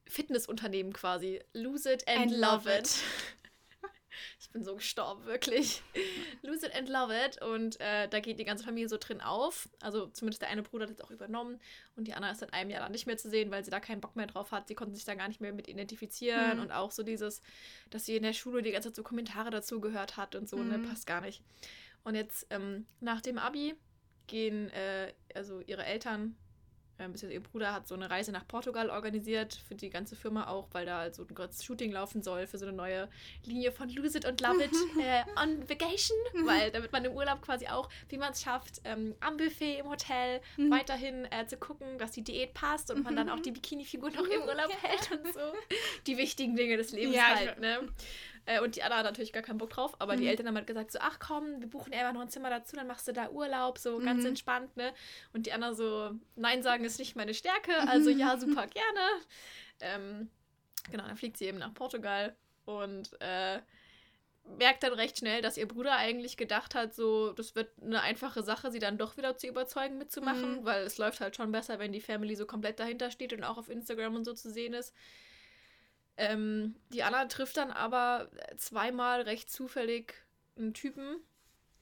Fitnessunternehmen 0.07 0.93
quasi. 0.93 1.41
Lose 1.53 1.91
it 1.91 2.07
and, 2.07 2.19
And 2.19 2.31
love, 2.31 2.67
love 2.69 2.77
it. 2.77 2.89
Ich 4.39 4.49
bin 4.51 4.63
so 4.63 4.75
gestorben, 4.75 5.25
wirklich. 5.25 5.81
Lose 6.41 6.65
it 6.65 6.75
and 6.75 6.89
love 6.89 7.13
it. 7.25 7.41
Und 7.41 7.79
äh, 7.79 8.07
da 8.09 8.19
geht 8.19 8.39
die 8.39 8.43
ganze 8.43 8.63
Familie 8.63 8.89
so 8.89 8.97
drin 8.97 9.21
auf. 9.21 9.69
Also 9.79 10.07
zumindest 10.07 10.41
der 10.41 10.49
eine 10.49 10.63
Bruder 10.63 10.83
hat 10.83 10.89
jetzt 10.89 11.03
auch 11.03 11.11
übernommen. 11.11 11.59
Und 11.95 12.07
die 12.07 12.13
Anna 12.13 12.29
ist 12.31 12.39
seit 12.39 12.53
einem 12.53 12.69
Jahr 12.69 12.81
dann 12.81 12.91
nicht 12.91 13.07
mehr 13.07 13.17
zu 13.17 13.29
sehen, 13.29 13.49
weil 13.51 13.63
sie 13.63 13.71
da 13.71 13.79
keinen 13.79 14.01
Bock 14.01 14.15
mehr 14.15 14.27
drauf 14.27 14.51
hat. 14.51 14.67
Sie 14.67 14.75
konnte 14.75 14.93
sich 14.95 15.05
da 15.05 15.15
gar 15.15 15.27
nicht 15.27 15.41
mehr 15.41 15.53
mit 15.53 15.67
identifizieren. 15.69 16.57
Mhm. 16.57 16.63
Und 16.63 16.71
auch 16.71 16.91
so 16.91 17.03
dieses, 17.03 17.41
dass 17.89 18.05
sie 18.05 18.17
in 18.17 18.23
der 18.23 18.33
Schule 18.33 18.61
die 18.61 18.71
ganze 18.71 18.89
Zeit 18.89 18.97
so 18.97 19.03
Kommentare 19.03 19.49
dazu 19.49 19.79
gehört 19.79 20.17
hat 20.17 20.35
und 20.35 20.49
so, 20.49 20.57
ne, 20.57 20.77
Mhm. 20.79 20.89
passt 20.89 21.07
gar 21.07 21.21
nicht. 21.21 21.41
Und 22.03 22.15
jetzt 22.15 22.45
ähm, 22.49 22.85
nach 22.99 23.21
dem 23.21 23.37
Abi 23.37 23.75
gehen 24.31 24.69
äh, 24.71 25.13
also 25.35 25.61
ihre 25.67 25.83
Eltern, 25.85 26.35
äh, 26.97 27.33
ihr 27.33 27.41
Bruder 27.41 27.73
hat 27.73 27.87
so 27.87 27.95
eine 27.95 28.09
Reise 28.09 28.31
nach 28.31 28.47
Portugal 28.47 28.89
organisiert, 28.89 29.53
für 29.67 29.75
die 29.75 29.89
ganze 29.89 30.15
Firma 30.15 30.47
auch, 30.47 30.67
weil 30.71 30.85
da 30.85 30.99
halt 30.99 31.15
so 31.15 31.23
ein 31.23 31.33
großes 31.35 31.63
Shooting 31.63 31.91
laufen 31.91 32.21
soll 32.21 32.47
für 32.47 32.57
so 32.57 32.65
eine 32.65 32.75
neue 32.75 33.09
Linie 33.45 33.71
von 33.71 33.89
Lose 33.89 34.17
It 34.19 34.25
und 34.25 34.39
Love 34.39 34.63
It 34.63 34.71
äh, 34.99 35.23
on 35.41 35.67
Vacation, 35.69 36.15
weil 36.45 36.71
damit 36.71 36.91
man 36.91 37.03
im 37.05 37.13
Urlaub 37.13 37.41
quasi 37.41 37.67
auch, 37.67 37.89
wie 38.09 38.17
man 38.17 38.31
es 38.31 38.41
schafft, 38.41 38.81
ähm, 38.83 39.15
am 39.19 39.37
Buffet 39.37 39.79
im 39.79 39.89
Hotel 39.89 40.41
Mhm. 40.57 40.71
weiterhin 40.71 41.25
äh, 41.31 41.45
zu 41.47 41.57
gucken, 41.57 41.97
dass 41.97 42.11
die 42.11 42.23
Diät 42.23 42.53
passt 42.53 42.91
und 42.91 43.03
man 43.03 43.15
dann 43.15 43.29
auch 43.29 43.39
die 43.39 43.51
Bikini-Figur 43.51 44.11
noch 44.11 44.27
im 44.27 44.41
Urlaub 44.43 44.71
hält 44.81 45.11
und 45.11 45.33
so. 45.33 45.39
Die 46.07 46.17
wichtigen 46.17 46.55
Dinge 46.55 46.77
des 46.77 46.91
Lebens 46.91 47.15
Ja, 47.15 47.35
halt, 47.35 47.59
ne? 47.59 47.79
Äh, 48.45 48.59
und 48.61 48.75
die 48.75 48.83
Anna 48.83 48.97
hat 48.97 49.05
natürlich 49.05 49.33
gar 49.33 49.43
keinen 49.43 49.57
Bock 49.59 49.69
drauf, 49.69 49.95
aber 49.99 50.15
die 50.15 50.23
Mhm. 50.23 50.29
Eltern 50.29 50.47
haben 50.47 50.55
halt 50.55 50.67
gesagt, 50.67 50.91
so, 50.91 50.99
ach 51.01 51.19
komm, 51.19 51.59
wir 51.61 51.69
buchen 51.69 51.93
einfach 51.93 52.13
noch 52.13 52.21
ein 52.21 52.29
Zimmer 52.29 52.49
dazu, 52.49 52.75
dann 52.75 52.87
machst 52.87 53.07
du 53.07 53.11
da 53.13 53.29
Urlaub, 53.29 53.77
so 53.77 53.99
ganz 53.99 54.21
Mhm. 54.23 54.29
entspannt, 54.29 54.75
ne? 54.77 54.93
Und 55.33 55.45
die 55.45 55.53
Anna 55.53 55.73
so, 55.73 56.11
nein 56.35 56.63
sagen 56.63 56.83
ist 56.83 56.99
nicht 56.99 57.15
meine 57.15 57.33
Stärke, 57.33 57.71
also 57.87 58.09
ja, 58.09 58.37
super 58.39 58.67
gerne. 58.67 58.99
Ähm, 59.79 60.29
genau, 60.91 61.05
dann 61.05 61.17
fliegt 61.17 61.37
sie 61.37 61.45
eben 61.45 61.59
nach 61.59 61.73
Portugal 61.73 62.35
und 62.65 63.15
äh, 63.21 63.59
merkt 64.57 64.81
dann 64.83 64.93
recht 64.93 65.19
schnell, 65.19 65.41
dass 65.41 65.55
ihr 65.57 65.67
Bruder 65.67 65.95
eigentlich 65.97 66.35
gedacht 66.35 66.73
hat, 66.73 66.95
so, 66.95 67.31
das 67.33 67.53
wird 67.55 67.69
eine 67.81 68.01
einfache 68.01 68.41
Sache, 68.41 68.71
sie 68.71 68.79
dann 68.79 68.97
doch 68.97 69.15
wieder 69.17 69.37
zu 69.37 69.45
überzeugen, 69.47 69.99
mitzumachen, 69.99 70.61
Mhm. 70.61 70.65
weil 70.65 70.83
es 70.83 70.97
läuft 70.97 71.19
halt 71.21 71.35
schon 71.35 71.51
besser, 71.51 71.77
wenn 71.77 71.91
die 71.91 72.01
Family 72.01 72.35
so 72.35 72.45
komplett 72.47 72.79
dahinter 72.79 73.11
steht 73.11 73.33
und 73.33 73.43
auch 73.43 73.57
auf 73.57 73.69
Instagram 73.69 74.15
und 74.15 74.25
so 74.25 74.33
zu 74.33 74.49
sehen 74.49 74.73
ist. 74.73 74.95
Ähm, 76.17 76.75
die 76.89 77.03
Anna 77.03 77.25
trifft 77.25 77.57
dann 77.57 77.71
aber 77.71 78.29
zweimal 78.57 79.21
recht 79.21 79.51
zufällig 79.51 80.13
einen 80.57 80.73
Typen, 80.73 81.17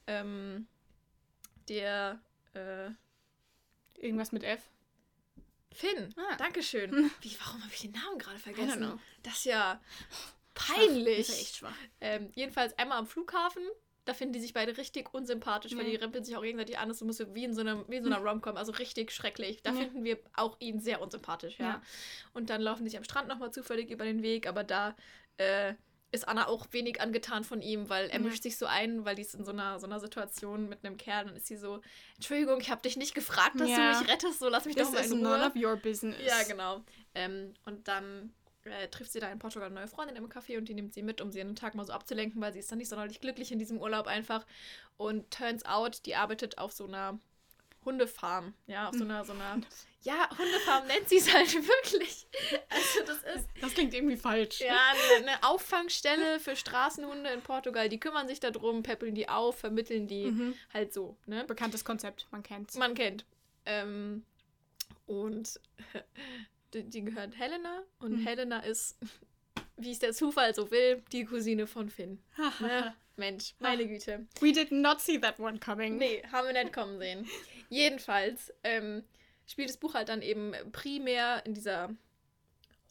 ähm, 0.07 0.67
der 1.67 2.21
äh, 2.53 2.91
Irgendwas 3.97 4.31
mit 4.31 4.43
F. 4.43 4.61
Finn, 5.73 6.13
Ah. 6.17 6.35
Dankeschön. 6.37 7.11
Wie, 7.21 7.37
warum 7.39 7.61
habe 7.63 7.73
ich 7.73 7.81
den 7.81 7.91
Namen 7.91 8.17
gerade 8.17 8.39
vergessen? 8.39 8.99
Das 9.23 9.33
ist 9.39 9.45
ja 9.45 9.81
Schwach. 10.09 10.33
peinlich. 10.75 11.27
Das 11.27 11.29
ist 11.35 11.41
echt 11.41 11.55
schwach. 11.57 11.75
Ähm, 12.01 12.31
jedenfalls 12.33 12.77
einmal 12.79 12.97
am 12.97 13.07
Flughafen. 13.07 13.63
Da 14.05 14.13
finden 14.13 14.33
die 14.33 14.39
sich 14.39 14.53
beide 14.53 14.77
richtig 14.77 15.13
unsympathisch, 15.13 15.73
weil 15.75 15.83
Ja. 15.85 15.91
die 15.91 15.95
rempeln 15.97 16.23
sich 16.23 16.35
auch 16.35 16.41
gegenseitig 16.41 16.77
an. 16.79 16.87
Das 16.89 17.01
muss 17.01 17.17
so 17.17 17.35
wie 17.35 17.43
in 17.43 17.53
so 17.53 17.61
einer, 17.61 17.87
wie 17.89 17.97
in 17.97 18.03
so 18.03 18.09
einer 18.11 18.19
Rom-Com, 18.19 18.57
also 18.57 18.71
richtig 18.71 19.11
schrecklich. 19.11 19.61
Da 19.61 19.71
Ja. 19.71 19.77
finden 19.77 20.03
wir 20.03 20.17
auch 20.35 20.55
ihn 20.59 20.79
sehr 20.79 21.01
unsympathisch, 21.01 21.59
ja. 21.59 21.65
Ja. 21.65 21.81
Und 22.33 22.49
dann 22.49 22.61
laufen 22.61 22.83
die 22.85 22.89
sich 22.89 22.97
am 22.97 23.03
Strand 23.03 23.27
nochmal 23.27 23.51
zufällig 23.51 23.91
über 23.91 24.05
den 24.05 24.23
Weg, 24.23 24.47
aber 24.47 24.63
da 24.63 24.95
äh, 25.37 25.75
ist 26.11 26.27
Anna 26.27 26.47
auch 26.47 26.65
wenig 26.71 26.99
angetan 27.01 27.43
von 27.43 27.61
ihm, 27.61 27.87
weil 27.87 28.07
er 28.09 28.19
Ja. 28.19 28.19
mischt 28.25 28.41
sich 28.43 28.57
so 28.57 28.65
ein, 28.65 29.05
weil 29.05 29.15
die 29.15 29.21
ist 29.21 29.35
in 29.35 29.45
so 29.45 29.51
einer, 29.51 29.79
so 29.79 29.85
einer 29.85 29.99
Situation 29.99 30.67
mit 30.67 30.83
einem 30.83 30.97
Kerl. 30.97 31.25
Dann 31.25 31.35
ist 31.35 31.45
sie 31.45 31.55
so, 31.55 31.81
Entschuldigung, 32.15 32.59
ich 32.59 32.71
habe 32.71 32.81
dich 32.81 32.97
nicht 32.97 33.13
gefragt, 33.13 33.59
dass 33.59 33.69
Ja. 33.69 33.93
du 33.93 33.99
mich 33.99 34.09
rettest, 34.11 34.39
so 34.39 34.49
lass 34.49 34.65
mich 34.65 34.75
This 34.75 34.87
doch 34.87 34.93
mal 34.93 35.03
in 35.05 35.21
none 35.21 35.43
Ruhe. 35.43 35.47
of 35.47 35.55
your 35.55 35.75
business. 35.77 36.19
Ja, 36.25 36.41
genau. 36.43 36.83
Ähm, 37.13 37.53
und 37.65 37.87
dann 37.87 38.33
äh, 38.71 38.87
trifft 38.89 39.11
sie 39.11 39.19
da 39.19 39.31
in 39.31 39.39
Portugal 39.39 39.67
eine 39.67 39.75
neue 39.75 39.87
Freundin 39.87 40.15
im 40.15 40.29
Café 40.29 40.57
und 40.57 40.69
die 40.69 40.73
nimmt 40.73 40.93
sie 40.93 41.03
mit, 41.03 41.21
um 41.21 41.31
sie 41.31 41.41
einen 41.41 41.55
Tag 41.55 41.75
mal 41.75 41.85
so 41.85 41.93
abzulenken, 41.93 42.41
weil 42.41 42.53
sie 42.53 42.59
ist 42.59 42.71
dann 42.71 42.77
nicht 42.79 42.89
sonderlich 42.89 43.19
glücklich 43.21 43.51
in 43.51 43.59
diesem 43.59 43.77
Urlaub 43.79 44.07
einfach. 44.07 44.45
Und 44.97 45.31
turns 45.31 45.65
out, 45.65 46.05
die 46.05 46.15
arbeitet 46.15 46.57
auf 46.57 46.71
so 46.71 46.85
einer 46.87 47.19
Hundefarm. 47.85 48.53
Ja, 48.67 48.89
auf 48.89 48.95
so 48.95 49.03
einer, 49.03 49.23
so 49.25 49.33
einer. 49.33 49.61
Ja, 50.01 50.29
Hundefarm 50.37 50.87
nennt 50.87 51.09
sie 51.09 51.17
es 51.17 51.33
halt 51.33 51.53
wirklich. 51.67 52.25
Also, 52.69 52.99
das 53.05 53.17
ist 53.35 53.49
Das 53.61 53.73
klingt 53.73 53.93
irgendwie 53.93 54.15
falsch. 54.15 54.61
ja 54.61 54.77
eine, 55.17 55.27
eine 55.29 55.43
Auffangstelle 55.43 56.39
für 56.39 56.55
Straßenhunde 56.55 57.29
in 57.31 57.41
Portugal. 57.41 57.89
Die 57.89 57.99
kümmern 57.99 58.25
sich 58.29 58.39
darum, 58.39 58.81
peppeln 58.81 59.13
die 59.13 59.27
auf, 59.27 59.59
vermitteln 59.59 60.07
die 60.07 60.27
Mhm. 60.31 60.53
halt 60.73 60.93
so, 60.93 61.17
ne? 61.25 61.43
Bekanntes 61.43 61.83
Konzept, 61.83 62.27
man 62.31 62.43
kennt's. 62.43 62.75
Man 62.77 62.93
kennt. 62.93 63.25
Ähm, 63.65 64.23
und 65.05 65.59
die, 66.73 66.83
die 66.83 67.03
gehört 67.03 67.37
Helena 67.37 67.83
und 67.99 68.13
Mhm. 68.19 68.25
Helena 68.25 68.59
ist, 68.59 68.97
wie 69.77 69.91
es 69.91 69.99
der 69.99 70.13
Zufall 70.13 70.53
so 70.55 70.69
will, 70.71 71.01
die 71.11 71.25
Cousine 71.25 71.67
von 71.67 71.89
Finn. 71.89 72.21
Ne? 72.59 72.95
Mensch, 73.15 73.53
meine 73.59 73.85
Güte. 73.87 74.25
We 74.39 74.51
did 74.53 74.71
not 74.71 75.01
see 75.01 75.17
that 75.19 75.39
one 75.39 75.59
coming. 75.59 75.97
Nee, 75.97 76.23
haben 76.31 76.47
wir 76.47 76.53
nicht 76.63 76.71
kommen 76.73 76.99
sehen. 76.99 77.27
Jedenfalls 77.69 78.53
ähm, 78.63 79.03
spielt 79.45 79.69
das 79.69 79.77
Buch 79.77 79.93
halt 79.93 80.07
dann 80.09 80.21
eben 80.21 80.53
primär 80.71 81.45
in 81.45 81.53
dieser 81.53 81.89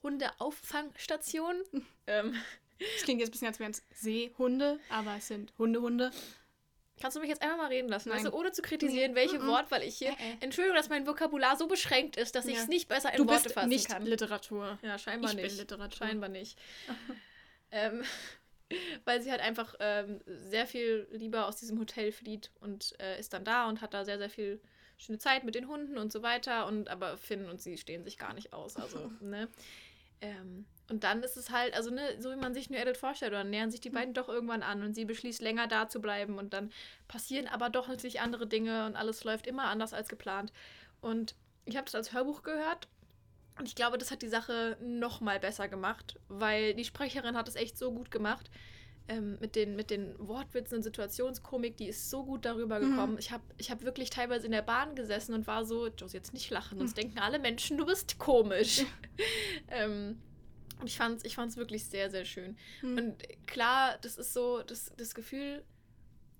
Hundeauffangstation. 0.02 1.62
ähm, 2.06 2.34
Das 2.78 3.02
klingt 3.04 3.20
jetzt 3.20 3.28
ein 3.30 3.32
bisschen, 3.32 3.48
als 3.48 3.58
wären 3.58 3.72
es 3.72 3.82
Seehunde, 3.92 4.78
aber 4.90 5.16
es 5.16 5.28
sind 5.28 5.52
Hundehunde. 5.58 6.10
Kannst 7.00 7.16
du 7.16 7.20
mich 7.20 7.28
jetzt 7.28 7.42
einmal 7.42 7.56
mal 7.58 7.66
reden 7.68 7.88
lassen? 7.88 8.08
Nein. 8.10 8.18
Also 8.18 8.32
ohne 8.36 8.52
zu 8.52 8.62
kritisieren, 8.62 9.12
Nee. 9.12 9.16
welche 9.16 9.38
Mhm. 9.38 9.46
Wortwahl 9.46 9.82
ich 9.82 9.96
hier. 9.98 10.10
Äh, 10.10 10.12
äh. 10.12 10.36
Entschuldigung, 10.40 10.76
dass 10.76 10.88
mein 10.88 11.06
Vokabular 11.06 11.56
so 11.56 11.66
beschränkt 11.66 12.16
ist, 12.16 12.34
dass 12.34 12.46
ich 12.46 12.56
Ja. 12.56 12.62
es 12.62 12.68
nicht 12.68 12.88
besser 12.88 13.10
in 13.12 13.18
Du 13.18 13.26
Worte 13.28 13.44
bist 13.44 13.54
fassen 13.54 13.68
nicht 13.68 13.88
kann. 13.88 14.04
Literatur. 14.04 14.78
Ja, 14.82 14.98
scheinbar 14.98 15.30
ich 15.30 15.36
nicht. 15.36 15.48
bin 15.48 15.56
Literatur. 15.58 15.96
Scheinbar 15.96 16.28
nicht. 16.28 16.58
ähm, 17.70 18.02
weil 19.04 19.22
sie 19.22 19.30
halt 19.30 19.40
einfach 19.40 19.74
ähm, 19.80 20.20
sehr 20.26 20.66
viel 20.66 21.06
lieber 21.12 21.46
aus 21.46 21.56
diesem 21.56 21.78
Hotel 21.78 22.12
flieht 22.12 22.50
und 22.60 22.94
äh, 23.00 23.18
ist 23.18 23.32
dann 23.32 23.44
da 23.44 23.68
und 23.68 23.80
hat 23.80 23.94
da 23.94 24.04
sehr, 24.04 24.18
sehr 24.18 24.30
viel 24.30 24.60
schöne 24.98 25.18
Zeit 25.18 25.44
mit 25.44 25.54
den 25.54 25.68
Hunden 25.68 25.96
und 25.96 26.12
so 26.12 26.22
weiter. 26.22 26.66
Und 26.66 26.88
aber 26.88 27.16
Finn 27.16 27.48
und 27.48 27.60
sie 27.62 27.78
stehen 27.78 28.04
sich 28.04 28.18
gar 28.18 28.34
nicht 28.34 28.52
aus. 28.52 28.76
Also, 28.76 29.10
ne? 29.20 29.48
Ähm, 30.20 30.66
und 30.90 31.04
dann 31.04 31.22
ist 31.22 31.36
es 31.36 31.50
halt, 31.50 31.74
also 31.74 31.90
ne, 31.90 32.02
so 32.20 32.30
wie 32.30 32.36
man 32.36 32.54
sich 32.54 32.70
New 32.70 32.76
Edit 32.76 32.96
vorstellt, 32.96 33.32
oder 33.32 33.44
nähern 33.44 33.70
sich 33.70 33.80
die 33.80 33.90
beiden 33.90 34.14
doch 34.14 34.28
irgendwann 34.28 34.62
an 34.62 34.82
und 34.82 34.94
sie 34.94 35.04
beschließt 35.04 35.42
länger 35.42 35.66
da 35.66 35.88
zu 35.88 36.00
bleiben 36.00 36.38
und 36.38 36.52
dann 36.52 36.70
passieren 37.08 37.46
aber 37.46 37.70
doch 37.70 37.88
natürlich 37.88 38.20
andere 38.20 38.46
Dinge 38.46 38.86
und 38.86 38.96
alles 38.96 39.24
läuft 39.24 39.46
immer 39.46 39.64
anders 39.64 39.92
als 39.92 40.08
geplant. 40.08 40.52
Und 41.00 41.34
ich 41.64 41.76
habe 41.76 41.84
das 41.84 41.94
als 41.94 42.12
Hörbuch 42.12 42.42
gehört 42.42 42.88
und 43.58 43.66
ich 43.68 43.74
glaube, 43.74 43.98
das 43.98 44.10
hat 44.10 44.22
die 44.22 44.28
Sache 44.28 44.76
noch 44.80 45.20
mal 45.20 45.38
besser 45.38 45.68
gemacht, 45.68 46.18
weil 46.28 46.74
die 46.74 46.84
Sprecherin 46.84 47.36
hat 47.36 47.48
es 47.48 47.56
echt 47.56 47.76
so 47.76 47.92
gut 47.92 48.10
gemacht. 48.10 48.50
Ähm, 49.10 49.38
mit, 49.40 49.56
den, 49.56 49.74
mit 49.74 49.90
den 49.90 50.14
Wortwitzen 50.18 50.76
und 50.76 50.82
Situationskomik, 50.82 51.78
die 51.78 51.88
ist 51.88 52.10
so 52.10 52.24
gut 52.26 52.44
darüber 52.44 52.78
Mhm. 52.78 52.90
gekommen. 52.90 53.16
Ich 53.18 53.30
habe 53.30 53.42
ich 53.56 53.70
hab 53.70 53.80
wirklich 53.82 54.10
teilweise 54.10 54.44
in 54.44 54.52
der 54.52 54.60
Bahn 54.60 54.94
gesessen 54.96 55.32
und 55.32 55.46
war 55.46 55.64
so, 55.64 55.86
Josie, 55.88 56.18
jetzt 56.18 56.34
nicht 56.34 56.50
lachen, 56.50 56.76
sonst 56.76 56.94
denken 56.98 57.18
alle 57.18 57.38
Menschen, 57.38 57.78
du 57.78 57.86
bist 57.86 58.18
komisch. 58.18 58.84
ähm, 59.68 60.20
und 60.80 60.86
ich 60.86 60.96
fand 60.96 61.18
es 61.18 61.24
ich 61.24 61.34
fand's 61.34 61.56
wirklich 61.56 61.84
sehr, 61.84 62.10
sehr 62.10 62.24
schön. 62.24 62.56
Mhm. 62.82 62.98
Und 62.98 63.46
klar, 63.46 63.98
das 64.02 64.16
ist 64.16 64.32
so 64.32 64.62
das, 64.62 64.92
das 64.96 65.14
Gefühl, 65.14 65.64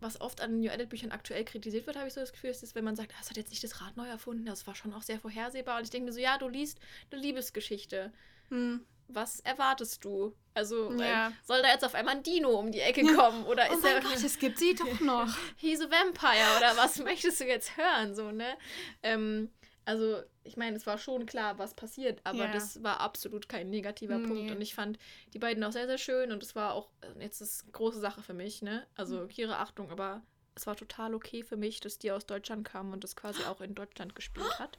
was 0.00 0.20
oft 0.20 0.40
an 0.40 0.60
New 0.60 0.70
Edit-Büchern 0.70 1.10
aktuell 1.10 1.44
kritisiert 1.44 1.86
wird, 1.86 1.96
habe 1.96 2.06
ich 2.06 2.14
so 2.14 2.20
das 2.20 2.32
Gefühl, 2.32 2.50
ist, 2.50 2.62
dass, 2.62 2.74
wenn 2.74 2.84
man 2.84 2.94
sagt, 2.96 3.12
ah, 3.14 3.18
es 3.20 3.30
hat 3.30 3.36
jetzt 3.36 3.50
nicht 3.50 3.64
das 3.64 3.80
Rad 3.80 3.96
neu 3.96 4.06
erfunden, 4.06 4.46
das 4.46 4.66
war 4.66 4.74
schon 4.76 4.92
auch 4.94 5.02
sehr 5.02 5.18
vorhersehbar. 5.18 5.78
Und 5.78 5.84
ich 5.84 5.90
denke 5.90 6.06
mir 6.06 6.12
so, 6.12 6.20
ja, 6.20 6.38
du 6.38 6.48
liest 6.48 6.78
eine 7.10 7.20
Liebesgeschichte. 7.20 8.12
Hm. 8.48 8.84
Was 9.08 9.40
erwartest 9.40 10.04
du? 10.04 10.36
Also, 10.54 10.92
Ja. 10.92 11.28
äh, 11.28 11.32
soll 11.42 11.62
da 11.62 11.68
jetzt 11.72 11.84
auf 11.84 11.94
einmal 11.94 12.16
ein 12.16 12.22
Dino 12.22 12.50
um 12.50 12.70
die 12.70 12.80
Ecke 12.80 13.02
kommen? 13.14 13.44
Oder 13.46 13.66
Oh 13.70 13.74
ist 13.74 13.82
mein 13.82 13.96
er 13.96 14.02
Gott, 14.02 14.22
es 14.22 14.38
gibt 14.38 14.58
sie 14.58 14.74
doch 14.74 15.00
noch. 15.00 15.34
He's 15.56 15.80
a 15.80 15.90
Vampire? 15.90 16.58
Oder 16.58 16.76
was 16.76 16.98
möchtest 17.02 17.40
du 17.40 17.46
jetzt 17.46 17.76
hören? 17.76 18.14
So, 18.14 18.30
ne? 18.30 18.56
Ähm, 19.02 19.50
also, 19.88 20.22
ich 20.44 20.56
meine, 20.58 20.76
es 20.76 20.86
war 20.86 20.98
schon 20.98 21.24
klar, 21.26 21.58
was 21.58 21.72
passiert, 21.74 22.20
aber 22.24 22.44
Ja. 22.44 22.52
das 22.52 22.82
war 22.82 23.00
absolut 23.00 23.48
kein 23.48 23.70
negativer 23.70 24.18
Nee. 24.18 24.26
Punkt. 24.26 24.50
Und 24.50 24.60
ich 24.60 24.74
fand 24.74 24.98
die 25.32 25.38
beiden 25.38 25.64
auch 25.64 25.72
sehr, 25.72 25.86
sehr 25.86 25.98
schön. 25.98 26.30
Und 26.30 26.42
es 26.42 26.54
war 26.54 26.74
auch, 26.74 26.90
äh, 27.00 27.22
jetzt 27.22 27.40
ist 27.40 27.62
eine 27.62 27.72
große 27.72 27.98
Sache 27.98 28.22
für 28.22 28.34
mich, 28.34 28.60
ne? 28.62 28.86
Also, 28.96 29.22
Mhm. 29.22 29.28
Kira, 29.28 29.60
Achtung, 29.62 29.90
aber 29.90 30.22
es 30.54 30.66
war 30.66 30.76
total 30.76 31.14
okay 31.14 31.42
für 31.42 31.56
mich, 31.56 31.80
dass 31.80 31.98
die 31.98 32.12
aus 32.12 32.26
Deutschland 32.26 32.66
kam 32.68 32.92
und 32.92 33.02
das 33.02 33.16
quasi 33.16 33.42
auch 33.44 33.60
in 33.62 33.74
Deutschland 33.74 34.14
gespielt 34.14 34.58
hat. 34.58 34.78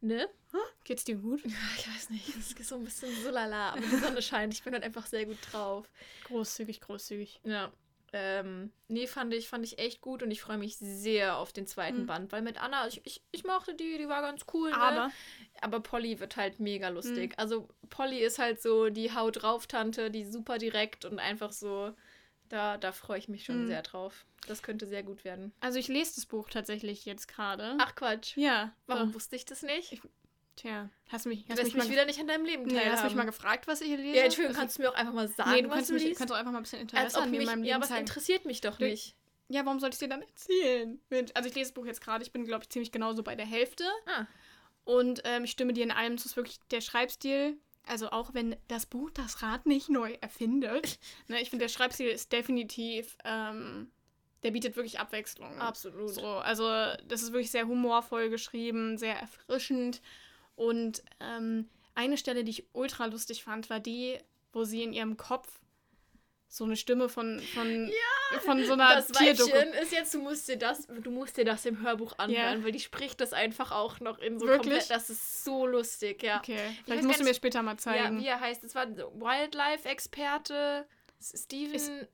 Ne? 0.00 0.28
Geht's 0.84 1.04
dir 1.04 1.16
gut? 1.16 1.42
Ich 1.78 1.88
weiß 1.88 2.10
nicht, 2.10 2.28
es 2.28 2.52
ist 2.52 2.68
so 2.68 2.74
ein 2.74 2.84
bisschen 2.84 3.14
so 3.22 3.30
lala, 3.30 3.70
aber 3.70 3.80
die 3.80 3.96
Sonne 3.96 4.20
scheint. 4.20 4.52
Ich 4.52 4.62
bin 4.64 4.72
halt 4.74 4.82
einfach 4.84 5.06
sehr 5.06 5.24
gut 5.26 5.38
drauf. 5.50 5.88
Großzügig, 6.24 6.80
großzügig. 6.80 7.40
Ja. 7.44 7.72
Ähm, 8.14 8.72
nee, 8.88 9.06
fand 9.06 9.32
ich, 9.32 9.48
fand 9.48 9.64
ich 9.64 9.78
echt 9.78 10.00
gut 10.02 10.22
und 10.22 10.30
ich 10.30 10.42
freue 10.42 10.58
mich 10.58 10.76
sehr 10.76 11.36
auf 11.38 11.52
den 11.52 11.66
zweiten 11.66 12.02
Mhm. 12.02 12.06
Band, 12.06 12.32
weil 12.32 12.42
mit 12.42 12.60
Anna, 12.62 12.86
ich, 12.86 13.00
ich, 13.06 13.22
ich 13.32 13.44
mochte 13.44 13.74
die, 13.74 13.96
die 13.96 14.08
war 14.08 14.20
ganz 14.22 14.44
cool. 14.52 14.70
Ne? 14.70 14.76
Aber 14.76 15.12
Aber 15.62 15.80
Polly 15.80 16.18
wird 16.20 16.36
halt 16.36 16.60
mega 16.60 16.88
lustig. 16.88 17.30
Mhm. 17.32 17.38
Also 17.38 17.68
Polly 17.88 18.18
ist 18.18 18.38
halt 18.38 18.60
so 18.60 18.90
die 18.90 19.14
Haut 19.14 19.42
drauf 19.42 19.66
Tante, 19.66 20.10
die 20.10 20.24
super 20.24 20.58
direkt 20.58 21.04
und 21.04 21.18
einfach 21.20 21.52
so, 21.52 21.94
da, 22.48 22.76
da 22.76 22.92
freue 22.92 23.18
ich 23.18 23.28
mich 23.28 23.44
schon 23.44 23.62
Mhm. 23.62 23.66
sehr 23.68 23.82
drauf. 23.82 24.26
Das 24.46 24.62
könnte 24.62 24.86
sehr 24.86 25.04
gut 25.04 25.24
werden. 25.24 25.52
Also 25.60 25.78
ich 25.78 25.88
lese 25.88 26.16
das 26.16 26.26
Buch 26.26 26.50
tatsächlich 26.50 27.04
jetzt 27.04 27.28
gerade. 27.28 27.76
Ach 27.78 27.94
Quatsch. 27.94 28.36
Ja. 28.36 28.74
Warum 28.86 29.10
Oh, 29.10 29.14
wusste 29.14 29.36
ich 29.36 29.44
das 29.44 29.62
nicht? 29.62 30.02
Tja, 30.56 30.90
hast 31.08 31.26
mich, 31.26 31.44
Du 31.44 31.50
hast 31.52 31.58
lässt 31.58 31.74
mich, 31.74 31.82
mich 31.84 31.92
wieder 31.92 32.04
nicht 32.04 32.20
an 32.20 32.26
deinem 32.28 32.44
Leben 32.44 32.64
nee, 32.64 32.74
teilhaben. 32.74 32.92
hast 32.92 33.04
mich 33.04 33.14
mal 33.14 33.24
gefragt, 33.24 33.66
was 33.66 33.80
ich 33.80 33.88
hier 33.88 33.96
lese? 33.98 34.16
ja, 34.18 34.24
Entschuldigung, 34.24 34.50
Also- 34.56 34.60
kannst 34.60 34.78
du 34.78 34.82
mir 34.82 34.90
auch 34.90 34.94
einfach 34.94 35.12
mal 35.12 35.28
sagen, 35.28 35.50
Nee, 35.52 35.62
du 35.62 35.68
was 35.68 35.74
kannst, 35.76 35.90
du 35.90 35.94
mich, 35.94 36.04
liest? 36.04 36.18
kannst 36.18 36.32
auch 36.34 36.38
einfach 36.38 36.52
mal 36.52 36.58
ein 36.58 36.62
bisschen 36.64 36.80
Interesse 36.80 37.20
an 37.20 37.30
mir 37.30 37.36
in 37.36 37.42
mich, 37.42 37.46
meinem 37.46 37.64
ja, 37.64 37.74
Leben 37.76 37.84
aber 37.84 37.94
es 37.94 38.00
interessiert 38.00 38.44
mich 38.44 38.60
doch 38.60 38.78
Du- 38.78 38.84
nicht. 38.84 39.16
Ja, 39.48 39.66
warum 39.66 39.80
soll 39.80 39.90
ich 39.90 39.98
dir 39.98 40.08
dann 40.08 40.22
erzählen? 40.22 40.98
Also 41.34 41.48
ich 41.48 41.54
lese 41.54 41.70
das 41.70 41.72
Buch 41.74 41.84
jetzt 41.84 42.00
gerade, 42.00 42.24
ich 42.24 42.32
bin, 42.32 42.44
glaube 42.44 42.62
ich, 42.64 42.70
ziemlich 42.70 42.90
genauso 42.90 43.22
bei 43.22 43.34
der 43.36 43.44
Hälfte. 43.44 43.84
Ah. 44.06 44.26
Und 44.84 45.20
ähm, 45.24 45.44
ich 45.44 45.50
stimme 45.50 45.74
dir 45.74 45.84
in 45.84 45.90
allem 45.90 46.16
zu, 46.16 46.22
es 46.22 46.32
ist 46.32 46.36
wirklich 46.36 46.58
der 46.70 46.80
Schreibstil. 46.80 47.58
Also 47.86 48.10
auch 48.10 48.32
wenn 48.32 48.56
das 48.68 48.86
Buch 48.86 49.10
das 49.10 49.42
Rad 49.42 49.66
nicht 49.66 49.90
neu 49.90 50.12
erfindet. 50.20 50.98
ne, 51.28 51.40
ich 51.42 51.50
finde, 51.50 51.64
der 51.64 51.68
Schreibstil 51.68 52.08
ist 52.08 52.32
definitiv, 52.32 53.16
ähm, 53.24 53.90
der 54.42 54.52
bietet 54.52 54.76
wirklich 54.76 54.98
Abwechslung. 55.00 55.58
Absolut. 55.60 56.08
So, 56.10 56.24
also 56.26 56.64
das 57.06 57.22
ist 57.22 57.32
wirklich 57.32 57.50
sehr 57.50 57.66
humorvoll 57.66 58.30
geschrieben, 58.30 58.96
sehr 58.98 59.16
erfrischend. 59.18 60.00
Und 60.56 61.02
ähm, 61.20 61.68
eine 61.94 62.16
Stelle, 62.16 62.44
die 62.44 62.50
ich 62.50 62.66
ultra 62.72 63.06
lustig 63.06 63.44
fand, 63.44 63.70
war 63.70 63.80
die, 63.80 64.18
wo 64.52 64.64
sie 64.64 64.82
in 64.82 64.92
ihrem 64.92 65.16
Kopf 65.16 65.60
so 66.48 66.64
eine 66.64 66.76
Stimme 66.76 67.08
von, 67.08 67.40
von, 67.54 67.90
von 68.40 68.62
so 68.66 68.74
einer 68.74 68.96
Das 68.96 69.08
Tierdoku. 69.08 69.50
Weibchen 69.52 69.72
ist 69.72 69.90
jetzt, 69.92 70.12
du 70.12 70.18
musst 70.20 70.46
dir 70.48 70.58
das, 70.58 70.86
du 70.86 71.10
musst 71.10 71.38
dir 71.38 71.46
das 71.46 71.64
im 71.64 71.80
Hörbuch 71.80 72.12
anhören, 72.18 72.58
Ja. 72.58 72.64
weil 72.64 72.72
die 72.72 72.80
spricht 72.80 73.22
das 73.22 73.32
einfach 73.32 73.72
auch 73.72 74.00
noch 74.00 74.18
in 74.18 74.38
so 74.38 74.46
Wirklich? 74.46 74.72
komplett. 74.80 74.90
Das 74.90 75.08
ist 75.08 75.44
so 75.44 75.66
lustig, 75.66 76.22
ja. 76.22 76.38
Okay, 76.40 76.58
vielleicht 76.84 77.04
musst 77.04 77.20
du 77.20 77.24
mir 77.24 77.32
später 77.32 77.62
mal 77.62 77.72
Ja, 77.72 77.78
zeigen. 77.78 78.20
wie 78.20 78.26
er 78.26 78.38
heißt, 78.40 78.64
es 78.64 78.74
war 78.74 78.86
so 78.94 79.10
Wildlife-Experte 79.14 80.86
Steven. 81.20 81.74
Irwin? 81.74 82.08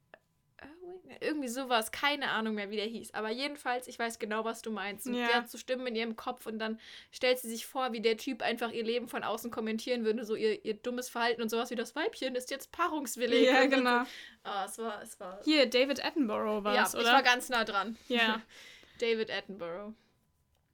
Irgendwie 1.21 1.49
sowas, 1.49 1.91
keine 1.93 2.31
Ahnung 2.31 2.55
mehr, 2.55 2.71
wie 2.71 2.77
der 2.77 2.87
hieß. 2.87 3.15
Aber 3.15 3.31
jedenfalls, 3.31 3.89
ich 3.89 3.99
weiß 3.99 4.19
genau, 4.19 4.45
was 4.45 4.63
du 4.63 4.71
meinst. 4.71 5.07
Und 5.07 5.15
Ja. 5.15 5.27
die 5.29 5.35
hat 5.35 5.51
so 5.51 5.59
Stimmen 5.59 5.87
in 5.87 5.97
ihrem 5.97 6.17
Kopf 6.17 6.47
und 6.47 6.59
dann 6.59 6.79
stellt 7.13 7.39
sie 7.39 7.49
sich 7.49 7.67
vor, 7.67 7.93
wie 7.93 8.01
der 8.01 8.17
Typ 8.17 8.43
einfach 8.43 8.71
ihr 8.73 8.85
Leben 8.85 9.09
von 9.09 9.23
außen 9.25 9.51
kommentieren 9.51 10.05
würde, 10.05 10.25
so 10.25 10.35
ihr, 10.35 10.65
ihr 10.65 10.75
dummes 10.75 11.09
Verhalten 11.09 11.43
und 11.43 11.49
sowas 11.49 11.71
wie 11.71 11.75
das 11.77 11.95
Weibchen 11.97 12.35
ist 12.35 12.51
jetzt 12.51 12.73
paarungswillig. 12.73 13.47
Ja, 13.47 13.63
und 13.63 13.71
so. 13.71 13.77
genau. 13.77 14.03
Ah, 14.45 14.65
es 14.67 14.79
war, 14.79 15.03
es 15.03 15.19
war. 15.21 15.41
Hier, 15.45 15.67
David 15.69 16.05
Attenborough 16.05 16.65
war 16.65 16.75
ja, 16.75 16.85
es, 16.85 16.95
ich 16.95 17.01
oder? 17.01 17.13
war 17.13 17.23
ganz 17.23 17.49
nah 17.49 17.65
dran. 17.65 17.97
Ja. 18.09 18.41
David 19.01 19.31
Attenborough. 19.31 19.95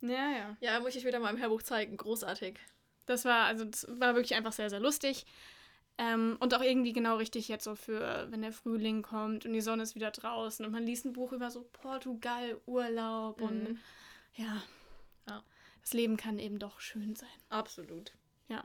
ja, 0.00 0.30
ja. 0.30 0.56
Ja, 0.60 0.80
muss 0.80 0.94
ich 0.96 1.04
wieder 1.04 1.18
mal 1.18 1.34
im 1.34 1.40
Hörbuch 1.40 1.62
zeigen. 1.62 1.96
Großartig. 1.96 2.58
Das 3.06 3.24
war, 3.24 3.44
also 3.46 3.64
das 3.66 3.86
war 3.90 4.14
wirklich 4.14 4.34
einfach 4.34 4.52
sehr, 4.52 4.70
sehr 4.70 4.80
lustig. 4.80 5.26
Ähm, 5.96 6.36
und 6.40 6.52
auch 6.54 6.60
irgendwie 6.60 6.92
genau 6.92 7.16
richtig 7.16 7.46
jetzt 7.48 7.64
so 7.64 7.76
für, 7.76 8.26
wenn 8.30 8.42
der 8.42 8.52
Frühling 8.52 9.02
kommt 9.02 9.46
und 9.46 9.52
die 9.52 9.60
Sonne 9.60 9.84
ist 9.84 9.94
wieder 9.94 10.10
draußen 10.10 10.66
und 10.66 10.72
man 10.72 10.82
liest 10.84 11.04
ein 11.04 11.12
Buch 11.12 11.30
über 11.32 11.50
so 11.52 11.68
Portugal, 11.72 12.60
Urlaub 12.66 13.40
und 13.40 13.70
Mhm. 13.70 13.78
ja. 14.34 14.62
Ja. 15.28 15.42
Das 15.82 15.92
Leben 15.92 16.16
kann 16.16 16.38
eben 16.38 16.58
doch 16.58 16.80
schön 16.80 17.14
sein. 17.14 17.28
Absolut. 17.48 18.12
Ja. 18.48 18.64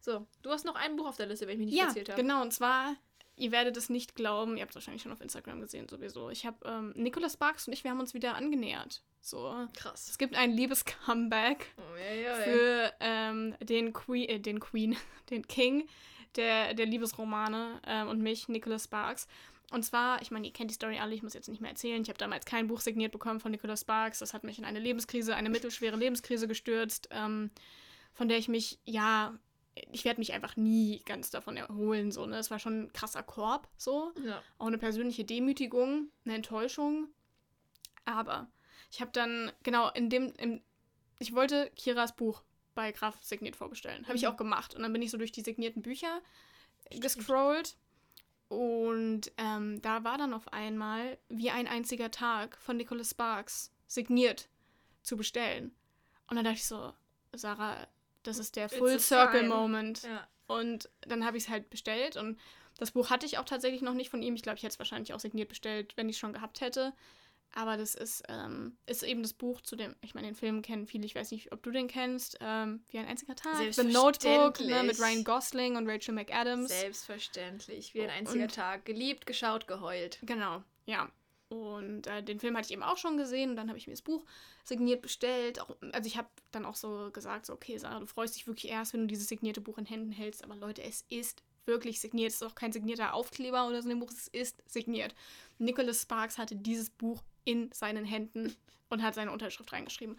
So, 0.00 0.24
du 0.42 0.50
hast 0.50 0.64
noch 0.64 0.76
ein 0.76 0.94
Buch 0.96 1.08
auf 1.08 1.16
der 1.16 1.26
Liste, 1.26 1.46
wenn 1.48 1.54
ich 1.54 1.58
mich 1.58 1.66
nicht 1.70 1.78
ja, 1.80 1.86
erzählt 1.88 2.10
habe. 2.10 2.22
genau. 2.22 2.42
Und 2.42 2.52
zwar, 2.52 2.94
ihr 3.34 3.50
werdet 3.50 3.76
es 3.76 3.88
nicht 3.90 4.14
glauben, 4.14 4.56
ihr 4.56 4.62
habt 4.62 4.70
es 4.70 4.76
wahrscheinlich 4.76 5.02
schon 5.02 5.10
auf 5.12 5.20
Instagram 5.20 5.60
gesehen 5.60 5.88
sowieso. 5.88 6.30
Ich 6.30 6.46
habe, 6.46 6.56
ähm, 6.64 6.92
Nicolas 6.94 7.32
Sparks 7.32 7.66
und 7.66 7.72
ich, 7.72 7.82
wir 7.82 7.90
haben 7.90 7.98
uns 8.00 8.14
wieder 8.14 8.36
angenähert. 8.36 9.02
So. 9.20 9.66
Krass. 9.74 10.08
Es 10.08 10.16
gibt 10.18 10.36
ein 10.36 10.52
liebes 10.52 10.84
Comeback 10.84 11.74
Oh, 11.76 11.96
ja, 11.96 12.14
ja, 12.14 12.34
für 12.36 12.92
ähm, 13.00 13.56
den, 13.60 13.92
Queen, 13.92 14.28
äh, 14.28 14.38
den 14.38 14.60
Queen, 14.60 14.96
den 15.30 15.48
King 15.48 15.88
der, 16.36 16.74
der 16.74 16.86
Liebesromane 16.86 17.80
ähm, 17.86 18.08
und 18.08 18.20
mich, 18.20 18.48
Nicholas 18.48 18.84
Sparks. 18.84 19.26
Und 19.70 19.84
zwar, 19.84 20.22
ich 20.22 20.30
meine, 20.30 20.46
ihr 20.46 20.52
kennt 20.52 20.70
die 20.70 20.74
Story 20.74 20.98
alle, 20.98 21.14
ich 21.14 21.22
muss 21.22 21.34
jetzt 21.34 21.48
nicht 21.48 21.60
mehr 21.60 21.70
erzählen. 21.70 22.00
Ich 22.00 22.08
habe 22.08 22.18
damals 22.18 22.44
kein 22.46 22.68
Buch 22.68 22.80
signiert 22.80 23.12
bekommen 23.12 23.40
von 23.40 23.50
Nicholas 23.50 23.80
Sparks. 23.80 24.20
Das 24.20 24.32
hat 24.32 24.44
mich 24.44 24.58
in 24.58 24.64
eine 24.64 24.78
Lebenskrise, 24.78 25.34
eine 25.34 25.50
mittelschwere 25.50 25.96
Lebenskrise 25.96 26.46
gestürzt, 26.46 27.08
ähm, 27.10 27.50
von 28.12 28.28
der 28.28 28.38
ich 28.38 28.48
mich, 28.48 28.78
ja, 28.84 29.36
ich 29.92 30.04
werde 30.04 30.20
mich 30.20 30.32
einfach 30.32 30.56
nie 30.56 31.02
ganz 31.04 31.30
davon 31.30 31.56
erholen. 31.56 32.12
So, 32.12 32.26
ne? 32.26 32.38
Es 32.38 32.50
war 32.50 32.58
schon 32.58 32.84
ein 32.84 32.92
krasser 32.92 33.22
Korb, 33.22 33.68
so 33.76 34.12
ja. 34.24 34.40
auch 34.58 34.68
eine 34.68 34.78
persönliche 34.78 35.24
Demütigung, 35.24 36.10
eine 36.24 36.36
Enttäuschung. 36.36 37.08
Aber 38.04 38.48
ich 38.90 39.00
habe 39.00 39.10
dann, 39.12 39.50
genau, 39.64 39.90
in 39.90 40.08
dem, 40.08 40.32
im, 40.38 40.62
ich 41.18 41.34
wollte 41.34 41.70
Kiras 41.74 42.14
Buch 42.14 42.42
bei 42.76 42.92
Graf 42.92 43.18
signiert 43.22 43.56
vorbestellen. 43.56 44.04
Habe 44.06 44.16
ich 44.16 44.22
Mhm. 44.22 44.28
auch 44.28 44.36
gemacht. 44.36 44.74
Und 44.76 44.82
dann 44.82 44.92
bin 44.92 45.02
ich 45.02 45.10
so 45.10 45.18
durch 45.18 45.32
die 45.32 45.40
signierten 45.42 45.82
Bücher 45.82 46.20
gescrollt. 46.90 47.76
Und 48.48 49.32
ähm, 49.38 49.82
da 49.82 50.04
war 50.04 50.18
dann 50.18 50.32
auf 50.32 50.52
einmal 50.52 51.18
wie 51.28 51.50
ein 51.50 51.66
einziger 51.66 52.12
Tag 52.12 52.56
von 52.58 52.76
Nicholas 52.76 53.10
Sparks 53.10 53.72
signiert 53.88 54.48
zu 55.02 55.16
bestellen. 55.16 55.74
Und 56.28 56.36
dann 56.36 56.44
dachte 56.44 56.58
ich 56.58 56.66
so, 56.66 56.92
Sarah, 57.34 57.88
das 58.22 58.38
ist 58.38 58.54
der 58.56 58.68
Full 58.68 59.00
Circle 59.00 59.40
sign. 59.40 59.48
Moment. 59.48 60.02
ja. 60.02 60.26
Und 60.46 60.88
dann 61.00 61.24
habe 61.26 61.36
ich 61.36 61.44
es 61.44 61.48
halt 61.48 61.70
bestellt 61.70 62.16
und 62.16 62.38
das 62.78 62.92
Buch 62.92 63.10
hatte 63.10 63.26
ich 63.26 63.38
auch 63.38 63.44
tatsächlich 63.44 63.82
noch 63.82 63.94
nicht 63.94 64.10
von 64.10 64.22
ihm. 64.22 64.36
Ich 64.36 64.42
glaube, 64.42 64.58
ich 64.58 64.62
hätte 64.62 64.74
es 64.74 64.78
wahrscheinlich 64.78 65.12
auch 65.12 65.18
signiert 65.20 65.48
bestellt, 65.48 65.96
wenn 65.96 66.08
ich 66.08 66.16
es 66.16 66.20
schon 66.20 66.32
gehabt 66.32 66.60
hätte. 66.60 66.92
Aber 67.54 67.76
das 67.78 67.94
ist, 67.94 68.22
ähm, 68.28 68.76
ist 68.86 69.02
eben 69.02 69.22
das 69.22 69.32
Buch 69.32 69.62
zu 69.62 69.76
dem, 69.76 69.96
ich 70.02 70.14
meine, 70.14 70.26
den 70.26 70.34
Film 70.34 70.60
kennen 70.60 70.86
viele, 70.86 71.06
ich 71.06 71.14
weiß 71.14 71.30
nicht, 71.30 71.52
ob 71.52 71.62
du 71.62 71.70
den 71.70 71.88
kennst, 71.88 72.36
ähm, 72.40 72.82
wie 72.90 72.98
ein 72.98 73.06
einziger 73.06 73.34
Tag. 73.34 73.72
The 73.72 73.84
Notebook 73.84 74.60
ne, 74.60 74.82
mit. 74.82 75.00
Ryan 75.00 75.24
Gosling 75.24 75.76
und 75.76 75.88
Rachel 75.88 76.14
McAdams. 76.14 76.68
Selbstverständlich. 76.68 77.94
Wie 77.94 78.02
ein 78.02 78.10
Und- 78.10 78.14
einziger 78.14 78.48
Tag. 78.48 78.84
Geliebt, 78.84 79.26
geschaut, 79.26 79.66
geheult. 79.66 80.18
Genau, 80.22 80.62
ja. 80.84 81.10
Und 81.48 82.08
äh, 82.08 82.22
den 82.22 82.40
Film 82.40 82.56
hatte 82.56 82.66
ich 82.66 82.72
eben 82.72 82.82
auch 82.82 82.96
schon 82.96 83.16
gesehen 83.16 83.50
und 83.50 83.56
dann 83.56 83.68
habe 83.68 83.78
ich 83.78 83.86
mir 83.86 83.92
das 83.92 84.02
Buch 84.02 84.24
signiert 84.64 85.00
bestellt. 85.00 85.60
Auch, 85.60 85.76
also 85.92 86.06
ich 86.06 86.16
habe 86.16 86.28
dann 86.50 86.64
auch 86.64 86.74
so 86.74 87.10
gesagt, 87.12 87.46
so, 87.46 87.52
okay, 87.52 87.78
Sarah, 87.78 88.00
du 88.00 88.06
freust 88.06 88.34
dich 88.34 88.46
wirklich 88.48 88.70
erst, 88.70 88.92
wenn 88.92 89.02
du 89.02 89.06
dieses 89.06 89.28
signierte 89.28 89.60
Buch 89.60 89.78
in 89.78 89.86
Händen 89.86 90.10
hältst. 90.10 90.42
Aber 90.42 90.56
Leute, 90.56 90.82
es 90.82 91.04
ist 91.08 91.42
wirklich 91.64 92.00
signiert. 92.00 92.30
Es 92.30 92.36
ist 92.36 92.42
auch 92.42 92.54
kein 92.54 92.72
signierter 92.72 93.14
Aufkleber 93.14 93.66
oder 93.68 93.80
so 93.80 93.88
in 93.88 93.96
dem 93.96 94.00
Buch, 94.00 94.10
es 94.10 94.28
ist 94.28 94.60
signiert. 94.66 95.14
Nicholas 95.58 96.02
Sparks 96.02 96.36
hatte 96.36 96.56
dieses 96.56 96.90
Buch 96.90 97.22
in 97.46 97.72
seinen 97.72 98.04
Händen 98.04 98.54
und 98.90 99.02
hat 99.02 99.14
seine 99.14 99.32
Unterschrift 99.32 99.72
reingeschrieben. 99.72 100.18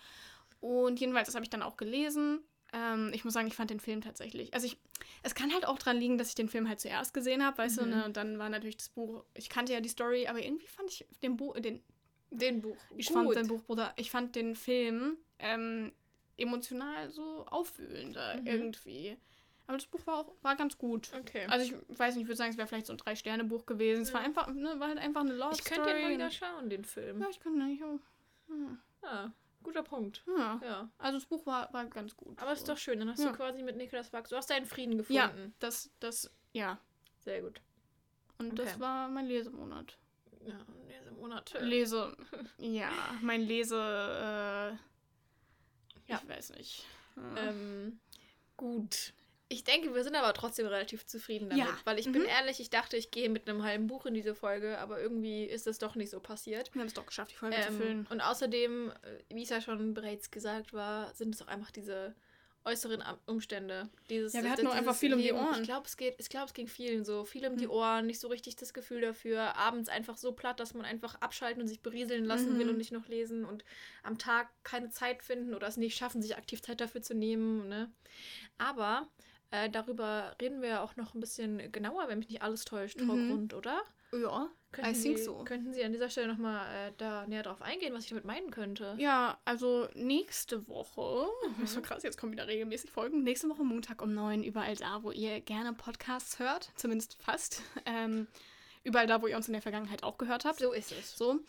Und 0.59 0.99
jedenfalls, 0.99 1.27
das 1.27 1.35
habe 1.35 1.45
ich 1.45 1.51
dann 1.51 1.61
auch 1.61 1.77
gelesen. 1.77 2.39
Ähm, 2.73 3.11
ich 3.13 3.23
muss 3.23 3.33
sagen, 3.33 3.47
ich 3.47 3.55
fand 3.55 3.69
den 3.69 3.79
Film 3.79 4.01
tatsächlich. 4.01 4.53
Also 4.53 4.65
ich, 4.65 4.77
es 5.23 5.35
kann 5.35 5.53
halt 5.53 5.67
auch 5.67 5.77
dran 5.77 5.97
liegen, 5.97 6.17
dass 6.17 6.29
ich 6.29 6.35
den 6.35 6.49
Film 6.49 6.67
halt 6.67 6.79
zuerst 6.79 7.13
gesehen 7.13 7.45
habe, 7.45 7.59
weißt 7.59 7.77
Mhm. 7.77 7.83
du, 7.83 7.89
ne? 7.89 8.05
Und 8.05 8.17
dann 8.17 8.39
war 8.39 8.49
natürlich 8.49 8.77
das 8.77 8.89
Buch, 8.89 9.23
ich 9.35 9.49
kannte 9.49 9.73
ja 9.73 9.79
die 9.81 9.89
Story, 9.89 10.25
aber 10.27 10.43
irgendwie 10.43 10.67
fand 10.67 10.89
ich 10.89 11.05
den 11.21 11.37
Buch, 11.37 11.57
den, 11.59 11.83
Den 12.31 12.61
Buch. 12.61 12.75
ich 12.97 13.07
Gut. 13.07 13.13
fand 13.15 13.35
den 13.35 13.47
Buchbruder, 13.47 13.93
ich 13.97 14.09
fand 14.11 14.35
den 14.35 14.55
Film 14.55 15.17
ähm, 15.39 15.91
emotional 16.37 17.09
so 17.09 17.45
aufwühlender 17.45 18.37
Mhm. 18.41 18.47
irgendwie. 18.47 19.17
Aber 19.67 19.77
das 19.77 19.85
Buch 19.85 19.99
war 20.07 20.19
auch 20.19 20.33
war 20.41 20.55
ganz 20.55 20.77
gut. 20.77 21.11
Okay. 21.13 21.45
Also 21.49 21.65
ich 21.65 21.99
weiß 21.99 22.15
nicht, 22.15 22.23
ich 22.23 22.27
würde 22.27 22.37
sagen, 22.37 22.51
es 22.51 22.57
wäre 22.57 22.67
vielleicht 22.67 22.87
so 22.87 22.93
ein 22.93 22.97
Drei-Sterne-Buch 22.97 23.65
gewesen. 23.65 24.01
Es 24.03 24.13
war 24.13 24.21
Ja. 24.21 24.27
einfach, 24.27 24.47
ne, 24.47 24.79
war 24.79 24.87
halt 24.87 24.97
einfach 24.97 25.21
eine 25.21 25.33
Love 25.33 25.53
ich 25.55 25.63
könnte 25.65 25.83
den 25.85 25.93
mal 25.93 25.99
Story. 26.01 26.13
wieder 26.13 26.31
schauen, 26.31 26.69
den 26.69 26.85
Film. 26.85 27.21
Ja, 27.21 27.27
ich 27.29 27.39
könnte 27.39 27.61
eigentlich 27.63 27.83
auch. 27.83 27.99
Ja. 28.49 28.77
Ja, 29.03 29.31
guter 29.63 29.83
Punkt. 29.83 30.23
ja. 30.37 30.59
Ja. 30.63 30.89
Also 30.97 31.19
das 31.19 31.27
Buch 31.27 31.45
war, 31.45 31.71
war 31.73 31.85
ganz 31.87 32.15
gut. 32.15 32.41
Aber 32.41 32.53
ist 32.53 32.65
so. 32.65 32.71
doch 32.73 32.77
schön, 32.79 32.97
dann 32.99 33.09
hast 33.09 33.19
Ja. 33.19 33.29
du 33.31 33.35
quasi 33.35 33.61
mit 33.61 33.75
Niklas 33.75 34.11
Wachs, 34.13 34.29
du 34.29 34.37
hast 34.37 34.49
deinen 34.49 34.65
Frieden 34.65 34.93
Ja, 35.09 35.27
gefunden. 35.27 35.53
das, 35.59 35.91
das, 35.99 36.31
ja. 36.53 36.79
Sehr 37.19 37.41
gut. 37.41 37.61
Und 38.39 38.53
Okay. 38.53 38.63
das 38.63 38.79
war 38.79 39.09
mein 39.09 39.25
Lesemonat. 39.27 39.97
Ja, 40.45 40.59
diese 40.97 41.11
Monate. 41.11 41.59
Lese, 41.59 42.15
ja, 42.57 42.89
mein 43.21 43.41
Lese, 43.41 43.75
äh, 43.75 44.69
Ja. 46.11 46.21
ich 46.23 46.29
weiß 46.29 46.51
nicht. 46.51 46.85
Äh, 47.35 47.49
Ähm, 47.49 47.99
gut. 48.55 49.13
Ich 49.49 49.63
denke, 49.63 49.95
wir 49.95 50.03
sind 50.03 50.15
aber 50.15 50.33
trotzdem 50.33 50.67
relativ 50.67 51.05
zufrieden 51.05 51.49
damit. 51.49 51.65
Ja. 51.65 51.77
Weil 51.85 51.99
ich 51.99 52.05
bin 52.11 52.23
Mhm. 52.23 52.27
ehrlich, 52.27 52.59
ich 52.59 52.69
dachte, 52.69 52.97
ich 52.97 53.11
gehe 53.11 53.29
mit 53.29 53.47
einem 53.49 53.63
halben 53.63 53.87
Buch 53.87 54.05
in 54.05 54.13
diese 54.13 54.35
Folge, 54.35 54.77
aber 54.79 54.99
irgendwie 55.01 55.45
ist 55.45 55.67
es 55.67 55.77
doch 55.77 55.95
nicht 55.95 56.09
so 56.09 56.19
passiert. 56.19 56.73
wir 56.73 56.81
haben 56.81 56.87
es 56.87 56.93
doch 56.93 57.05
geschafft, 57.05 57.31
die 57.31 57.35
Folge 57.35 57.55
zu 57.61 57.69
Ähm, 57.69 57.77
füllen. 57.77 58.07
und 58.09 58.19
außerdem, 58.21 58.91
äh, 58.91 59.33
wie 59.35 59.43
es 59.43 59.49
ja 59.49 59.61
schon 59.61 59.93
bereits 59.93 60.31
gesagt 60.31 60.73
war, 60.73 61.13
sind 61.13 61.33
es 61.33 61.41
auch 61.41 61.47
einfach 61.47 61.71
diese 61.71 62.13
äußeren 62.65 63.01
Umstände. 63.27 63.87
Dieses, 64.09 64.33
Ja, 64.33 64.43
wir 64.43 64.51
hatten 64.51 64.65
nur 64.65 64.73
einfach 64.73 64.93
viel 64.97 65.13
um 65.13 65.21
die. 65.21 65.31
Ohren. 65.31 65.55
Ich 65.61 65.63
glaube, 65.63 65.85
es 65.87 65.95
geht, 65.95 66.15
ich 66.17 66.27
glaube, 66.27 66.47
es 66.47 66.53
ging 66.53 66.67
vielen 66.67 67.05
so. 67.05 67.23
Viel 67.23 67.47
um 67.47 67.55
die 67.55 67.63
Hm. 67.63 67.71
Ohren, 67.71 68.05
nicht 68.07 68.19
so 68.19 68.27
richtig 68.27 68.57
das 68.57 68.73
Gefühl 68.73 68.99
dafür. 68.99 69.55
Abends 69.55 69.87
einfach 69.87 70.17
so 70.17 70.33
platt, 70.33 70.59
dass 70.59 70.73
man 70.73 70.83
einfach 70.83 71.15
abschalten 71.21 71.61
und 71.61 71.69
sich 71.69 71.79
berieseln 71.81 72.25
lassen 72.25 72.57
will 72.59 72.65
Mhm. 72.65 72.71
und 72.71 72.77
nicht 72.77 72.91
noch 72.91 73.07
lesen 73.07 73.45
und 73.45 73.63
am 74.03 74.17
Tag 74.17 74.49
keine 74.63 74.89
Zeit 74.89 75.23
finden 75.23 75.53
oder 75.53 75.67
es 75.67 75.77
nicht 75.77 75.95
schaffen, 75.95 76.21
sich 76.21 76.35
aktiv 76.35 76.61
Zeit 76.61 76.81
dafür 76.81 77.01
zu 77.01 77.13
nehmen. 77.15 77.69
Ne? 77.69 77.89
Aber 78.57 79.07
äh, 79.51 79.69
darüber 79.69 80.35
reden 80.41 80.61
wir 80.61 80.69
ja 80.69 80.83
auch 80.83 80.95
noch 80.95 81.13
ein 81.13 81.19
bisschen 81.19 81.71
genauer, 81.71 82.07
wenn 82.07 82.19
mich 82.19 82.29
nicht 82.29 82.41
alles 82.41 82.65
täuscht, 82.65 82.99
Mhm. 83.01 83.29
Grund, 83.29 83.53
oder? 83.53 83.81
Ja, 84.13 84.49
Könnten 84.71 84.91
I 84.91 85.01
think 85.01 85.17
Sie, 85.17 85.23
so. 85.25 85.43
Könnten 85.43 85.73
Sie 85.73 85.83
an 85.83 85.91
dieser 85.91 86.09
Stelle 86.09 86.27
nochmal 86.29 86.65
äh, 86.89 86.91
da 86.97 87.25
näher 87.27 87.43
drauf 87.43 87.61
eingehen, 87.61 87.93
was 87.93 88.03
ich 88.03 88.09
damit 88.09 88.23
meinen 88.25 88.51
könnte? 88.51 88.95
Ja, 88.97 89.37
also 89.43 89.87
nächste 89.95 90.65
Woche, 90.67 91.27
Mhm. 91.47 91.55
das 91.61 91.69
ist 91.71 91.75
so 91.75 91.81
krass, 91.81 92.03
jetzt 92.03 92.17
kommen 92.17 92.31
wieder 92.31 92.47
regelmäßig 92.47 92.91
Folgen. 92.91 93.23
Nächste 93.23 93.49
Woche 93.49 93.63
Montag 93.63 94.01
um 94.01 94.13
9, 94.13 94.43
überall 94.43 94.75
da, 94.75 95.03
wo 95.03 95.11
ihr 95.11 95.41
gerne 95.41 95.73
Podcasts 95.73 96.39
hört, 96.39 96.71
zumindest 96.75 97.17
fast. 97.21 97.61
Ähm, 97.85 98.27
überall 98.83 99.07
da, 99.07 99.21
wo 99.21 99.27
ihr 99.27 99.35
uns 99.35 99.47
in 99.47 99.53
der 99.53 99.61
Vergangenheit 99.61 100.03
auch 100.03 100.17
gehört 100.17 100.45
habt. 100.45 100.59
So 100.59 100.71
ist 100.71 100.91
es. 100.93 101.17
So, 101.17 101.39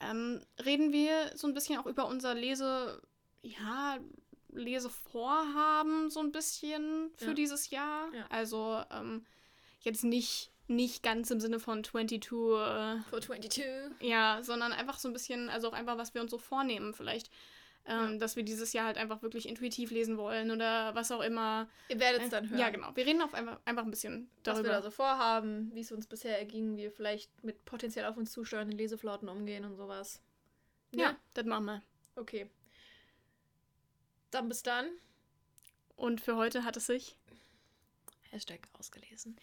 ähm, 0.00 0.40
reden 0.64 0.92
wir 0.92 1.30
so 1.36 1.46
ein 1.46 1.54
bisschen 1.54 1.78
auch 1.78 1.86
über 1.86 2.06
unser 2.06 2.34
Lese, 2.34 3.00
ja, 3.42 3.98
Lesevorhaben 4.52 6.10
so 6.10 6.20
ein 6.20 6.32
bisschen 6.32 7.10
für 7.16 7.26
Ja. 7.28 7.34
dieses 7.34 7.70
Jahr. 7.70 8.12
Ja. 8.14 8.26
Also 8.30 8.82
ähm, 8.90 9.24
jetzt 9.80 10.04
nicht, 10.04 10.50
nicht 10.68 11.02
ganz 11.02 11.30
im 11.30 11.40
Sinne 11.40 11.58
von 11.60 11.82
22, 11.84 12.30
äh, 12.32 13.00
For 13.10 13.20
22. 13.20 13.64
ja, 14.00 14.40
sondern 14.42 14.72
einfach 14.72 14.98
so 14.98 15.08
ein 15.08 15.12
bisschen, 15.12 15.48
also 15.50 15.68
auch 15.68 15.72
einfach, 15.72 15.98
was 15.98 16.14
wir 16.14 16.20
uns 16.22 16.30
so 16.30 16.38
vornehmen 16.38 16.94
vielleicht. 16.94 17.30
Ähm, 17.84 18.12
Ja. 18.12 18.18
Dass 18.18 18.36
wir 18.36 18.44
dieses 18.44 18.72
Jahr 18.72 18.86
halt 18.86 18.96
einfach 18.96 19.22
wirklich 19.22 19.48
intuitiv 19.48 19.90
lesen 19.90 20.16
wollen 20.16 20.52
oder 20.52 20.94
was 20.94 21.10
auch 21.10 21.20
immer. 21.20 21.68
Ihr 21.88 21.98
werdet 21.98 22.22
es 22.22 22.28
dann 22.28 22.48
hören. 22.48 22.60
Ja, 22.60 22.70
genau. 22.70 22.94
Wir 22.94 23.04
reden 23.04 23.20
auf 23.22 23.34
einfach, 23.34 23.58
einfach 23.64 23.82
ein 23.82 23.90
bisschen 23.90 24.30
Was 24.44 24.58
wir 24.58 24.62
darüber. 24.62 24.68
da 24.68 24.82
so 24.82 24.90
vorhaben, 24.92 25.72
wie 25.74 25.80
es 25.80 25.90
uns 25.90 26.06
bisher 26.06 26.38
erging, 26.38 26.76
wie 26.76 26.82
wir 26.82 26.92
vielleicht 26.92 27.42
mit 27.42 27.64
potenziell 27.64 28.04
auf 28.06 28.16
uns 28.16 28.30
zusteuernden 28.30 28.78
Leseflauten 28.78 29.28
umgehen 29.28 29.64
und 29.64 29.74
sowas. 29.74 30.20
ja, 30.92 31.16
das 31.34 31.44
machen 31.44 31.64
wir. 31.64 31.82
Okay. 32.14 32.48
Dann 34.32 34.48
bis 34.48 34.62
dann. 34.62 34.90
Und 35.94 36.20
für 36.20 36.36
heute 36.36 36.64
hat 36.64 36.76
es 36.76 36.86
sich. 36.86 37.16
Hashtag 38.30 38.66
ausgelesen. 38.72 39.36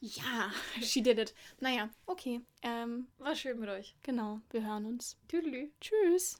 Ja, 0.00 0.50
she 0.82 1.02
did 1.02 1.18
it. 1.18 1.34
Naja, 1.60 1.90
okay. 2.06 2.40
Ähm, 2.62 3.06
War 3.18 3.36
schön 3.36 3.60
mit 3.60 3.68
euch. 3.68 3.94
genau. 4.02 4.40
Wir 4.50 4.66
hören 4.66 4.86
uns. 4.86 5.16
Tüdelü. 5.28 5.70
Tschüss. 5.80 6.38